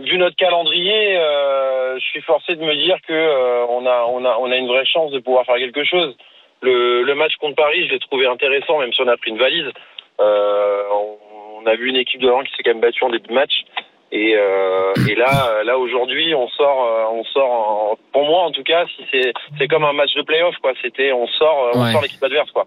Vu 0.02 0.18
notre 0.18 0.36
calendrier, 0.36 1.16
je 1.16 2.04
suis 2.10 2.20
forcé 2.22 2.54
de 2.54 2.62
me 2.62 2.74
dire 2.74 2.98
que 3.06 3.66
on 3.68 3.84
a 3.86 4.06
on 4.08 4.24
a 4.24 4.36
on 4.38 4.50
a 4.50 4.56
une 4.56 4.68
vraie 4.68 4.86
chance 4.86 5.10
de 5.10 5.18
pouvoir 5.18 5.44
faire 5.44 5.56
quelque 5.56 5.84
chose. 5.84 6.16
Le, 6.62 7.14
match 7.14 7.34
contre 7.36 7.56
Paris, 7.56 7.86
je 7.86 7.92
l'ai 7.92 7.98
trouvé 7.98 8.26
intéressant, 8.26 8.78
même 8.78 8.92
si 8.92 9.00
on 9.02 9.08
a 9.08 9.16
pris 9.16 9.30
une 9.30 9.38
valise. 9.38 9.70
On, 10.18 11.16
on 11.58 11.66
a 11.66 11.74
vu 11.74 11.88
une 11.88 11.96
équipe 11.96 12.20
de 12.20 12.28
Lorient 12.28 12.44
qui 12.44 12.54
s'est 12.54 12.62
quand 12.62 12.70
même 12.70 12.80
battue 12.80 13.02
en 13.04 13.10
début 13.10 13.28
de 13.28 13.34
match. 13.34 13.64
Et, 14.12 14.34
euh, 14.36 14.92
et 15.08 15.14
là, 15.16 15.62
là 15.64 15.78
aujourd'hui, 15.78 16.32
on 16.34 16.48
sort, 16.48 16.84
euh, 16.84 17.04
on 17.18 17.24
sort. 17.24 17.50
en- 17.50 17.98
pour 18.12 18.24
moi, 18.24 18.42
en 18.44 18.50
tout 18.52 18.62
cas, 18.62 18.84
si 18.96 19.04
c'est, 19.12 19.32
c'est 19.58 19.68
comme 19.68 19.84
un 19.84 19.92
match 19.92 20.14
de 20.14 20.22
play-off, 20.22 20.54
quoi. 20.62 20.72
C'était, 20.82 21.12
on 21.12 21.26
sort, 21.26 21.64
euh, 21.64 21.70
on 21.78 21.84
Ouais. 21.84 21.92
sort 21.92 22.02
l'équipe 22.02 22.22
adverse, 22.22 22.50
quoi. 22.52 22.66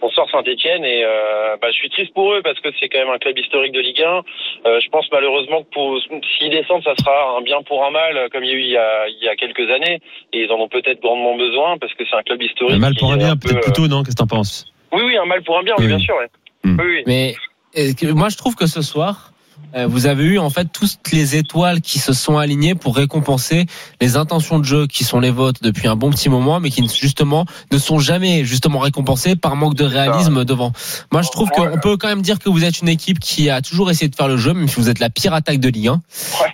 On 0.00 0.08
sort 0.10 0.30
Saint-Etienne 0.30 0.84
et 0.84 1.02
euh, 1.04 1.56
bah, 1.60 1.66
je 1.72 1.76
suis 1.76 1.90
triste 1.90 2.14
pour 2.14 2.32
eux 2.32 2.40
parce 2.44 2.60
que 2.60 2.68
c'est 2.78 2.88
quand 2.88 3.00
même 3.00 3.10
un 3.10 3.18
club 3.18 3.36
historique 3.36 3.72
de 3.72 3.80
Ligue 3.80 4.00
1. 4.00 4.22
Euh, 4.66 4.78
je 4.80 4.88
pense 4.90 5.10
malheureusement 5.10 5.64
que 5.64 5.70
pour, 5.70 5.98
s'ils 6.38 6.50
descendent, 6.50 6.84
ça 6.84 6.94
sera 7.00 7.36
un 7.36 7.40
bien 7.42 7.60
pour 7.62 7.84
un 7.84 7.90
mal, 7.90 8.16
euh, 8.16 8.28
comme 8.30 8.44
il 8.44 8.50
y 8.50 8.52
a 8.52 8.56
eu 8.56 8.60
il 8.60 8.70
y 8.70 8.76
a, 8.76 9.08
il 9.08 9.18
y 9.24 9.28
a 9.28 9.34
quelques 9.34 9.68
années. 9.72 9.98
Et 10.32 10.44
ils 10.44 10.52
en 10.52 10.60
ont 10.60 10.68
peut-être 10.68 11.00
grandement 11.02 11.36
besoin 11.36 11.78
parce 11.78 11.92
que 11.94 12.04
c'est 12.08 12.14
un 12.16 12.22
club 12.22 12.40
historique. 12.40 12.76
Un 12.76 12.78
mal 12.78 12.94
pour 12.94 13.10
un 13.12 13.16
bien, 13.16 13.34
peu, 13.36 13.48
peut-être 13.48 13.56
euh, 13.56 13.72
plutôt, 13.72 13.88
non? 13.88 14.04
Qu'est-ce 14.04 14.14
que 14.14 14.22
t'en 14.22 14.28
penses? 14.36 14.72
Oui, 14.92 15.02
oui, 15.04 15.16
un 15.16 15.24
mal 15.26 15.42
pour 15.42 15.58
un 15.58 15.64
bien, 15.64 15.74
Oui, 15.78 15.86
oui, 15.86 15.88
bien 15.88 15.98
sûr. 15.98 16.14
ouais. 16.16 16.28
Hmm. 16.62 16.78
Oui, 16.80 16.86
oui. 16.88 17.02
Mais 17.08 17.34
euh, 17.76 18.14
moi, 18.14 18.28
je 18.28 18.36
trouve 18.36 18.54
que 18.54 18.66
ce 18.68 18.82
soir, 18.82 19.32
euh, 19.32 19.37
vous 19.86 20.06
avez 20.06 20.24
eu 20.24 20.38
en 20.38 20.50
fait 20.50 20.66
toutes 20.72 21.12
les 21.12 21.36
étoiles 21.36 21.80
qui 21.80 21.98
se 21.98 22.12
sont 22.12 22.38
alignées 22.38 22.74
pour 22.74 22.96
récompenser 22.96 23.66
les 24.00 24.16
intentions 24.16 24.58
de 24.58 24.64
jeu 24.64 24.86
qui 24.86 25.04
sont 25.04 25.20
les 25.20 25.30
vôtres 25.30 25.60
depuis 25.62 25.88
un 25.88 25.96
bon 25.96 26.10
petit 26.10 26.28
moment, 26.28 26.58
mais 26.58 26.70
qui 26.70 26.86
justement 26.88 27.44
ne 27.70 27.78
sont 27.78 27.98
jamais 27.98 28.44
justement 28.44 28.78
récompensées 28.78 29.36
par 29.36 29.56
manque 29.56 29.74
de 29.74 29.84
réalisme 29.84 30.44
devant. 30.44 30.72
Moi, 31.12 31.22
je 31.22 31.28
trouve 31.28 31.50
qu'on 31.50 31.78
peut 31.78 31.96
quand 31.96 32.08
même 32.08 32.22
dire 32.22 32.38
que 32.38 32.48
vous 32.48 32.64
êtes 32.64 32.80
une 32.80 32.88
équipe 32.88 33.18
qui 33.18 33.50
a 33.50 33.60
toujours 33.60 33.90
essayé 33.90 34.08
de 34.08 34.16
faire 34.16 34.28
le 34.28 34.36
jeu, 34.36 34.54
même 34.54 34.68
si 34.68 34.76
vous 34.76 34.88
êtes 34.88 34.98
la 34.98 35.10
pire 35.10 35.34
attaque 35.34 35.60
de 35.60 35.68
Ligue 35.68 35.88
1, 35.88 36.02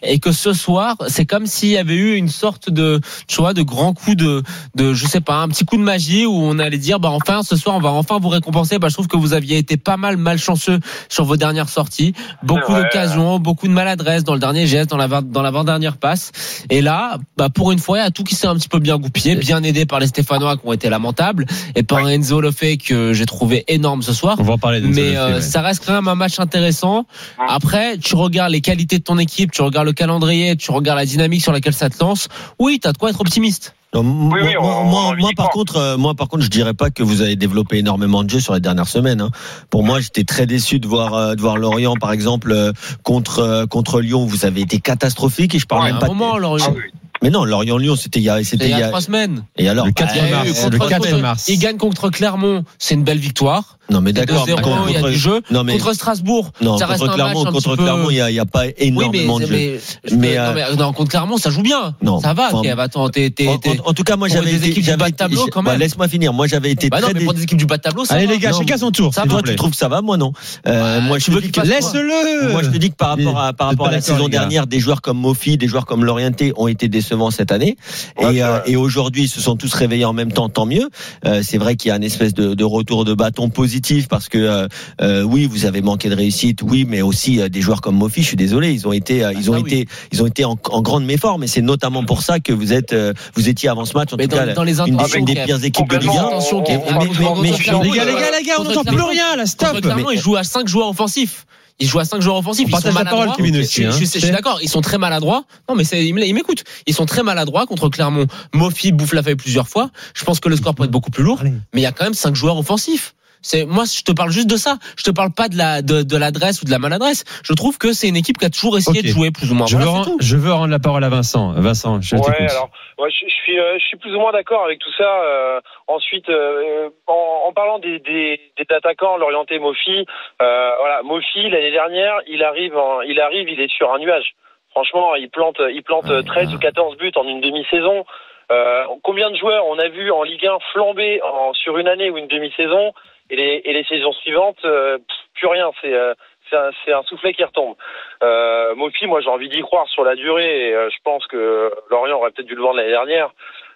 et 0.03 0.19
que 0.19 0.33
ce 0.33 0.53
soir, 0.53 0.97
c'est 1.09 1.25
comme 1.25 1.47
s'il 1.47 1.71
y 1.71 1.79
avait 1.79 1.95
eu 1.95 2.17
une 2.17 2.29
sorte 2.29 2.69
de, 2.71 3.01
tu 3.29 3.37
vois, 3.37 3.55
de 3.55 3.63
grand 3.63 3.95
coup 3.95 4.15
de, 4.15 4.43
de, 4.75 4.93
je 4.93 5.07
sais 5.07 5.21
pas, 5.21 5.37
un 5.37 5.49
petit 5.49 5.65
coup 5.65 5.77
de 5.77 5.83
magie 5.83 6.27
où 6.27 6.35
on 6.35 6.59
allait 6.59 6.79
dire, 6.79 7.01
bah 7.01 7.11
enfin, 7.11 7.43
ce 7.43 7.57
soir, 7.57 7.77
on 7.77 7.81
va 7.81 7.91
enfin 7.91 8.19
vous 8.19 8.29
récompenser. 8.29 8.79
Bah, 8.79 8.89
je 8.89 8.95
trouve 8.95 9.09
que 9.09 9.17
vous 9.17 9.33
aviez 9.33 9.59
été 9.59 9.77
pas 9.77 9.97
mal 9.97 10.17
malchanceux 10.17 10.81
sur 11.09 11.25
vos 11.25 11.37
dernières 11.37 11.69
sorties, 11.69 12.13
beaucoup 12.43 12.75
Ouais. 12.75 12.89
D'occasions, 12.95 13.39
beaucoup 13.39 13.69
de 13.69 13.73
maladresse 13.73 14.25
dans 14.25 14.35
le 14.35 14.41
dernier 14.41 14.67
geste, 14.67 14.91
dans 14.91 14.97
la 14.97 15.09
dans 15.21 15.43
l'avant-dernière 15.43 15.97
passe. 15.97 16.33
Et 16.71 16.81
là, 16.81 17.19
bah 17.37 17.49
pour 17.49 17.73
une 17.73 17.79
fois, 17.79 17.99
il 17.99 18.03
y 18.03 18.05
a 18.05 18.11
tout 18.11 18.25
qui 18.25 18.35
s'est 18.35 18.47
un 18.47 18.55
petit 18.55 18.69
peu 18.69 18.79
bien 18.79 18.99
goupillé, 18.99 19.37
bien 19.37 19.63
aidé 19.63 19.87
par 19.87 20.01
les 20.01 20.07
Stéphanois 20.07 20.57
qui 20.57 20.67
ont 20.67 20.73
été 20.73 20.89
lamentables 20.89 21.47
et 21.75 21.83
par 21.83 22.09
Enzo 22.09 22.41
Lefebvre 22.41 22.83
que 22.83 23.13
j'ai 23.13 23.27
trouvé 23.27 23.65
énorme 23.69 24.03
ce 24.03 24.13
soir. 24.13 24.37
On 24.39 24.43
va 24.43 24.55
en 24.55 24.59
parler 24.59 24.81
de 24.81 24.87
Mais 24.87 25.15
ça, 25.15 25.25
euh, 25.25 25.35
ouais. 25.35 25.41
ça 25.41 25.61
reste 25.61 25.85
quand 25.87 25.93
même 25.93 26.09
un 26.09 26.15
match 26.15 26.39
intéressant. 26.39 27.07
Après, 27.49 27.99
tu 27.99 28.15
regardes 28.15 28.53
les 28.53 28.61
qualités 28.61 28.99
de 28.99 29.05
ton 29.05 29.19
équipe, 29.19 29.51
tu 29.51 29.63
regardes 29.63 29.87
le 29.87 29.93
calendrier, 29.93 30.57
tu 30.57 30.71
regardes 30.71 30.99
la 30.99 31.07
dynamique 31.07 31.43
sur 31.43 31.53
laquelle 31.53 31.75
ça 31.75 31.91
te 31.91 31.99
lance. 32.03 32.29
Oui, 32.59 32.79
t'as 32.81 32.93
de 32.93 32.99
quoi 32.99 33.11
être 33.11 33.21
optimiste. 33.21 33.75
Non, 33.95 34.31
oui, 34.33 34.41
on- 34.61 34.85
moi, 34.85 35.13
on 35.13 35.17
moi, 35.17 35.31
par 35.37 35.51
contre, 35.51 35.77
euh, 35.77 35.97
moi 35.97 36.15
par 36.15 36.29
contre, 36.29 36.43
je 36.43 36.51
dirais 36.51 36.75
pas 36.75 36.91
que 36.91 37.03
vous 37.03 37.23
avez 37.23 37.37
développé 37.37 37.79
énormément 37.79 38.25
de 38.25 38.31
jeux 38.31 38.41
sur 38.41 38.55
les 38.55 38.61
dernières 38.61 38.89
semaines. 38.89 39.21
hein. 39.21 39.31
Pour 39.71 39.85
moi, 39.85 40.01
j'étais 40.01 40.25
très 40.25 40.47
déçu 40.47 40.81
de 40.81 40.87
voir 40.89 41.15
euh, 41.15 41.35
de 41.35 41.41
voir 41.41 41.57
Lorient, 41.57 41.95
par 41.95 42.13
exemple, 42.13 42.53
euh, 42.53 42.73
contre 43.05 43.39
euh, 43.39 43.67
contre 43.67 44.01
Lyon. 44.01 44.25
Vous 44.27 44.45
avez 44.45 44.63
été 44.63 44.81
catastrophique 44.81 45.55
et 45.55 45.59
je 45.59 45.67
parle 45.67 45.83
Ouais, 45.83 45.87
même 45.89 45.97
un 45.97 46.01
pas. 46.01 46.09
de- 46.09 46.13
moment, 46.13 46.37
Lorient. 46.39 46.75
Mais 47.23 47.31
non, 47.31 47.45
Lorient 47.45 47.79
Lyon, 47.79 47.97
c'était 47.97 48.19
il 48.19 48.25
y 48.25 48.29
a 48.29 48.43
C'était 48.45 48.67
il 48.69 48.71
y 48.77 48.83
a 48.83 48.89
trois 48.89 49.01
semaines. 49.01 49.45
Et 49.57 49.69
alors 49.69 49.87
Le 49.87 49.93
4 49.93 50.15
bah, 50.15 50.21
mars, 50.31 50.49
Eh, 50.51 50.55
contre- 50.65 50.71
le 50.73 50.79
4 50.91 51.03
contre- 51.09 51.23
mars. 51.23 51.49
Il 51.49 51.59
gagne 51.59 51.77
contre 51.79 52.11
Clermont, 52.11 52.65
c'est 52.79 52.95
une 52.95 53.05
belle 53.05 53.19
victoire. 53.19 53.74
Non, 53.91 54.01
mais 54.01 54.13
d'accord. 54.13 54.47
2-0, 54.47 54.61
contre- 54.63 54.85
il 54.89 54.95
y 54.95 54.97
a 54.97 55.03
du 55.03 55.17
jeu. 55.17 55.43
Non, 55.51 55.63
mais 55.63 55.73
Contre 55.75 55.93
Strasbourg, 55.93 56.53
non, 56.63 56.79
ça 56.79 56.87
reste 56.87 57.01
contre 57.01 57.13
un 57.13 57.15
Clermont, 57.17 57.31
match 57.45 57.49
un 57.49 57.53
contre 57.53 57.69
petit 57.71 57.77
peu- 57.77 57.83
Clermont, 57.83 58.11
il 58.11 58.17
y 58.17 58.21
a, 58.21 58.31
il 58.31 58.35
y 58.35 58.39
a 58.41 58.47
pas 58.47 58.63
Oui, 58.65 58.73
mais, 58.79 58.87
énormément 58.87 59.39
de 59.41 59.47
jeux. 59.47 59.53
mais, 59.53 59.81
je 60.05 60.15
Mais, 60.15 60.39
euh, 60.39 60.47
non, 60.49 60.55
mais 60.55 60.77
non, 60.77 60.93
contre 60.95 61.11
Clermont, 61.11 61.37
ça 61.37 61.51
joue 61.51 61.63
bien. 61.63 61.95
Non, 62.03 62.19
ça 62.21 62.33
va. 62.33 62.49
enfin, 62.53 62.63
Kev. 62.63 62.81
attends, 62.81 63.09
t'es, 63.11 63.31
t'es, 63.31 63.47
En, 63.49 63.59
t'es- 63.59 63.79
en- 63.81 63.91
en 63.91 63.93
tout 63.93 64.03
cas, 64.05 64.17
moi 64.17 64.29
j'avais 64.29 64.51
des 64.53 64.57
été, 64.57 64.69
équipes 64.71 64.85
du 64.85 64.97
bas 64.97 65.11
de 65.11 65.15
tableau, 65.17 65.47
quand 65.53 65.63
bah, 65.63 65.73
même. 65.73 65.81
laisse-moi 65.81 66.09
finir. 66.09 66.33
Moi 66.33 66.47
j'avais 66.47 66.71
été 66.71 66.89
Bah 66.89 67.01
non, 67.01 67.09
très 67.09 67.15
mais 67.15 67.25
pour 67.25 67.35
des 67.35 67.43
équipes 67.43 67.59
du 67.59 67.67
bas 67.67 67.77
de 67.77 67.83
tableau, 67.83 68.05
ça 68.07 68.15
Allez 68.15 68.27
va. 68.27 68.33
les 68.33 68.39
gars, 68.39 68.53
chacun 68.53 68.79
son 68.79 68.91
tour. 68.91 69.13
Toi, 69.15 69.43
tu 69.45 69.55
trouves 69.57 69.71
que 69.73 69.77
ça 69.77 69.89
va, 69.89 70.01
moi 70.01 70.17
non. 70.17 70.33
Euh, 70.67 71.01
moi, 71.03 71.19
je 71.19 71.31
veux 71.31 71.41
Laisse-le. 71.41 72.51
Moi, 72.53 72.63
je 72.63 72.71
te 72.71 72.77
dis 72.79 72.91
que 72.91 72.97
par 72.97 73.11
rapport 73.11 73.39
à, 73.39 73.53
par 73.53 73.69
rapport 73.69 73.89
à 73.89 73.93
la 73.93 74.01
saison 74.01 74.29
dernière, 74.29 74.67
des 74.67 74.81
joueurs 74.81 75.03
comme 75.03 75.19
Mofi, 75.19 75.59
des 75.59 75.69
joueurs 75.69 75.85
comme 75.85 76.05
Lorienté 76.05 76.53
ont 76.57 76.69
été 76.69 76.89
décevants 76.89 77.31
cette 77.31 77.53
année. 77.53 77.77
Et 78.21 78.43
euh, 78.43 78.61
aujourd'hui, 78.79 79.25
ils 79.25 79.29
se 79.29 79.41
sont 79.43 79.57
tous 79.57 79.73
réveillés 79.75 80.05
en 80.07 80.13
même 80.15 80.33
temps, 80.33 80.49
tant 80.49 80.65
mieux. 80.67 80.89
Euh, 81.27 81.43
c'est 81.43 81.59
vrai 81.59 81.77
qu'il 81.77 81.91
y 81.91 81.93
a 81.93 81.97
une 81.97 82.05
espèce 82.05 82.33
de 82.35 82.65
retour 82.65 83.05
de 83.05 83.13
bâton 83.13 83.51
positif 83.51 83.74
parce 84.09 84.29
que 84.29 84.39
euh, 84.39 84.69
euh, 85.01 85.23
oui, 85.23 85.47
vous 85.47 85.65
avez 85.67 85.83
manqué 85.83 86.09
de 86.09 86.15
réussite, 86.15 86.61
oui, 86.63 86.85
mais 86.89 87.03
aussi 87.03 87.41
euh, 87.41 87.49
des 87.49 87.61
joueurs 87.61 87.81
comme 87.81 87.97
Mofi. 87.97 88.23
Je 88.23 88.29
suis 88.29 88.37
désolé, 88.37 88.73
ils 88.73 88.87
ont 88.87 88.93
été, 88.93 89.25
euh, 89.25 89.33
ils 89.33 89.51
ont 89.51 89.55
ça, 89.55 89.61
oui. 89.61 89.73
été, 89.75 89.89
ils 90.13 90.23
ont 90.23 90.27
été 90.27 90.45
en, 90.45 90.57
en 90.71 90.83
grande 90.83 91.05
méforme. 91.05 91.45
Et 91.45 91.47
c'est 91.47 91.63
notamment 91.63 92.05
pour 92.05 92.23
ça 92.23 92.41
que 92.41 92.53
vous 92.53 92.73
êtes, 92.73 92.93
euh, 92.93 93.13
vous 93.35 93.49
étiez 93.49 93.69
avant 93.69 93.85
ce 93.85 93.95
match. 93.97 94.13
En 94.13 94.17
Mais 94.17 94.25
tout 94.29 94.37
dans, 94.37 94.45
cas, 94.47 94.53
dans 94.55 94.63
les 94.65 94.81
une, 94.81 94.97
des- 95.25 95.33
une 95.35 95.45
pires 95.45 95.65
équipes 95.65 95.89
de 95.89 95.97
Ligue 95.97 96.09
Complètement. 96.09 96.25
1. 96.25 96.27
Attention, 96.29 96.59
On- 96.59 96.63
Kev. 96.63 96.81
on- 96.89 97.41
Mais- 97.43 97.51
Les 97.51 97.59
gars, 97.59 97.81
les 97.83 97.89
il- 97.89 97.95
gars, 97.95 98.05
les 98.39 98.45
gars, 98.47 98.55
on 98.61 98.65
n'entend 98.65 98.85
plus 98.85 99.01
rien 99.03 99.37
là, 99.37 99.47
stop. 99.47 99.77
Ils 100.13 100.19
jouent 100.21 100.37
à 100.37 100.45
5 100.45 100.69
joueurs 100.69 100.89
offensifs. 100.89 101.47
Ils 101.81 101.89
jouent 101.89 101.99
à 101.99 102.05
5 102.05 102.23
joueurs 102.23 102.37
offensifs. 102.37 102.67
On 102.73 102.79
ils 102.79 102.81
sont 102.83 102.93
parole, 102.93 103.05
maladroits. 103.05 103.35
Kevin, 103.37 103.55
Je- 103.57 103.61
aussi, 103.63 103.83
je, 103.83 103.89
hein. 103.89 103.91
je 103.91 103.97
suis- 104.05 104.21
je 104.21 104.25
suis 104.27 104.31
d'accord. 104.31 104.61
Ils 104.63 104.69
sont 104.69 104.81
très 104.81 104.97
maladroits. 104.97 105.43
Non, 105.69 105.75
mais 105.75 105.83
c'est, 105.83 106.07
il 106.07 106.15
m'écoute. 106.15 106.63
Ils 106.87 106.95
sont 106.95 107.05
très 107.05 107.25
maladroits 107.25 107.67
contre 107.67 107.89
Clermont. 107.89 108.27
Mofi 108.53 108.93
bouffe 108.93 109.13
la 109.13 109.25
feuille 109.25 109.35
plusieurs 109.35 109.67
fois. 109.69 109.91
Je 110.15 110.25
pense 110.25 110.39
que 110.39 110.49
le 110.49 110.55
score 110.55 110.77
peut 110.77 110.85
être 110.85 110.93
beaucoup 110.93 111.11
plus 111.11 111.25
lourd. 111.25 111.39
Allez. 111.41 111.51
Mais 111.73 111.81
il 111.81 111.83
y 111.83 111.87
a 111.87 111.91
quand 111.93 112.05
même 112.05 112.15
5 112.15 112.37
joueurs 112.37 112.57
offensifs. 112.59 113.15
C'est, 113.45 113.67
moi, 113.67 113.85
je 113.85 114.03
te 114.03 114.13
parle 114.13 114.31
juste 114.31 114.49
de 114.51 114.57
ça. 114.57 114.79
Je 114.97 115.05
te 115.05 115.11
parle 115.11 115.31
pas 115.37 115.49
de 115.49 115.57
la, 115.57 115.83
de, 115.83 116.03
de 116.03 116.17
l'adresse 116.17 116.63
ou 116.63 116.65
de 116.65 116.71
la 116.71 116.79
maladresse. 116.79 117.25
Je 117.45 117.53
trouve 117.53 117.77
que 117.79 117.93
c'est 117.93 118.09
une 118.09 118.17
équipe 118.17 118.39
qui 118.39 118.47
a 118.47 118.51
toujours 118.51 118.77
essayé 118.79 119.03
de 119.03 119.09
jouer 119.09 119.31
plus 119.31 119.53
ou 119.53 119.55
moins. 119.55 119.67
Je 119.67 119.77
veux, 119.77 119.85
Voilà, 119.85 120.07
je 120.21 120.37
veux 120.37 120.53
rendre 120.53 120.73
la 120.73 120.79
parole 120.79 121.05
à 121.05 121.11
Vincent. 121.11 121.53
Vincent, 121.53 122.01
je 122.01 122.17
Ouais, 122.17 122.23
t'écoute. 122.23 122.51
alors, 122.51 122.71
moi, 122.99 123.09
je, 123.11 123.27
je 123.29 123.35
suis, 123.35 123.59
euh, 123.61 123.77
je 123.79 123.85
suis 123.85 123.97
plus 123.99 124.15
ou 124.15 124.19
moins 124.19 124.33
d'accord 124.33 124.65
avec 124.65 124.79
tout 124.79 124.93
ça. 124.97 125.05
Euh, 125.23 125.61
ensuite, 125.89 126.29
euh, 126.31 126.89
en, 127.07 127.43
en 127.49 127.53
parlant 127.53 127.79
des, 127.79 127.99
des, 128.01 128.41
des 128.57 128.75
attaquants, 128.75 129.19
l'orienté 129.19 129.59
Mofi, 129.59 130.07
euh, 130.43 130.71
voilà, 130.81 131.03
Mofi 131.05 131.51
l'année 131.51 131.71
dernière, 131.73 132.15
il 132.27 132.43
arrive, 132.43 132.77
en, 132.77 133.03
il 133.03 133.21
arrive, 133.21 133.49
il 133.51 133.61
est 133.61 133.71
sur 133.71 133.93
un 133.93 133.99
nuage. 133.99 134.35
Franchement, 134.71 135.15
il 135.17 135.29
plante, 135.31 135.59
il 135.71 135.83
plante 135.83 136.07
Ah, 136.09 136.23
13 136.25 136.55
ou 136.55 136.59
14 136.59 136.97
buts 136.97 137.13
en 137.17 137.25
une 137.29 137.41
demi-saison. 137.43 138.05
Euh, 138.53 138.85
combien 139.03 139.31
de 139.31 139.37
joueurs 139.37 139.65
on 139.67 139.79
a 139.79 139.89
vu 139.89 140.11
en 140.11 140.23
Ligue 140.23 140.47
1 140.47 140.59
flamber 140.73 141.21
en, 141.23 141.53
sur 141.55 141.79
une 141.79 141.89
année 141.89 142.11
ou 142.11 142.19
une 142.19 142.27
demi-saison? 142.29 142.93
Et 143.31 143.37
les, 143.37 143.63
et 143.65 143.73
les 143.73 143.85
saisons 143.85 144.13
suivantes, 144.13 144.59
euh, 144.65 144.99
pff, 144.99 145.17
plus 145.35 145.47
rien. 145.49 145.71
C'est 145.81 145.93
euh, 145.93 146.15
c'est 146.51 146.93
un, 146.93 146.99
un 146.99 147.03
soufflet 147.05 147.33
qui 147.33 147.45
retombe. 147.45 147.75
Euh, 148.23 148.75
Mofi, 148.75 149.07
moi 149.07 149.21
j'ai 149.21 149.29
envie 149.29 149.49
d'y 149.49 149.63
croire 149.63 149.89
sur 149.89 150.05
la 150.05 150.15
durée 150.15 150.69
et 150.69 150.75
euh, 150.75 150.91
je 150.91 150.97
pense 151.05 151.27
que 151.27 151.73
Lorient 151.91 152.19
aurait 152.19 152.31
peut-être 152.31 152.47
dû 152.47 152.55
le 152.55 152.63
vendre 152.63 152.77
l'année 152.77 152.91
dernière. 152.91 153.31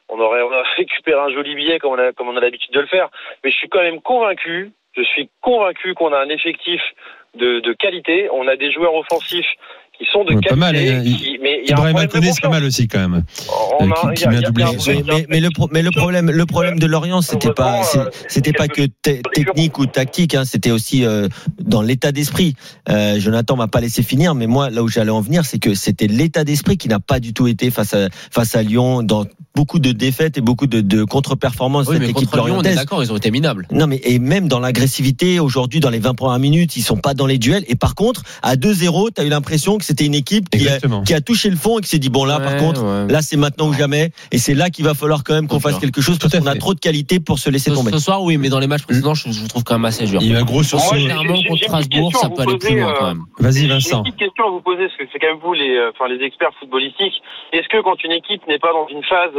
On 0.09 0.19
aurait, 0.21 0.43
on 0.43 0.47
aurait 0.47 0.63
récupéré 0.77 1.21
un 1.21 1.31
joli 1.31 1.55
billet 1.55 1.79
comme 1.79 1.93
on 1.93 1.99
a, 1.99 2.13
comme 2.13 2.29
on 2.29 2.37
a 2.37 2.41
l'habitude 2.41 2.73
de 2.73 2.81
le 2.81 2.87
faire. 2.87 3.09
Mais 3.43 3.51
je 3.51 3.57
suis 3.57 3.69
quand 3.69 3.83
même 3.83 4.01
convaincu, 4.01 4.73
je 4.97 5.03
suis 5.03 5.31
convaincu 5.41 5.95
qu'on 5.95 6.13
a 6.13 6.19
un 6.19 6.29
effectif 6.29 6.83
de, 7.35 7.61
de 7.61 7.73
qualité. 7.73 8.29
On 8.33 8.49
a 8.49 8.57
des 8.57 8.73
joueurs 8.73 8.95
offensifs 8.95 9.51
qui 9.99 10.07
sont 10.13 10.25
de 10.25 10.29
Ouais, 10.35 10.35
pas 10.37 10.41
qualité. 10.41 10.57
mal, 10.57 10.77
hein. 10.77 11.03
qui- 11.03 11.39
mais 11.43 11.61
il 11.65 11.69
y 11.69 11.73
a 11.73 11.77
un 11.77 11.79
Ibrahim 11.79 11.93
problème 11.95 12.07
de 12.07 12.13
Koné, 12.13 12.33
c'est 12.33 12.41
pas 12.43 12.49
mal 12.49 12.65
aussi 12.65 12.89
quand 12.89 12.99
même. 13.01 13.25
On 13.81 13.85
Euh, 13.87 13.91
a- 13.91 14.13
qui- 14.13 14.23
qui 14.23 14.25
a- 14.27 14.31
a 14.31 14.41
doublé. 14.41 14.65
Mais, 14.65 14.77
problème- 14.77 15.05
mais, 15.09 15.27
mais 15.29 15.41
le, 15.41 15.51
pro- 15.51 15.69
mais 15.73 15.83
le 15.83 15.91
problème, 15.91 16.31
le 16.31 16.47
problème 16.47 16.79
de 16.79 16.87
Lorient, 16.87 17.21
c'était 17.21 17.53
pas, 17.53 17.83
c'est- 17.83 17.99
c'était 18.29 18.53
pas 18.53 18.69
que 18.69 18.83
te- 19.03 19.21
technique 19.35 19.79
ou 19.79 19.87
tactique, 19.87 20.35
hein, 20.35 20.45
c'était 20.45 20.71
aussi 20.71 21.05
euh, 21.05 21.29
dans 21.61 21.83
l'état 21.83 22.13
d'esprit. 22.13 22.55
Euh, 22.89 23.19
Jonathan 23.19 23.57
m'a 23.57 23.69
pas 23.69 23.81
laissé 23.81 24.03
finir, 24.03 24.35
mais 24.35 24.47
moi, 24.47 24.71
là 24.71 24.83
où 24.83 24.89
j'allais 24.89 25.11
en 25.11 25.21
venir, 25.21 25.45
c'est 25.45 25.59
que 25.59 25.75
c'était 25.75 26.07
l'état 26.07 26.45
d'esprit 26.45 26.77
qui 26.79 26.89
n'a 26.89 27.01
pas 27.01 27.19
du 27.21 27.33
tout 27.33 27.49
été 27.49 27.71
face 27.71 27.95
à 27.95 28.09
face 28.31 28.55
à 28.55 28.63
Lyon 28.63 29.03
dans 29.03 29.25
beaucoup 29.59 29.81
de 29.81 29.91
défaites 29.91 30.39
et 30.39 30.41
beaucoup 30.41 30.69
de, 30.69 30.81
de 30.81 31.03
contre-performances 31.03 31.87
de 31.87 31.91
Oui, 31.91 31.97
cette 31.97 32.05
mais 32.07 32.11
équipe 32.11 32.31
contre 32.31 32.47
Lyon, 32.47 32.59
on 32.61 32.63
est 32.63 32.77
d'accord, 32.77 33.03
ils 33.03 33.13
ont 33.13 33.17
été 33.17 33.33
minables. 33.33 33.67
Non, 33.73 33.89
mais 33.89 34.01
et 34.05 34.21
même 34.21 34.47
dans 34.47 34.61
l'agressivité, 34.61 35.41
aujourd'hui, 35.41 35.81
dans 35.81 35.91
les 35.91 35.99
20 35.99 36.15
premières 36.15 36.39
minutes, 36.39 36.77
ils 36.77 36.83
sont 36.83 36.97
pas 36.97 37.13
dans 37.13 37.27
les 37.27 37.39
duels. 37.39 37.65
Et 37.67 37.75
par 37.75 37.97
contre, 37.97 38.23
à 38.43 38.55
2-0, 38.55 39.09
tu 39.17 39.21
as 39.21 39.25
eu 39.25 39.29
l'impression 39.29 39.77
que 39.79 39.85
c'était 39.85 40.07
une 40.07 40.15
équipe 40.15 40.49
qui 40.49 40.59
a, 40.59 40.77
Exactement. 40.77 41.03
qui 41.03 41.13
a 41.13 41.21
touché 41.21 41.51
le 41.51 41.57
fond 41.57 41.81
et 41.81 41.83
qui 41.83 41.89
s'est 41.89 41.99
dit, 41.99 42.09
bon, 42.09 42.25
là, 42.25 42.39
par 42.39 42.57
contre, 42.57 42.85
ouais. 42.85 43.13
là, 43.13 43.21
c'est 43.21 43.37
maintenant 43.37 43.67
ou 43.69 43.73
jamais. 43.73 44.13
Et 44.31 44.39
c'est 44.39 44.55
là 44.55 44.71
qu'il 44.71 44.85
va 44.85 44.95
falloir 44.95 45.25
quand 45.25 45.35
même 45.35 45.49
qu'on 45.49 45.59
fasse 45.59 45.81
quelque 45.81 46.01
chose 46.01 46.19
parce 46.19 46.31
Tout 46.31 46.39
à 46.39 46.41
qu'on 46.41 46.47
a 46.47 46.55
trop 46.55 46.75
de 46.75 46.79
qualité 46.81 47.19
pour 47.19 47.41
se 47.41 47.51
laisser 47.51 47.71
Ce, 47.71 47.75
tomber. 47.75 47.91
ce 47.91 47.99
soir, 47.99 48.23
oui, 48.23 48.37
mais 48.39 48.51
dans 48.51 48.61
les 48.61 48.69
matchs 48.69 48.85
précédents, 48.85 49.15
je, 49.15 49.29
vous 49.29 49.49
trouve 49.49 49.65
quand 49.65 49.75
même 49.75 49.87
assez 49.87 50.05
dur. 50.05 50.21
Il 50.23 50.31
y 50.31 50.37
a 50.37 50.39
un 50.39 50.45
gros 50.45 50.63
j'ai- 50.63 50.77
Clairement, 50.79 51.43
contre 51.49 51.63
Strasbourg, 51.65 52.13
ça 52.17 52.29
peut 52.31 52.43
aller 52.43 52.59
plus 52.59 52.77
loin 52.79 52.91
euh, 52.91 52.95
quand 52.99 53.07
même. 53.09 53.23
Vas-y 53.41 53.55
J'ai 53.59 53.63
une 53.65 53.71
Vincent. 53.71 54.03
petite 54.05 54.17
question 54.19 54.47
à 54.47 54.51
vous 54.51 54.61
poser, 54.61 54.87
parce 54.87 54.97
que 54.99 55.05
c'est 55.13 55.19
quand 55.19 55.33
même 55.35 55.43
vous 55.43 55.53
les, 55.55 55.75
euh, 55.75 55.91
enfin, 55.95 56.07
les 56.09 56.25
experts 56.25 56.51
footballistiques. 56.61 57.19
Est-ce 57.53 57.69
que 57.69 57.83
quand 57.83 57.97
une 58.05 58.13
équipe 58.13 58.47
n'est 58.47 58.59
pas 58.59 58.73
dans 58.73 58.87
une 58.89 59.03
phase, 59.05 59.35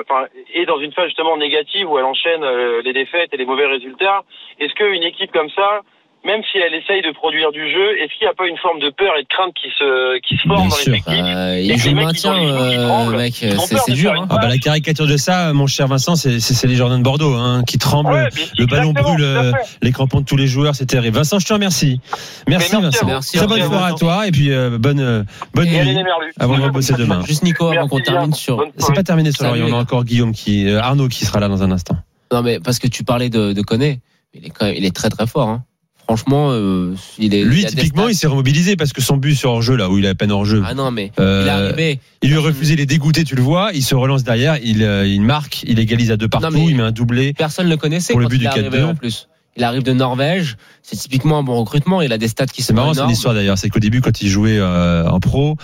enfin, 0.00 0.26
est 0.54 0.66
dans 0.66 0.78
une 0.78 0.92
phase 0.92 1.06
justement 1.06 1.36
négative 1.36 1.90
où 1.90 1.98
elle 1.98 2.04
enchaîne 2.04 2.42
euh, 2.42 2.80
les 2.82 2.92
défaites 2.92 3.32
et 3.32 3.36
les 3.36 3.44
mauvais 3.44 3.66
résultats, 3.66 4.22
est-ce 4.58 4.74
qu'une 4.74 5.02
équipe 5.02 5.32
comme 5.32 5.50
ça, 5.50 5.82
même 6.24 6.40
si 6.50 6.58
elle 6.58 6.74
essaye 6.74 7.02
de 7.02 7.12
produire 7.12 7.52
du 7.52 7.60
jeu, 7.70 7.92
est-ce 8.00 8.12
qu'il 8.16 8.24
n'y 8.26 8.30
a 8.30 8.34
pas 8.34 8.46
une 8.48 8.56
forme 8.58 8.78
de 8.80 8.88
peur 8.90 9.12
et 9.18 9.22
de 9.22 9.28
crainte 9.28 9.52
qui 9.54 9.68
se, 9.78 10.18
qui 10.20 10.36
se 10.36 10.42
forme 10.48 10.60
Bien 10.62 10.68
dans 10.68 10.74
sûr. 10.74 10.92
les 10.92 10.98
équipes 10.98 11.12
Euh, 11.12 11.54
Et 11.56 11.64
il 11.66 11.78
joue 11.78 11.94
maintien, 11.94 12.34
euh, 12.34 13.10
mec, 13.16 13.34
c'est 13.36 13.48
peur 13.54 13.60
c'est 13.84 13.90
de 13.92 13.96
dur. 13.96 14.12
Hein. 14.12 14.26
Ah 14.30 14.38
bah 14.40 14.48
la 14.48 14.58
caricature 14.58 15.06
de 15.06 15.16
ça, 15.16 15.52
mon 15.52 15.66
cher 15.66 15.86
Vincent, 15.86 16.16
c'est 16.16 16.40
c'est- 16.40 16.54
c'est 16.54 16.66
les 16.66 16.76
Jordan 16.76 16.98
de 16.98 17.04
Bordeaux 17.04 17.34
hein, 17.34 17.62
qui 17.66 17.78
tremblent, 17.78 18.12
Ouais, 18.12 18.28
le 18.58 18.66
ballon 18.66 18.92
brûle 18.92 19.22
euh, 19.22 19.52
les 19.82 19.92
crampons 19.92 20.20
de 20.20 20.24
tous 20.26 20.36
les 20.36 20.46
joueurs, 20.46 20.74
c'est 20.74 20.86
terrible. 20.86 21.16
Vincent, 21.16 21.38
je 21.38 21.46
te 21.46 21.52
remercie. 21.52 22.00
Merci, 22.48 22.70
merci 22.72 22.82
Vincent. 22.82 23.06
Merci, 23.06 23.36
Très 23.36 23.46
bonne 23.46 23.62
soirée 23.62 23.92
à 23.92 23.94
toi 23.94 24.26
et 24.26 24.30
puis 24.30 24.50
euh, 24.50 24.78
bonne 24.78 25.00
euh, 25.00 25.22
bonne 25.54 25.68
Et 25.68 25.84
nuit 25.84 25.98
avant 26.40 26.56
de 26.58 26.62
rebosser 26.62 26.94
demain. 26.94 27.22
Juste 27.26 27.42
Nico, 27.42 27.68
avant 27.68 27.86
qu'on 27.88 28.00
termine 28.00 28.32
sur. 28.34 28.64
C'est 28.78 28.94
pas 28.94 29.02
terminé 29.02 29.30
sur 29.32 29.44
Lorient, 29.44 29.66
on 29.68 29.74
a 29.78 29.80
encore 29.80 30.04
Guillaume 30.04 30.32
qui 30.32 30.66
euh, 30.68 30.80
Arnaud 30.80 31.08
qui 31.08 31.24
sera 31.24 31.38
là 31.40 31.48
dans 31.48 31.62
un 31.62 31.70
instant. 31.70 31.96
Non, 32.32 32.42
mais 32.42 32.58
parce 32.60 32.78
que 32.78 32.88
tu 32.88 33.04
parlais 33.04 33.28
de, 33.28 33.52
de 33.52 33.62
Koné, 33.62 34.00
il 34.32 34.46
est 34.46 34.50
quand 34.50 34.64
même, 34.66 34.74
il 34.76 34.84
est 34.84 34.94
très 34.94 35.08
très 35.10 35.26
fort. 35.26 35.48
Hein. 35.48 35.62
Franchement, 36.06 36.48
euh, 36.50 36.94
il 37.18 37.34
est. 37.34 37.44
Lui 37.44 37.62
il 37.62 37.66
typiquement, 37.66 38.08
il 38.08 38.14
s'est 38.14 38.26
remobilisé 38.26 38.76
parce 38.76 38.92
que 38.92 39.00
son 39.00 39.16
but 39.16 39.34
sur 39.34 39.50
hors-jeu 39.50 39.74
là 39.76 39.88
où 39.88 39.96
il 39.98 40.06
a 40.06 40.10
à 40.10 40.14
peine 40.14 40.30
hors-jeu. 40.32 40.62
Ah 40.66 40.74
non, 40.74 40.90
mais 40.90 41.10
euh, 41.18 41.42
il 41.42 41.48
est 41.48 41.50
arrivé. 41.50 42.00
il 42.22 42.30
lui 42.30 42.36
a 42.36 42.40
refusé, 42.40 42.74
il 42.74 42.80
est 42.80 42.86
dégoûté, 42.86 43.24
tu 43.24 43.34
le 43.36 43.42
vois, 43.42 43.70
il 43.72 43.82
se 43.82 43.94
relance 43.94 44.22
derrière, 44.22 44.58
il, 44.62 44.82
euh, 44.82 45.06
il 45.06 45.22
marque, 45.22 45.62
il 45.66 45.78
égalise 45.78 46.10
à 46.10 46.16
deux 46.16 46.28
partout, 46.28 46.50
Non, 46.50 46.68
il 46.68 46.76
met 46.76 46.82
un 46.82 46.92
doublé. 46.92 47.32
Personne 47.32 47.66
ne 47.66 47.70
le 47.70 47.76
connaissait 47.78 48.12
Pour 48.12 48.20
le 48.20 48.28
but 48.28 48.36
il 48.36 48.40
du 48.40 48.44
est 48.44 48.48
arrivé 48.48 48.68
4-2. 48.78 48.84
en 48.84 48.94
plus. 48.94 49.28
Il 49.56 49.62
arrive 49.62 49.84
de 49.84 49.92
Norvège. 49.92 50.56
C'est 50.82 50.96
typiquement 50.96 51.38
un 51.38 51.42
bon 51.44 51.54
recrutement. 51.60 52.02
Il 52.02 52.12
a 52.12 52.18
des 52.18 52.26
stats 52.26 52.46
qui 52.46 52.60
C'est 52.60 52.68
sont 52.72 52.74
marrant 52.74 52.92
son 52.92 52.98
énormes. 53.00 53.12
histoire 53.12 53.34
d'ailleurs, 53.34 53.56
c'est 53.56 53.68
qu'au 53.70 53.78
début 53.78 54.00
quand 54.00 54.20
il 54.20 54.28
jouait 54.28 54.58
euh, 54.58 55.08
en 55.08 55.20
pro 55.20 55.56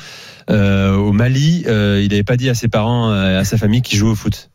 euh, 0.48 0.94
au 0.94 1.12
Mali, 1.12 1.64
euh, 1.66 2.00
il 2.03 2.09
n'avait 2.11 2.22
pas 2.22 2.37
dit 2.37 2.48
à 2.48 2.55
ses 2.55 2.68
parents, 2.68 3.11
euh, 3.11 3.40
à 3.40 3.44
sa 3.44 3.57
famille 3.59 3.83
qu'il 3.83 3.98
jouait 3.98 4.11
au 4.11 4.14
foot. 4.14 4.50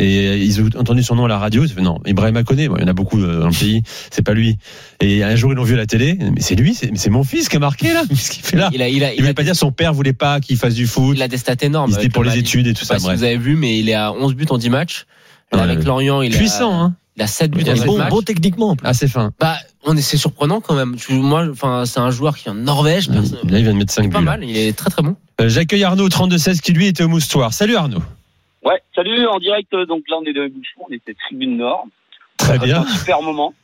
Et 0.00 0.38
ils 0.38 0.62
ont 0.62 0.68
entendu 0.78 1.02
son 1.02 1.16
nom 1.16 1.24
à 1.24 1.28
la 1.28 1.38
radio. 1.38 1.64
Ils 1.64 1.72
ont 1.72 1.74
fait, 1.74 1.80
non, 1.82 1.98
Ibrahim 2.06 2.44
Koné, 2.44 2.68
bon, 2.68 2.76
il 2.76 2.82
y 2.82 2.84
en 2.84 2.88
a 2.88 2.92
beaucoup 2.92 3.20
euh, 3.20 3.40
dans 3.40 3.48
le 3.48 3.52
pays, 3.52 3.82
c'est 4.12 4.22
pas 4.22 4.32
lui. 4.32 4.56
Et 5.00 5.24
un 5.24 5.34
jour, 5.34 5.52
ils 5.52 5.56
l'ont 5.56 5.64
vu 5.64 5.74
à 5.74 5.76
la 5.78 5.86
télé. 5.86 6.16
Mais 6.34 6.40
c'est 6.40 6.54
lui, 6.54 6.74
c'est 6.74 6.90
mais 6.92 6.98
c'est 6.98 7.10
mon 7.10 7.24
fils 7.24 7.48
qui 7.48 7.56
a 7.56 7.58
marqué 7.58 7.92
là. 7.92 8.04
Qu'est-ce 8.08 8.30
qu'il 8.30 8.44
fait 8.44 8.56
là? 8.56 8.70
Il 8.72 8.80
a, 8.80 8.88
il 8.88 9.02
a, 9.02 9.12
Il 9.12 9.16
il 9.16 9.18
a, 9.18 9.22
voulait 9.22 9.34
pas 9.34 9.42
dire 9.42 9.56
son 9.56 9.72
père 9.72 9.92
voulait 9.92 10.12
pas 10.12 10.38
qu'il 10.40 10.56
fasse 10.56 10.74
du 10.74 10.86
foot. 10.86 11.16
il 11.16 11.22
a 11.22 11.26
des 11.28 11.36
stats 11.36 11.54
énormes. 11.62 11.90
Il 11.90 11.94
dit 11.94 11.98
avec 12.00 12.12
pour 12.12 12.22
le 12.22 12.28
les 12.30 12.36
Mali. 12.36 12.40
études 12.40 12.66
et 12.68 12.74
tout 12.74 12.80
Je 12.82 12.84
sais 12.86 12.94
pas 12.94 12.94
ça. 12.94 13.00
si 13.00 13.06
Bref. 13.06 13.18
vous 13.18 13.24
avez 13.24 13.38
vu, 13.38 13.56
mais 13.56 13.78
il 13.80 13.88
est 13.88 13.94
à 13.94 14.12
11 14.12 14.34
buts 14.34 14.46
en 14.50 14.58
10 14.58 14.70
matchs. 14.70 15.04
Avec 15.50 15.82
Lorient, 15.84 16.22
il 16.22 16.32
est 16.34 16.36
Puissant, 16.38 16.80
hein. 16.80 16.94
il 17.16 17.22
a 17.22 17.26
7 17.26 17.50
buts 17.50 17.64
en 17.68 17.72
Et 17.72 17.76
7 17.76 17.86
bon, 17.86 17.98
matchs. 17.98 18.10
bon 18.10 18.20
techniquement. 18.22 18.68
en 18.70 18.76
plus. 18.76 18.86
Assez 18.86 19.08
fin. 19.08 19.32
Bah, 19.40 19.56
on 19.84 19.96
est, 19.96 20.02
c'est 20.02 20.16
surprenant 20.18 20.60
quand 20.60 20.74
même. 20.76 20.94
Moi, 21.10 21.48
enfin, 21.50 21.84
c'est 21.86 21.98
un 22.00 22.10
joueur 22.10 22.36
qui 22.36 22.46
est 22.48 22.50
en 22.50 22.54
Norvège. 22.54 23.08
personne- 23.08 23.38
Là, 23.48 23.58
il 23.58 23.64
vient 23.64 23.72
de 23.72 23.78
mettre 23.78 23.92
5 23.92 24.02
C'est 24.02 24.08
buts. 24.08 24.12
pas 24.14 24.20
mal. 24.20 24.44
Il 24.44 24.56
est 24.56 24.76
très 24.76 24.90
très 24.90 25.02
bon. 25.02 25.16
Euh, 25.40 25.48
J'accueille 25.48 25.82
Arnaud 25.84 26.08
32-16 26.08 26.60
qui 26.60 26.72
lui 26.72 26.86
était 26.86 27.02
au 27.02 27.08
moustoir. 27.08 27.52
Salut 27.54 27.74
Arnaud. 27.76 28.02
Ouais, 28.68 28.82
salut, 28.94 29.26
en 29.26 29.38
direct, 29.38 29.72
euh, 29.74 29.86
donc 29.86 30.02
là 30.10 30.16
on 30.20 30.24
est 30.24 30.32
de 30.32 30.46
Bouchon, 30.48 30.86
on 30.88 30.92
était 30.92 31.14
tribune 31.14 31.56
nord. 31.56 31.86
Très 32.36 32.58
bien. 32.58 32.82
un 32.82 32.86
super 32.86 33.22
moment. 33.22 33.54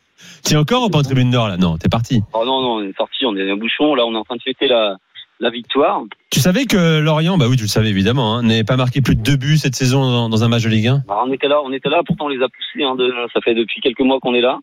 Tu 0.44 0.54
es 0.54 0.56
encore 0.56 0.82
au 0.84 0.88
pas 0.88 0.98
en 0.98 1.02
tribune 1.02 1.30
nord 1.30 1.48
là? 1.48 1.56
Non, 1.56 1.76
t'es 1.76 1.88
parti. 1.88 2.22
Oh 2.32 2.44
non, 2.46 2.62
non, 2.62 2.68
on 2.76 2.82
est 2.82 2.96
sorti, 2.96 3.26
on 3.26 3.36
est 3.36 3.50
à 3.50 3.54
Bouchon, 3.56 3.94
là 3.94 4.06
on 4.06 4.14
est 4.14 4.16
en 4.16 4.24
train 4.24 4.36
de 4.36 4.42
fêter 4.42 4.66
la, 4.68 4.96
la 5.40 5.50
victoire. 5.50 6.02
Tu 6.30 6.40
savais 6.40 6.64
que 6.64 7.00
Lorient, 7.00 7.36
bah 7.36 7.46
oui, 7.50 7.56
tu 7.56 7.64
le 7.64 7.68
savais 7.68 7.90
évidemment, 7.90 8.36
hein, 8.36 8.42
n'avait 8.42 8.64
pas 8.64 8.76
marqué 8.76 9.02
plus 9.02 9.14
de 9.16 9.20
deux 9.22 9.36
buts 9.36 9.58
cette 9.58 9.74
saison 9.74 10.00
dans, 10.10 10.28
dans 10.30 10.42
un 10.44 10.48
match 10.48 10.62
de 10.62 10.68
Ligue 10.70 10.86
1 10.88 11.02
Alors, 11.08 11.24
on 11.28 11.32
était 11.32 11.48
là, 11.48 11.60
on 11.62 11.72
était 11.72 11.90
là, 11.90 12.00
pourtant 12.06 12.26
on 12.26 12.28
les 12.28 12.42
a 12.42 12.48
poussés, 12.48 12.84
hein, 12.84 12.94
de- 12.94 13.12
ça 13.34 13.40
fait 13.42 13.54
depuis 13.54 13.80
quelques 13.82 14.00
mois 14.00 14.20
qu'on 14.20 14.34
est 14.34 14.40
là. 14.40 14.58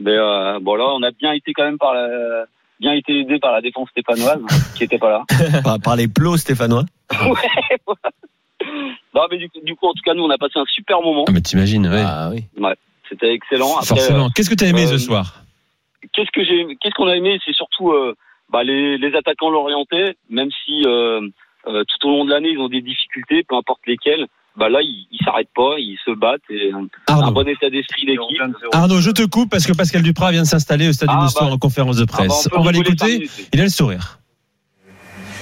Mais 0.00 0.12
euh, 0.16 0.58
bon 0.62 0.76
là, 0.76 0.84
on 0.96 1.02
a 1.02 1.10
bien 1.10 1.32
été 1.32 1.52
quand 1.52 1.64
même 1.64 1.76
par 1.78 1.92
la, 1.92 2.46
bien 2.80 2.92
été 2.94 3.20
aidé 3.20 3.38
par 3.38 3.52
la 3.52 3.60
défense 3.60 3.90
stéphanoise, 3.90 4.40
qui 4.76 4.84
était 4.84 4.98
pas 4.98 5.10
là. 5.10 5.22
Par, 5.62 5.78
par 5.80 5.96
les 5.96 6.08
plots 6.08 6.36
stéphanois? 6.38 6.84
ouais, 7.12 7.78
voilà. 7.86 8.10
Non 9.14 9.22
mais 9.30 9.38
du 9.38 9.48
coup, 9.48 9.60
du 9.62 9.74
coup, 9.76 9.86
en 9.86 9.92
tout 9.92 10.02
cas, 10.04 10.14
nous 10.14 10.24
on 10.24 10.30
a 10.30 10.38
passé 10.38 10.54
un 10.58 10.64
super 10.66 11.00
moment. 11.02 11.24
Ah, 11.28 11.32
mais 11.32 11.40
t'imagines, 11.40 11.86
ouais. 11.86 12.02
Ah 12.04 12.30
oui. 12.32 12.44
Ouais, 12.58 12.74
c'était 13.08 13.32
excellent. 13.32 13.74
Après, 13.74 13.86
Forcément. 13.86 14.30
Qu'est-ce 14.30 14.50
que 14.50 14.54
t'as 14.54 14.66
aimé 14.66 14.84
euh, 14.84 14.88
ce 14.88 14.98
soir? 14.98 15.42
Qu'est-ce 16.12 16.30
que 16.32 16.44
j'ai 16.44 16.76
qu'est-ce 16.80 16.94
qu'on 16.94 17.06
a 17.08 17.16
aimé? 17.16 17.38
C'est 17.44 17.54
surtout 17.54 17.90
euh, 17.92 18.14
bah, 18.52 18.62
les, 18.64 18.98
les 18.98 19.14
attaquants 19.16 19.50
l'orientais 19.50 20.16
même 20.28 20.50
si 20.64 20.82
euh, 20.86 21.20
euh, 21.66 21.82
tout 21.88 22.08
au 22.08 22.10
long 22.10 22.24
de 22.24 22.30
l'année 22.30 22.50
ils 22.50 22.58
ont 22.58 22.68
des 22.68 22.82
difficultés 22.82 23.42
peu 23.48 23.56
importe 23.56 23.80
lesquelles 23.86 24.26
bah 24.56 24.68
là 24.68 24.80
ils, 24.82 25.06
ils 25.10 25.24
s'arrêtent 25.24 25.48
pas 25.56 25.76
ils 25.78 25.98
se 26.04 26.10
battent 26.12 26.42
et 26.50 26.70
un, 27.08 27.30
bon 27.32 27.48
état 27.48 27.70
d'esprit 27.70 28.04
d'équipe 28.04 28.42
Arnaud, 28.72 29.00
je 29.00 29.10
te 29.10 29.24
coupe 29.26 29.50
parce 29.50 29.66
que 29.66 29.72
Pascal 29.72 30.02
Duprat 30.02 30.30
vient 30.32 30.42
de 30.42 30.46
s'installer 30.46 30.88
au 30.88 30.92
stade 30.92 31.08
du 31.08 31.14
Ah, 31.16 31.22
Moustoir 31.22 31.48
bah. 31.48 31.54
en 31.54 31.58
conférence 31.58 31.96
de 31.96 32.02
Ah, 32.02 32.06
bah, 32.06 32.26
presse. 32.26 32.48
on 32.52 32.62
va 32.62 32.70
l'écouter. 32.72 33.28
Il 33.52 33.60
a 33.60 33.64
le 33.64 33.70
sourire. 33.70 34.18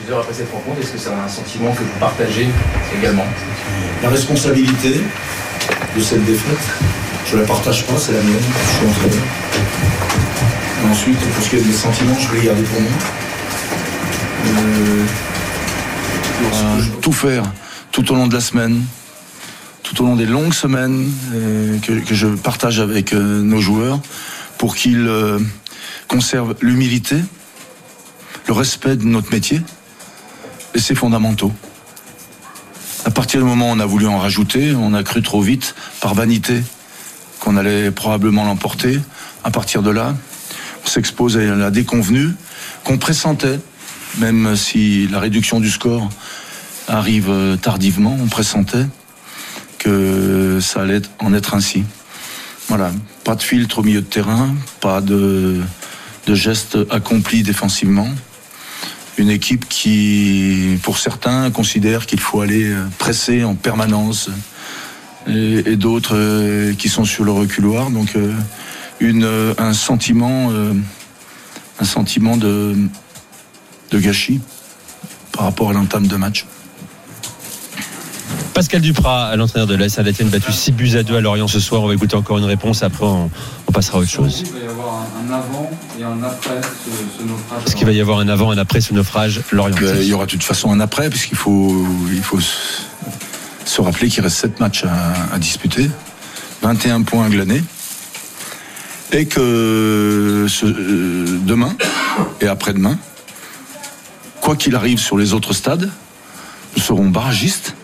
Plusieurs 0.03 0.19
après 0.19 0.35
cette 0.35 0.51
rencontre, 0.51 0.81
est-ce 0.81 0.91
que 0.91 0.99
c'est 0.99 1.11
un 1.11 1.29
sentiment 1.29 1.71
que 1.71 1.79
vous 1.79 1.99
partagez 2.01 2.49
également? 2.99 3.25
La 4.03 4.09
responsabilité 4.09 5.01
de 5.97 6.03
cette 6.03 6.25
défaite, 6.25 6.59
je 7.31 7.37
la 7.37 7.45
partage 7.45 7.87
pas, 7.87 7.97
c'est 7.97 8.11
la 8.11 8.21
mienne, 8.21 8.35
je 8.35 8.79
suis 8.79 8.87
entraîneur. 8.89 9.25
Et 10.83 10.91
ensuite, 10.91 11.19
pour 11.21 11.45
ce 11.45 11.51
qui 11.51 11.57
est 11.57 11.61
des 11.61 11.73
sentiments, 11.73 12.19
je 12.19 12.29
vais 12.33 12.41
les 12.41 12.47
garder 12.47 12.63
pour 12.65 12.81
moi. 12.81 12.91
Euh, 14.49 15.07
je 16.81 16.91
vais 16.91 16.97
tout 17.01 17.13
faire 17.13 17.45
tout 17.93 18.11
au 18.11 18.17
long 18.17 18.27
de 18.27 18.35
la 18.35 18.41
semaine, 18.41 18.83
tout 19.85 20.03
au 20.03 20.07
long 20.07 20.17
des 20.17 20.27
longues 20.27 20.53
semaines 20.55 21.13
euh, 21.33 21.79
que, 21.79 21.93
que 21.93 22.15
je 22.17 22.27
partage 22.27 22.81
avec 22.81 23.13
euh, 23.13 23.41
nos 23.41 23.61
joueurs 23.61 24.01
pour 24.59 24.75
qu'ils 24.75 25.07
euh, 25.07 25.39
conservent 26.09 26.57
l'humilité, 26.61 27.19
le 28.49 28.53
respect 28.53 28.97
de 28.97 29.05
notre 29.05 29.31
métier, 29.31 29.63
et 30.75 30.79
c'est 30.79 30.95
fondamentaux. 30.95 31.53
À 33.05 33.11
partir 33.11 33.41
du 33.41 33.47
moment 33.47 33.71
où 33.71 33.75
on 33.75 33.81
a 33.81 33.87
voulu 33.87 34.07
en 34.07 34.19
rajouter, 34.19 34.75
on 34.75 34.95
a 34.95 35.03
cru 35.03 35.23
trop 35.23 35.43
vite, 35.43 35.75
par 36.01 36.15
vanité, 36.15 36.63
qu'on 37.41 37.57
allait 37.57 37.91
probablement 37.91 38.45
l'emporter. 38.45 39.01
À 39.43 39.51
partir 39.51 39.83
de 39.83 39.91
là, 39.91 40.15
on 40.85 40.89
s'expose 40.89 41.37
à 41.37 41.41
la 41.41 41.71
déconvenue 41.71 42.31
qu'on 42.85 42.99
pressentait, 42.99 43.59
même 44.19 44.55
si 44.57 45.09
la 45.09 45.19
réduction 45.19 45.59
du 45.59 45.71
score 45.71 46.09
arrive 46.87 47.31
euh, 47.31 47.57
tardivement, 47.57 48.17
on 48.21 48.27
pressentait 48.27 48.87
que 49.79 50.59
ça 50.61 50.83
allait 50.83 51.03
en 51.19 51.35
être 51.35 51.55
ainsi. 51.55 51.85
Voilà, 52.69 52.93
pas 53.25 53.35
de 53.35 53.43
filtre 53.43 53.81
au 53.81 53.83
milieu 53.83 54.01
de 54.01 54.07
terrain, 54.07 54.55
pas 54.81 55.01
de, 55.01 55.61
de 56.27 56.35
gestes 56.35 56.79
accomplis 56.91 57.43
défensivement 57.43 58.09
une 59.19 59.31
équipe 59.31 59.69
qui, 59.69 60.79
pour 60.83 60.99
certains, 60.99 61.51
considère 61.51 62.07
qu'il 62.07 62.21
faut 62.21 62.41
aller 62.41 62.65
euh, 62.65 62.85
presser 62.99 63.45
en 63.45 63.55
permanence 63.55 64.31
et, 65.29 65.63
et 65.67 65.77
d'autres 65.77 66.17
euh, 66.17 66.75
qui 66.75 66.89
sont 66.89 67.05
sur 67.05 67.25
le 67.25 67.33
reculoir. 67.33 67.91
Donc, 67.91 68.17
euh, 68.17 68.33
une, 69.01 69.25
euh, 69.25 69.55
un 69.59 69.75
sentiment, 69.75 70.51
euh, 70.51 70.73
un 71.81 71.85
sentiment 71.85 72.37
de, 72.37 72.75
de 73.91 73.99
gâchis 73.99 74.41
par 75.33 75.45
rapport 75.45 75.71
à 75.71 75.73
l'entame 75.73 76.07
de 76.07 76.17
match. 76.17 76.47
Pascal 78.55 78.81
Duprat, 78.83 79.35
l'entraîneur 79.37 79.67
de 79.67 79.75
l'AS 79.75 79.95
Saint-Etienne, 79.95 80.29
battu 80.29 80.53
6 80.53 80.73
buts 80.73 80.97
à 80.97 81.03
2 81.03 81.17
à 81.17 81.21
Lorient 81.21 81.49
ce 81.49 81.59
soir. 81.61 81.83
On 81.83 81.89
va 81.89 81.95
écouter 81.95 82.17
encore 82.17 82.39
une 82.39 82.45
réponse. 82.45 82.83
Après, 82.83 83.05
on, 83.05 83.31
on 83.67 83.73
passera 83.73 83.99
à 83.99 84.01
autre 84.03 84.11
chose. 84.11 84.45
Il 84.47 84.53
va 84.53 84.59
y 84.67 84.69
avoir 84.69 84.95
un, 84.95 85.31
un 85.31 85.35
avant 85.35 85.71
et 85.99 86.05
un 86.05 86.23
après 86.23 86.61
ce, 86.63 87.19
ce 87.19 87.23
naufrage. 87.27 87.63
Est-ce 87.67 87.77
qu'il 87.77 87.87
va 87.87 87.93
y 87.93 88.01
avoir 88.01 88.19
un 88.21 88.29
avant, 88.29 88.51
un 88.51 88.59
après 88.59 88.81
ce 88.81 88.93
naufrage 88.93 89.41
Lorient 89.53 89.75
Euh, 89.83 89.97
il 90.03 90.09
y 90.09 90.13
aura 90.13 90.27
de 90.27 90.31
toute 90.31 90.43
façon 90.43 90.71
un 90.71 90.81
après, 90.81 91.09
puisqu'il 91.11 91.37
faut, 91.37 91.85
il 92.13 92.23
faut 92.23 92.39
se, 92.41 93.81
rappeler 93.81 94.09
qu'il 94.09 94.23
reste 94.23 94.37
7 94.37 94.61
matchs 94.61 94.85
à, 94.85 95.35
à 95.35 95.39
disputer, 95.39 95.91
21 96.63 97.03
points 97.03 97.27
à 97.27 97.29
glaner, 97.31 97.63
et 99.13 99.27
que 99.27 100.47
ce- 100.49 100.67
euh, 100.67 101.39
demain 101.45 101.75
et 102.41 102.47
après-demain, 102.49 102.99
quoi 104.41 104.57
qu'il 104.57 104.75
arrive 104.77 104.99
sur 104.99 105.17
les 105.17 105.33
autres 105.33 105.53
stades, 105.55 105.89
nous 106.77 106.83
serons 106.83 107.09
barragistes, 107.09 107.75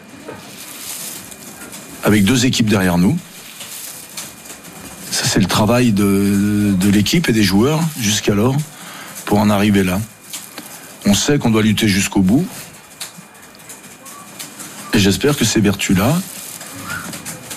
avec 2.09 2.25
deux 2.25 2.47
équipes 2.47 2.71
derrière 2.71 2.97
nous. 2.97 3.19
Ça, 5.11 5.25
c'est 5.27 5.41
le 5.41 5.47
travail 5.47 5.93
de, 5.93 6.75
l'équipe 6.91 7.29
et 7.29 7.33
des 7.33 7.43
joueurs 7.43 7.83
jusqu'alors 8.01 8.57
pour 9.27 9.39
en 9.39 9.51
arriver 9.51 9.85
là. 9.85 10.01
On 11.05 11.13
sait 11.13 11.39
qu'on 11.39 11.51
doit 11.51 11.61
lutter 11.61 11.87
jusqu'au 11.87 12.23
bout. 12.23 12.47
Et 14.95 14.99
j'espère 14.99 15.37
que 15.37 15.45
ces 15.45 15.61
vertus-là, 15.61 16.19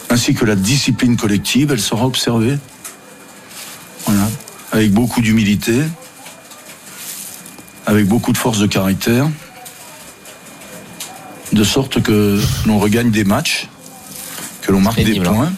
ainsi 0.09 0.33
que 0.33 0.43
la 0.43 0.57
discipline 0.57 1.15
collective, 1.15 1.71
elle 1.71 1.79
sera 1.79 2.05
observée. 2.05 2.57
Voilà. 4.05 4.27
Avec 4.73 4.91
beaucoup 4.91 5.21
d'humilité, 5.21 5.79
avec 7.85 8.05
beaucoup 8.05 8.33
de 8.33 8.37
force 8.37 8.59
de 8.59 8.67
caractère, 8.67 9.29
de 11.53 11.63
sorte 11.63 12.03
que 12.03 12.41
l'on 12.65 12.79
regagne 12.79 13.11
des 13.11 13.23
matchs, 13.23 13.69
que 14.71 14.75
l'on 14.77 14.81
marque 14.81 15.03
des 15.03 15.19
hein. 15.19 15.23
points. 15.23 15.51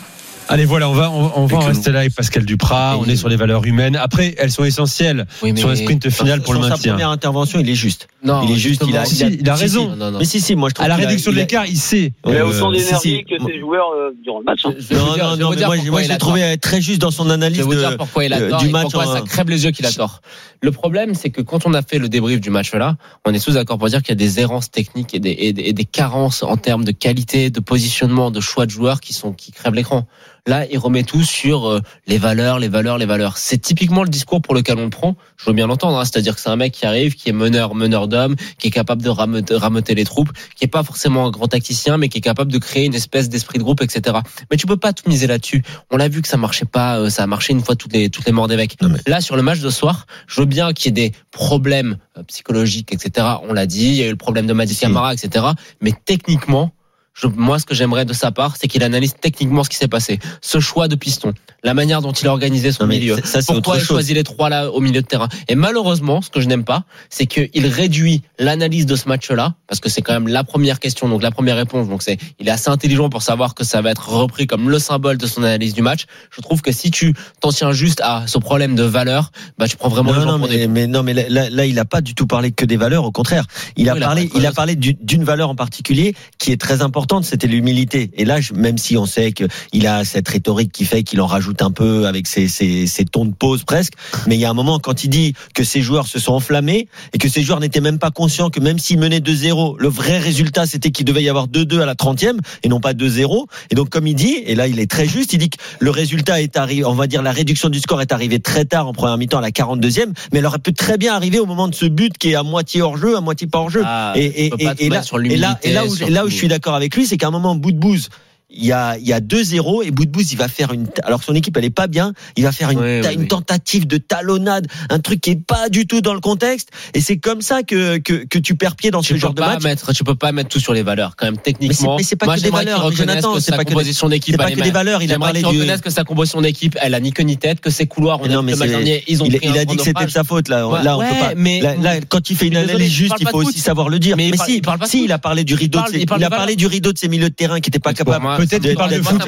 Allez, 0.50 0.66
voilà, 0.66 0.90
on 0.90 0.94
va, 0.94 1.10
on, 1.10 1.32
on 1.38 1.46
va 1.46 1.58
en 1.58 1.62
rester 1.62 1.90
là 1.94 2.00
avec 2.00 2.14
Pascal 2.14 2.44
Duprat. 2.44 2.98
On 3.00 3.06
est 3.06 3.16
sur 3.16 3.30
les 3.30 3.38
valeurs 3.38 3.64
humaines. 3.66 3.96
Après, 3.96 4.36
elles 4.38 4.52
sont 4.52 4.66
essentielles 4.66 5.26
Oui, 5.42 5.58
sur 5.58 5.70
le 5.70 5.76
sprint 5.78 6.10
final 6.10 6.42
pour 6.42 6.54
le 6.54 6.60
Sur 6.60 6.68
sa 6.68 6.74
maintien. 6.76 6.92
première 6.94 7.10
intervention, 7.12 7.60
il 7.62 7.70
est 7.70 7.76
juste. 7.76 8.10
Non, 8.26 8.42
il 8.44 8.52
est 8.52 8.58
juste. 8.58 8.84
Il 8.86 8.98
a. 8.98 9.06
Si, 9.06 9.24
il 9.24 9.50
a 9.50 9.56
si, 9.56 9.62
raison. 9.64 9.84
si. 9.84 9.88
Non, 9.92 9.96
non, 9.96 10.12
non. 10.12 10.20
Mais 10.20 10.26
si, 10.26 10.42
si, 10.42 10.56
moi 10.58 10.68
je 10.68 10.74
trouve 10.76 10.86
À 10.86 10.90
la 10.90 10.96
a- 10.96 10.98
réduction 10.98 11.32
de 11.32 11.38
il 11.38 11.40
a- 11.40 11.44
l'écart, 11.44 11.66
il 11.66 11.78
sait. 11.78 12.12
il 12.28 12.32
a 12.36 12.40
Euh, 12.42 12.46
autant 12.50 12.72
d'énergie 12.74 13.00
si. 13.00 13.24
que 13.24 13.40
Moi- 13.42 13.52
ses 13.54 13.60
joueurs 13.62 13.86
euh, 13.96 14.12
durant 14.22 14.40
le 14.40 14.44
match 14.46 14.60
hein. 14.66 14.74
Non, 14.92 15.14
dire- 15.14 15.24
non, 15.38 15.38
non, 15.38 15.50
mais 15.52 15.66
moi, 15.90 16.02
il 16.02 16.08
je 16.08 16.10
a 16.12 16.14
l'ai 16.14 16.18
trouvé 16.20 16.58
très 16.58 16.82
juste 16.82 17.00
dans 17.00 17.12
son 17.12 17.30
analyse 17.30 17.66
de- 17.66 17.96
pourquoi 17.96 18.26
il 18.26 18.34
a 18.34 18.38
euh, 18.40 18.50
tort 18.50 18.60
du 18.60 18.68
match. 18.68 18.92
pourquoi 18.92 19.06
ça 19.06 19.22
crève 19.22 19.50
les 19.50 19.64
yeux 19.64 19.72
qu'il 19.72 19.86
a 19.86 19.94
tort. 19.94 20.20
Le 20.64 20.72
problème, 20.72 21.14
c'est 21.14 21.30
que 21.30 21.42
quand 21.42 21.66
on 21.66 21.74
a 21.74 21.82
fait 21.82 22.00
le 22.00 22.08
débrief 22.08 22.40
du 22.40 22.50
match 22.50 22.74
là, 22.74 22.96
on 23.26 23.34
est 23.34 23.44
tous 23.44 23.56
d'accord 23.56 23.78
pour 23.78 23.90
dire 23.90 24.02
qu'il 24.02 24.12
y 24.12 24.14
a 24.14 24.16
des 24.16 24.40
errances 24.40 24.72
techniques 24.72 25.14
et 25.14 25.20
des, 25.20 25.36
et 25.38 25.52
des- 25.52 25.64
et 25.64 25.74
des 25.74 25.84
carences 25.84 26.42
en 26.42 26.56
termes 26.56 26.86
de 26.86 26.94
qualité, 26.94 27.50
de 27.50 27.60
positionnement, 27.60 28.32
de 28.32 28.40
choix 28.40 28.66
de 28.66 28.72
joueurs 28.72 29.02
qui 29.02 29.12
sont 29.12 29.34
qui 29.34 29.52
crèvent 29.52 29.74
l'écran. 29.74 30.08
Là, 30.46 30.66
il 30.70 30.78
remet 30.78 31.04
tout 31.04 31.24
sur 31.24 31.70
euh, 31.70 31.80
les 32.06 32.18
valeurs, 32.18 32.60
les 32.60 32.68
valeurs, 32.68 32.98
les 32.98 33.06
valeurs. 33.06 33.38
C'est 33.38 33.58
typiquement 33.60 34.04
le 34.04 34.10
discours 34.10 34.42
pour 34.42 34.54
lequel 34.54 34.78
on 34.78 34.84
le 34.84 34.90
prend. 34.90 35.16
Je 35.38 35.46
veux 35.46 35.54
bien 35.54 35.68
l'entendre, 35.68 35.98
hein. 35.98 36.04
c'est-à-dire 36.04 36.36
que 36.36 36.42
c'est 36.42 36.50
un 36.50 36.58
mec 36.58 36.74
qui 36.74 36.86
arrive, 36.86 37.16
qui 37.16 37.30
est 37.30 37.34
meneur, 37.34 37.76
meneur 37.76 38.10
d'hommes, 38.10 38.36
qui 38.58 38.68
est 38.68 38.72
capable 38.72 39.02
de 39.02 39.08
rameuter, 39.10 39.56
rameuter 39.56 39.96
les 39.96 40.04
troupes, 40.04 40.32
qui 40.58 40.66
est 40.66 40.68
pas 40.68 40.84
forcément 40.84 41.28
un 41.28 41.32
grand 41.32 41.48
tacticien, 41.48 41.98
mais 41.98 42.10
qui 42.10 42.18
est 42.18 42.22
capable 42.22 42.52
de 42.52 42.58
créer 42.58 42.86
une 42.86 42.94
espèce 42.94 43.30
d'esprit 43.30 43.58
de 43.58 43.64
groupe, 43.64 43.82
etc. 43.82 44.18
Mais 44.52 44.58
tu 44.58 44.66
peux 44.68 44.76
pas 44.76 44.92
tout 44.92 45.10
miser 45.10 45.28
là-dessus. 45.28 45.64
On 45.92 45.96
l'a 45.98 46.10
vu 46.10 46.22
que 46.22 46.28
ça 46.28 46.36
marchait 46.36 46.66
pas, 46.66 47.00
euh, 47.00 47.10
ça 47.10 47.24
a 47.24 47.28
marché 47.28 47.54
une 47.54 47.64
fois 47.64 47.78
toutes 47.78 47.94
les 47.94 48.10
toutes 48.10 48.26
les 48.26 48.34
morts 48.34 48.50
d'évêques. 48.50 48.76
Là, 49.08 49.22
sur 49.22 49.38
le 49.38 49.44
match 49.44 49.60
de 49.62 49.70
soir, 49.70 50.06
je 50.28 50.42
veux 50.42 50.46
bien 50.54 50.72
qu'il 50.72 50.86
y 50.98 51.02
ait 51.02 51.10
des 51.10 51.16
problèmes 51.32 51.98
euh, 52.18 52.24
psychologiques, 52.24 52.94
etc. 52.94 53.28
On 53.48 53.54
l'a 53.54 53.66
dit, 53.66 53.88
il 53.88 53.96
y 53.96 54.04
a 54.04 54.08
eu 54.08 54.12
le 54.12 54.16
problème 54.16 54.46
de 54.46 54.54
Madi 54.54 54.76
Camara, 54.76 55.14
etc. 55.14 55.46
Mais 55.82 55.94
techniquement, 56.06 56.72
je, 57.14 57.28
moi, 57.28 57.60
ce 57.60 57.66
que 57.66 57.76
j'aimerais 57.76 58.06
de 58.06 58.14
sa 58.14 58.32
part, 58.32 58.56
c'est 58.58 58.68
qu'il 58.68 58.84
analyse 58.84 59.14
techniquement 59.20 59.64
ce 59.64 59.70
qui 59.70 59.78
s'est 59.78 59.88
passé. 59.88 60.20
Ce 60.42 60.60
choix 60.60 60.88
de 60.88 60.96
piston, 60.96 61.34
la 61.64 61.74
manière 61.74 62.02
dont 62.02 62.12
il 62.12 62.28
a 62.28 62.32
organisé 62.32 62.72
son 62.72 62.84
Non, 62.84 62.90
milieu. 62.90 63.18
ça, 63.24 63.40
Pourquoi 63.46 63.76
il 63.76 63.80
chose. 63.80 63.88
choisit 63.88 64.16
les 64.16 64.24
trois 64.24 64.50
là 64.50 64.72
au 64.72 64.80
milieu 64.80 65.02
de 65.02 65.06
terrain. 65.08 65.28
Et 65.48 65.56
malheureusement, 65.56 66.22
ce 66.22 66.30
que 66.30 66.42
je 66.42 66.48
n'aime 66.48 66.64
pas, 66.64 66.84
c'est 67.10 67.26
qu'il 67.28 67.68
réduit 67.68 68.22
l'analyse 68.40 68.86
de 68.86 68.96
ce 68.96 69.08
match-là, 69.08 69.54
parce 69.68 69.80
que 69.80 69.90
c'est 69.90 70.02
quand 70.02 70.14
même 70.14 70.28
la 70.28 70.44
première 70.44 70.80
question, 70.80 71.08
donc 71.08 71.22
la 71.22 71.32
première 71.32 71.56
réponse. 71.56 71.88
Donc 71.88 72.02
c'est, 72.02 72.18
il 72.40 72.48
est 72.48 72.52
assez 72.52 72.70
intelligent 72.70 73.10
pour 73.10 73.22
savoir 73.22 73.54
que 73.54 73.64
ça 73.64 73.82
va 73.82 73.92
être 73.92 74.10
repris 74.10 74.48
comme 74.48 74.70
le 74.70 74.80
symbole 74.80 75.18
de 75.18 75.28
son 75.28 75.44
analyse 75.44 75.74
du 75.76 75.82
match. 75.84 76.06
Je 76.36 76.42
trouve 76.42 76.62
que 76.62 76.72
si 76.72 76.90
tu 76.90 77.14
t'en 77.42 77.52
tiens 77.52 77.72
juste 77.74 78.02
à 78.04 78.26
ce 78.28 78.38
problème 78.40 78.76
de 78.76 78.84
valeur, 78.84 79.32
bah 79.58 79.68
tu 79.68 79.78
prends 79.78 79.90
vraiment 79.90 80.12
non, 80.14 80.18
les 80.20 80.24
gens 80.26 80.32
non, 80.34 80.40
pour 80.40 80.50
mais, 80.50 80.58
des 80.58 80.68
mais 80.68 80.88
non, 80.88 81.04
mais 81.04 81.14
là, 81.14 81.50
là, 81.50 81.66
il 81.66 81.78
a 81.78 81.86
pas 81.86 82.02
du 82.02 82.16
tout 82.16 82.26
parlé 82.26 82.52
que 82.52 82.66
des 82.66 82.78
valeurs. 82.78 83.04
Au 83.06 83.12
contraire, 83.12 83.46
il 83.78 83.88
a 83.90 83.94
Oui, 83.94 84.00
il 84.00 84.04
a 84.04 84.08
parlé, 84.52 84.74
il 84.76 84.88
a 84.88 84.96
d'une 85.02 85.24
valeur 85.24 85.50
en 85.50 85.56
particulier 85.56 86.16
qui 86.40 86.52
est 86.52 86.60
très 86.60 86.82
importante. 86.82 87.03
C'était 87.22 87.48
l'humilité. 87.48 88.10
Et 88.16 88.26
là, 88.26 88.40
même 88.56 88.78
si 88.78 88.98
on 88.98 89.06
sait 89.06 89.34
qu'il 89.34 89.88
a 89.88 90.04
cette 90.04 90.28
rhétorique 90.28 90.72
qui 90.72 90.86
fait 90.86 91.04
qu'il 91.04 91.22
en 91.22 91.28
rajoute 91.28 91.62
un 91.62 91.72
peu 91.72 92.08
avec 92.08 92.28
ses, 92.28 92.48
ses, 92.48 92.88
ses 92.88 93.06
tons 93.06 93.26
de 93.26 93.34
pause 93.34 93.64
presque, 93.64 93.94
mais 94.28 94.36
il 94.36 94.42
y 94.42 94.46
a 94.46 94.50
un 94.50 94.54
moment 94.54 94.80
quand 94.80 95.04
il 95.04 95.10
dit 95.10 95.34
que 95.54 95.64
ses 95.64 95.82
joueurs 95.82 96.08
se 96.08 96.20
sont 96.20 96.34
enflammés 96.34 96.88
et 97.14 97.18
que 97.18 97.28
ces 97.28 97.44
joueurs 97.44 97.60
n'étaient 97.60 97.82
même 97.82 98.00
pas 98.00 98.12
conscients 98.12 98.50
que 98.50 98.60
même 98.60 98.80
s'ils 98.80 99.00
menaient 99.00 99.20
2-0, 99.20 99.76
le 99.78 99.88
vrai 99.88 100.18
résultat 100.18 100.66
c'était 100.66 100.92
qu'il 100.92 101.06
devait 101.06 101.24
y 101.24 101.30
avoir 101.30 101.48
2-2 101.48 101.82
à 101.82 101.86
la 101.86 101.96
30e 101.96 102.40
et 102.64 102.70
non 102.70 102.80
pas 102.80 102.94
2-0. 102.94 103.46
Et 103.70 103.76
donc 103.76 103.90
comme 103.90 104.08
il 104.08 104.16
dit, 104.16 104.42
et 104.46 104.56
là 104.56 104.68
il 104.68 104.80
est 104.80 104.90
très 104.90 105.06
juste, 105.06 105.34
il 105.34 105.40
dit 105.40 105.50
que 105.50 105.58
le 105.80 105.92
résultat 105.92 106.42
est 106.42 106.58
arrivé, 106.58 106.86
on 106.86 106.94
va 106.94 107.08
dire 107.08 107.22
la 107.22 107.32
réduction 107.32 107.70
du 107.70 107.80
score 107.80 108.02
est 108.02 108.12
arrivée 108.12 108.40
très 108.40 108.66
tard 108.66 108.88
en 108.88 108.94
première 108.94 109.18
mi-temps 109.18 109.40
à 109.40 109.42
la 109.42 109.52
42e, 109.52 110.14
mais 110.32 110.40
elle 110.40 110.46
aurait 110.46 110.60
pu 110.60 110.74
très 110.74 110.98
bien 110.98 111.14
arriver 111.14 111.40
au 111.40 111.46
moment 111.46 111.68
de 111.68 111.76
ce 111.76 111.86
but 111.86 112.18
qui 112.18 112.32
est 112.32 112.36
à 112.36 112.44
moitié 112.44 112.82
hors 112.82 112.98
jeu, 112.98 113.18
à 113.18 113.22
moitié 113.22 113.48
pas 113.48 113.60
hors 113.60 113.70
jeu. 113.70 113.84
Ah, 113.86 114.14
et, 114.16 114.50
là, 114.50 114.74
mettre 114.90 115.04
sur 115.04 115.22
et 115.22 115.36
là, 115.36 115.60
et 115.64 115.72
là 115.72 115.86
où, 115.86 115.96
là 116.10 116.26
où 116.26 116.30
je 116.30 116.36
suis 116.36 116.48
d'accord 116.48 116.76
avec 116.76 116.93
c'est 117.06 117.18
qu'à 117.18 117.28
un 117.28 117.32
moment, 117.32 117.56
bout 117.56 117.72
de 117.72 117.80
bouse, 117.80 118.10
il 118.56 118.66
y 118.66 118.72
a, 118.72 118.98
il 118.98 119.08
y 119.08 119.14
a 119.14 119.20
2-0 119.20 119.84
et 119.86 119.92
bouse, 119.92 120.32
il 120.32 120.38
va 120.38 120.48
faire 120.48 120.74
une, 120.74 120.88
alors 121.04 121.20
que 121.20 121.26
son 121.26 121.36
équipe 121.36 121.58
elle 121.58 121.66
est 121.66 121.70
pas 121.70 121.88
bien, 121.88 122.14
il 122.38 122.44
va 122.44 122.52
faire 122.52 122.70
une, 122.70 122.80
oui. 122.80 123.28
tentative 123.28 123.88
de 123.88 123.98
talonnade, 123.98 124.68
un 124.90 125.00
truc 125.00 125.22
qui 125.22 125.32
est 125.32 125.44
pas 125.46 125.70
du 125.70 125.88
tout 125.88 126.02
dans 126.02 126.14
le 126.14 126.20
contexte, 126.20 126.70
et 126.94 127.02
c'est 127.02 127.18
comme 127.18 127.42
ça 127.42 127.64
que, 127.64 127.98
que, 127.98 128.26
que 128.26 128.38
tu 128.40 128.56
perds 128.56 128.76
pied 128.76 128.92
dans 128.92 129.02
tu 129.02 129.14
ce 129.14 129.20
genre 129.20 129.34
de 129.34 129.42
match. 129.42 129.64
mettre, 129.64 129.94
tu 129.94 130.04
peux 130.04 130.16
pas 130.16 130.32
mettre 130.32 130.50
tout 130.50 130.60
sur 130.60 130.74
les 130.74 130.84
valeurs 130.84 131.16
quand 131.16 131.26
même 131.26 131.38
techniquement. 131.38 131.98
mais 131.98 132.04
c'est 132.04 132.16
pas 132.16 132.26
moi 132.28 132.36
que 132.36 132.42
des 132.42 132.50
valeurs, 132.50 132.92
Jonathan, 132.92 133.34
que 133.34 133.40
c'est 133.40 133.52
pas 133.56 133.64
composition 133.66 134.10
d'équipe 134.10 134.38
pas 134.38 134.52
que 134.52 134.62
des 134.62 134.72
valeurs, 134.72 135.02
il 135.02 135.12
a 135.14 135.20
parlé 135.20 135.42
du- 135.42 135.82
que 135.84 135.90
sa 135.90 136.04
composition 136.04 136.42
d'équipe 136.42 136.78
elle 136.82 136.94
a 136.94 137.00
ni 137.00 137.12
queue 137.12 137.24
ni 137.24 137.38
tête, 137.38 137.60
que 137.60 137.70
ses 137.70 137.88
couloirs 137.88 138.20
on 138.22 138.28
non, 138.28 138.42
mais 138.44 138.54
le 138.54 138.58
dernier 138.68 139.04
ils 139.08 139.22
ont 139.24 139.26
il, 139.26 139.40
il 139.42 139.58
a 139.58 139.66
dit 139.66 139.76
que 139.78 139.84
c'était 139.84 140.06
de 140.06 140.12
sa 140.12 140.24
faute 140.24 140.48
là. 140.48 140.68
Là, 140.84 140.98
on 140.98 141.02
peut 141.02 141.06
pas. 141.20 141.34
mais- 141.36 141.62
là, 141.62 142.00
quand 142.08 142.30
il 142.30 142.36
fait 142.36 142.48
une 142.48 142.58
analyse 142.58 142.92
juste, 142.92 143.16
il 143.20 143.28
faut 143.28 143.42
aussi 143.42 143.60
savoir 143.60 143.90
le 143.90 144.00
dire. 144.00 144.16
Mais 144.18 144.32
si, 144.46 145.04
il 145.04 145.12
a 145.12 145.18
parlé 145.18 145.44
du 145.44 145.56
rideau, 145.56 145.80
parle- 145.80 145.92
de 145.92 145.98
ses, 145.98 146.04
il 146.04 146.24
a 146.24 146.30
parlé 146.30 146.56
du 146.56 146.68
rideau 146.68 146.94
de 146.94 146.98
ses 146.98 147.08
milieux 147.08 147.30
de 147.30 147.34
terrain 147.34 147.60
qui 147.60 147.70
n'étaient 147.70 147.80
pas 147.80 147.94
capables. 147.94 148.26
Peut-être 148.50 148.62
qu'il 148.64 148.76
parle 148.76 148.92
de 148.92 149.02
foot. 149.02 149.22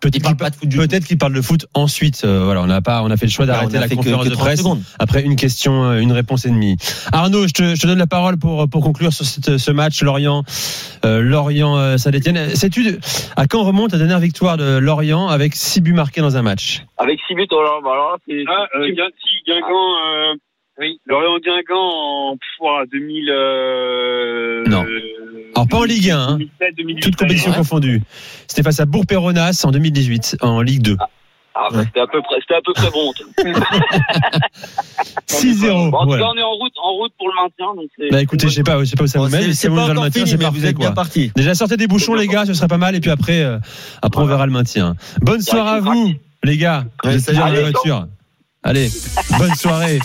Peut-être 0.00 0.22
qu'il 0.24 0.36
pas 0.36 0.50
de 0.50 0.54
foot 0.56 0.68
du 0.68 0.76
tout. 0.76 0.82
peut-être 0.82 1.04
qu'il 1.04 1.18
parle 1.18 1.32
de 1.34 1.40
foot 1.42 1.66
ensuite. 1.74 2.22
euh, 2.24 2.44
voilà, 2.44 2.62
on 2.62 2.66
n'a 2.66 2.80
pas, 2.82 3.02
on 3.02 3.10
a 3.10 3.16
fait 3.16 3.26
le 3.26 3.30
choix 3.32 3.46
d'arrêter 3.46 3.76
a 3.76 3.80
la 3.80 3.88
conférence 3.88 4.24
que 4.24 4.30
de 4.30 4.34
30 4.34 4.44
presse 4.46 4.58
secondes. 4.58 4.82
après 4.98 5.22
une 5.22 5.36
question, 5.36 5.84
euh, 5.84 6.00
une 6.00 6.12
réponse 6.12 6.44
et 6.44 6.50
demie. 6.50 6.76
Arnaud, 7.12 7.46
je 7.46 7.52
te, 7.52 7.74
je 7.74 7.80
te 7.80 7.86
donne 7.86 7.98
la 7.98 8.06
parole 8.06 8.36
pour 8.38 8.68
pour 8.68 8.82
conclure 8.82 9.12
sur 9.12 9.24
cette- 9.24 9.58
ce 9.58 9.70
match 9.70 10.02
Lorient, 10.02 10.44
euh, 11.04 11.20
Lorient 11.20 11.76
euh, 11.76 11.96
Saint-Étienne. 11.96 12.54
Sais-tu 12.54 12.84
de- 12.84 12.98
à 13.36 13.46
quand 13.46 13.62
remonte 13.64 13.92
la 13.92 13.98
dernière 13.98 14.20
victoire 14.20 14.56
de 14.56 14.78
Lorient 14.78 15.28
avec 15.28 15.54
six 15.54 15.80
buts 15.80 15.92
marqués 15.92 16.20
dans 16.20 16.36
un 16.36 16.42
match? 16.42 16.82
Avec 16.98 17.18
6 17.28 17.34
buts, 17.34 17.46
alors, 17.50 17.80
bah, 17.82 17.90
alors 17.92 18.10
là, 18.12 18.16
c'est. 18.28 18.44
Ah, 18.48 18.66
euh, 18.78 18.86
si, 18.86 19.34
Guingamp, 19.46 19.68
euh, 19.68 20.34
oui, 20.82 21.00
Lorient 21.06 21.38
Guingamp 21.38 21.74
en 21.78 22.36
pff, 22.36 22.90
2000. 22.92 23.30
Euh, 23.30 24.64
Non. 24.66 24.84
Alors 25.54 25.68
pas 25.68 25.76
en 25.78 25.84
Ligue 25.84 26.10
1, 26.10 26.18
hein. 26.18 26.32
2007, 26.38 26.74
2008. 26.76 27.00
toute 27.02 27.16
compétition 27.16 27.50
Ouais. 27.52 27.56
confondue. 27.56 28.02
C'était 28.48 28.62
face 28.62 28.80
à 28.80 28.84
Bourg-Péronas 28.86 29.62
en 29.64 29.70
2018 29.70 30.36
en 30.42 30.60
Ligue 30.62 30.82
2. 30.82 30.96
Ah, 31.54 31.68
bah, 31.70 31.82
c'était 31.84 32.00
à 32.00 32.06
peu 32.06 32.20
près, 32.22 32.36
c'était 32.40 32.54
à 32.54 32.60
peu 32.64 32.72
près 32.72 32.90
bon. 32.90 33.12
6-0. 35.28 35.90
Bon, 35.90 35.98
en 35.98 36.02
tout 36.02 36.06
voilà. 36.08 36.22
cas, 36.22 36.28
on 36.34 36.38
est 36.38 36.42
en 36.42 36.52
route, 36.54 36.72
en 36.82 36.92
route 36.94 37.12
pour 37.18 37.28
le 37.28 37.34
maintien. 37.42 37.74
Donc 37.76 38.10
Bah 38.10 38.22
écoutez, 38.22 38.48
je 38.48 38.54
sais 38.54 38.62
pas, 38.62 38.78
je 38.80 38.84
sais 38.86 38.96
pas 38.96 39.04
où 39.04 39.06
ça 39.06 39.18
Bon, 39.18 39.26
vous 39.26 39.30
mène. 39.32 39.40
c'est- 39.42 39.46
mais 39.48 39.52
c'est 39.54 39.60
si 39.60 39.66
vous 39.68 39.76
le 39.76 39.94
maintien, 39.94 40.24
c'est 40.26 40.36
vous 40.36 40.66
êtes 40.66 40.76
bien 40.76 40.86
quoi. 40.88 40.94
partis. 40.94 41.30
Déjà 41.36 41.54
sortez 41.54 41.76
des 41.76 41.86
bouchons 41.86 42.14
les 42.14 42.26
gars, 42.26 42.46
ce 42.46 42.54
serait 42.54 42.68
pas 42.68 42.78
mal 42.78 42.94
et 42.96 43.00
puis 43.00 43.10
après 43.10 43.42
euh, 43.42 43.58
après 44.00 44.22
on 44.22 44.26
verra 44.26 44.46
le 44.46 44.52
maintien. 44.52 44.96
Bonne 45.20 45.42
soirée 45.42 45.76
à 45.76 45.80
vous 45.80 46.12
les 46.42 46.56
gars. 46.56 46.84
Ouais, 47.04 47.16
Vous 47.18 47.30
êtes 47.30 47.36
dans 47.36 47.46
la 47.46 47.60
voiture. 47.60 48.06
Allez, 48.64 48.92
bonne 49.38 49.54
soirée. 49.56 49.98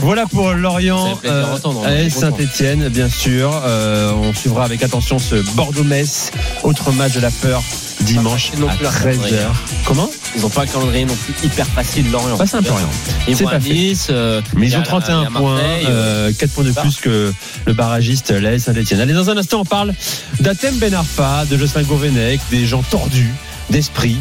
Voilà 0.00 0.26
pour 0.26 0.52
Lorient, 0.52 1.18
est 1.24 1.28
AS 1.28 2.14
content. 2.14 2.20
Saint-Etienne, 2.20 2.88
bien 2.88 3.08
sûr. 3.08 3.50
Euh, 3.64 4.12
on 4.12 4.32
suivra 4.32 4.64
avec 4.64 4.82
attention 4.84 5.18
ce 5.18 5.34
Bordeaux-Metz, 5.56 6.30
autre 6.62 6.92
match 6.92 7.14
de 7.14 7.20
la 7.20 7.32
peur 7.32 7.62
dimanche 8.02 8.52
non 8.58 8.68
à 8.68 8.74
plus, 8.74 8.82
leur 8.84 8.92
13h. 8.92 9.02
calendrier. 9.02 9.38
Comment? 9.86 10.08
Ils 10.36 10.46
ont 10.46 10.50
pas 10.50 10.62
un 10.62 10.66
calendrier 10.66 11.04
non 11.04 11.16
plus 11.16 11.34
hyper 11.46 11.66
facile 11.66 12.08
Lorient. 12.12 12.36
Pas 12.36 12.46
simple 12.46 12.68
rien. 12.70 12.88
Ils 13.26 13.34
vont 13.34 13.48
à. 13.48 13.58
Nice. 13.58 14.06
euh, 14.10 14.40
Mais 14.54 14.68
ils 14.68 14.76
ont 14.76 14.80
la- 14.80 14.84
31 14.84 15.20
il 15.20 15.24
y 15.24 15.26
a 15.26 15.30
points, 15.30 15.58
euh, 15.88 16.32
4 16.38 16.50
points 16.52 16.64
de 16.64 16.70
plus 16.72 16.96
que 16.98 17.32
le 17.66 17.72
barragiste 17.72 18.30
l'AS 18.30 18.60
Saint-Etienne. 18.60 19.00
Allez, 19.00 19.14
dans 19.14 19.30
un 19.30 19.36
instant, 19.36 19.60
on 19.62 19.64
parle 19.64 19.92
d'Athème 20.38 20.76
Ben 20.76 20.94
Arfa, 20.94 21.44
de 21.50 21.56
Jocelyn 21.58 21.82
Gourvenec, 21.82 22.40
des 22.52 22.66
gens 22.66 22.82
tordus 22.88 23.34
d'esprit, 23.70 24.16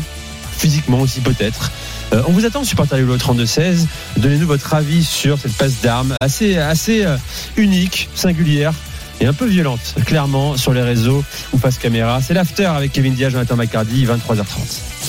physiquement 0.58 1.02
aussi 1.02 1.20
peut-être. 1.20 1.72
Euh, 2.14 2.22
on 2.28 2.32
vous 2.32 2.46
attend, 2.46 2.64
supporter 2.64 3.00
le 3.00 3.18
32-16. 3.18 3.88
Donnez-nous 4.18 4.48
votre 4.48 4.74
avis 4.74 5.04
sur 5.04 5.40
cette 5.40 5.56
passe 5.58 5.82
d'armes 5.82 6.16
assez, 6.22 6.58
assez 6.58 7.06
euh, 7.06 7.18
unique, 7.58 8.10
singulière 8.16 8.74
et 9.22 9.26
un 9.26 9.34
peu 9.34 9.46
violente, 9.46 9.96
clairement, 10.06 10.58
sur 10.58 10.74
les 10.74 10.82
réseaux 10.82 11.24
ou 11.54 11.58
face 11.58 11.78
caméra. 11.78 12.22
C'est 12.22 12.34
l'after 12.34 12.66
avec 12.66 12.92
Kevin 12.92 13.14
Diaz, 13.14 13.32
Jonathan 13.32 13.56
McCardy, 13.56 14.06
23h30. 14.06 15.06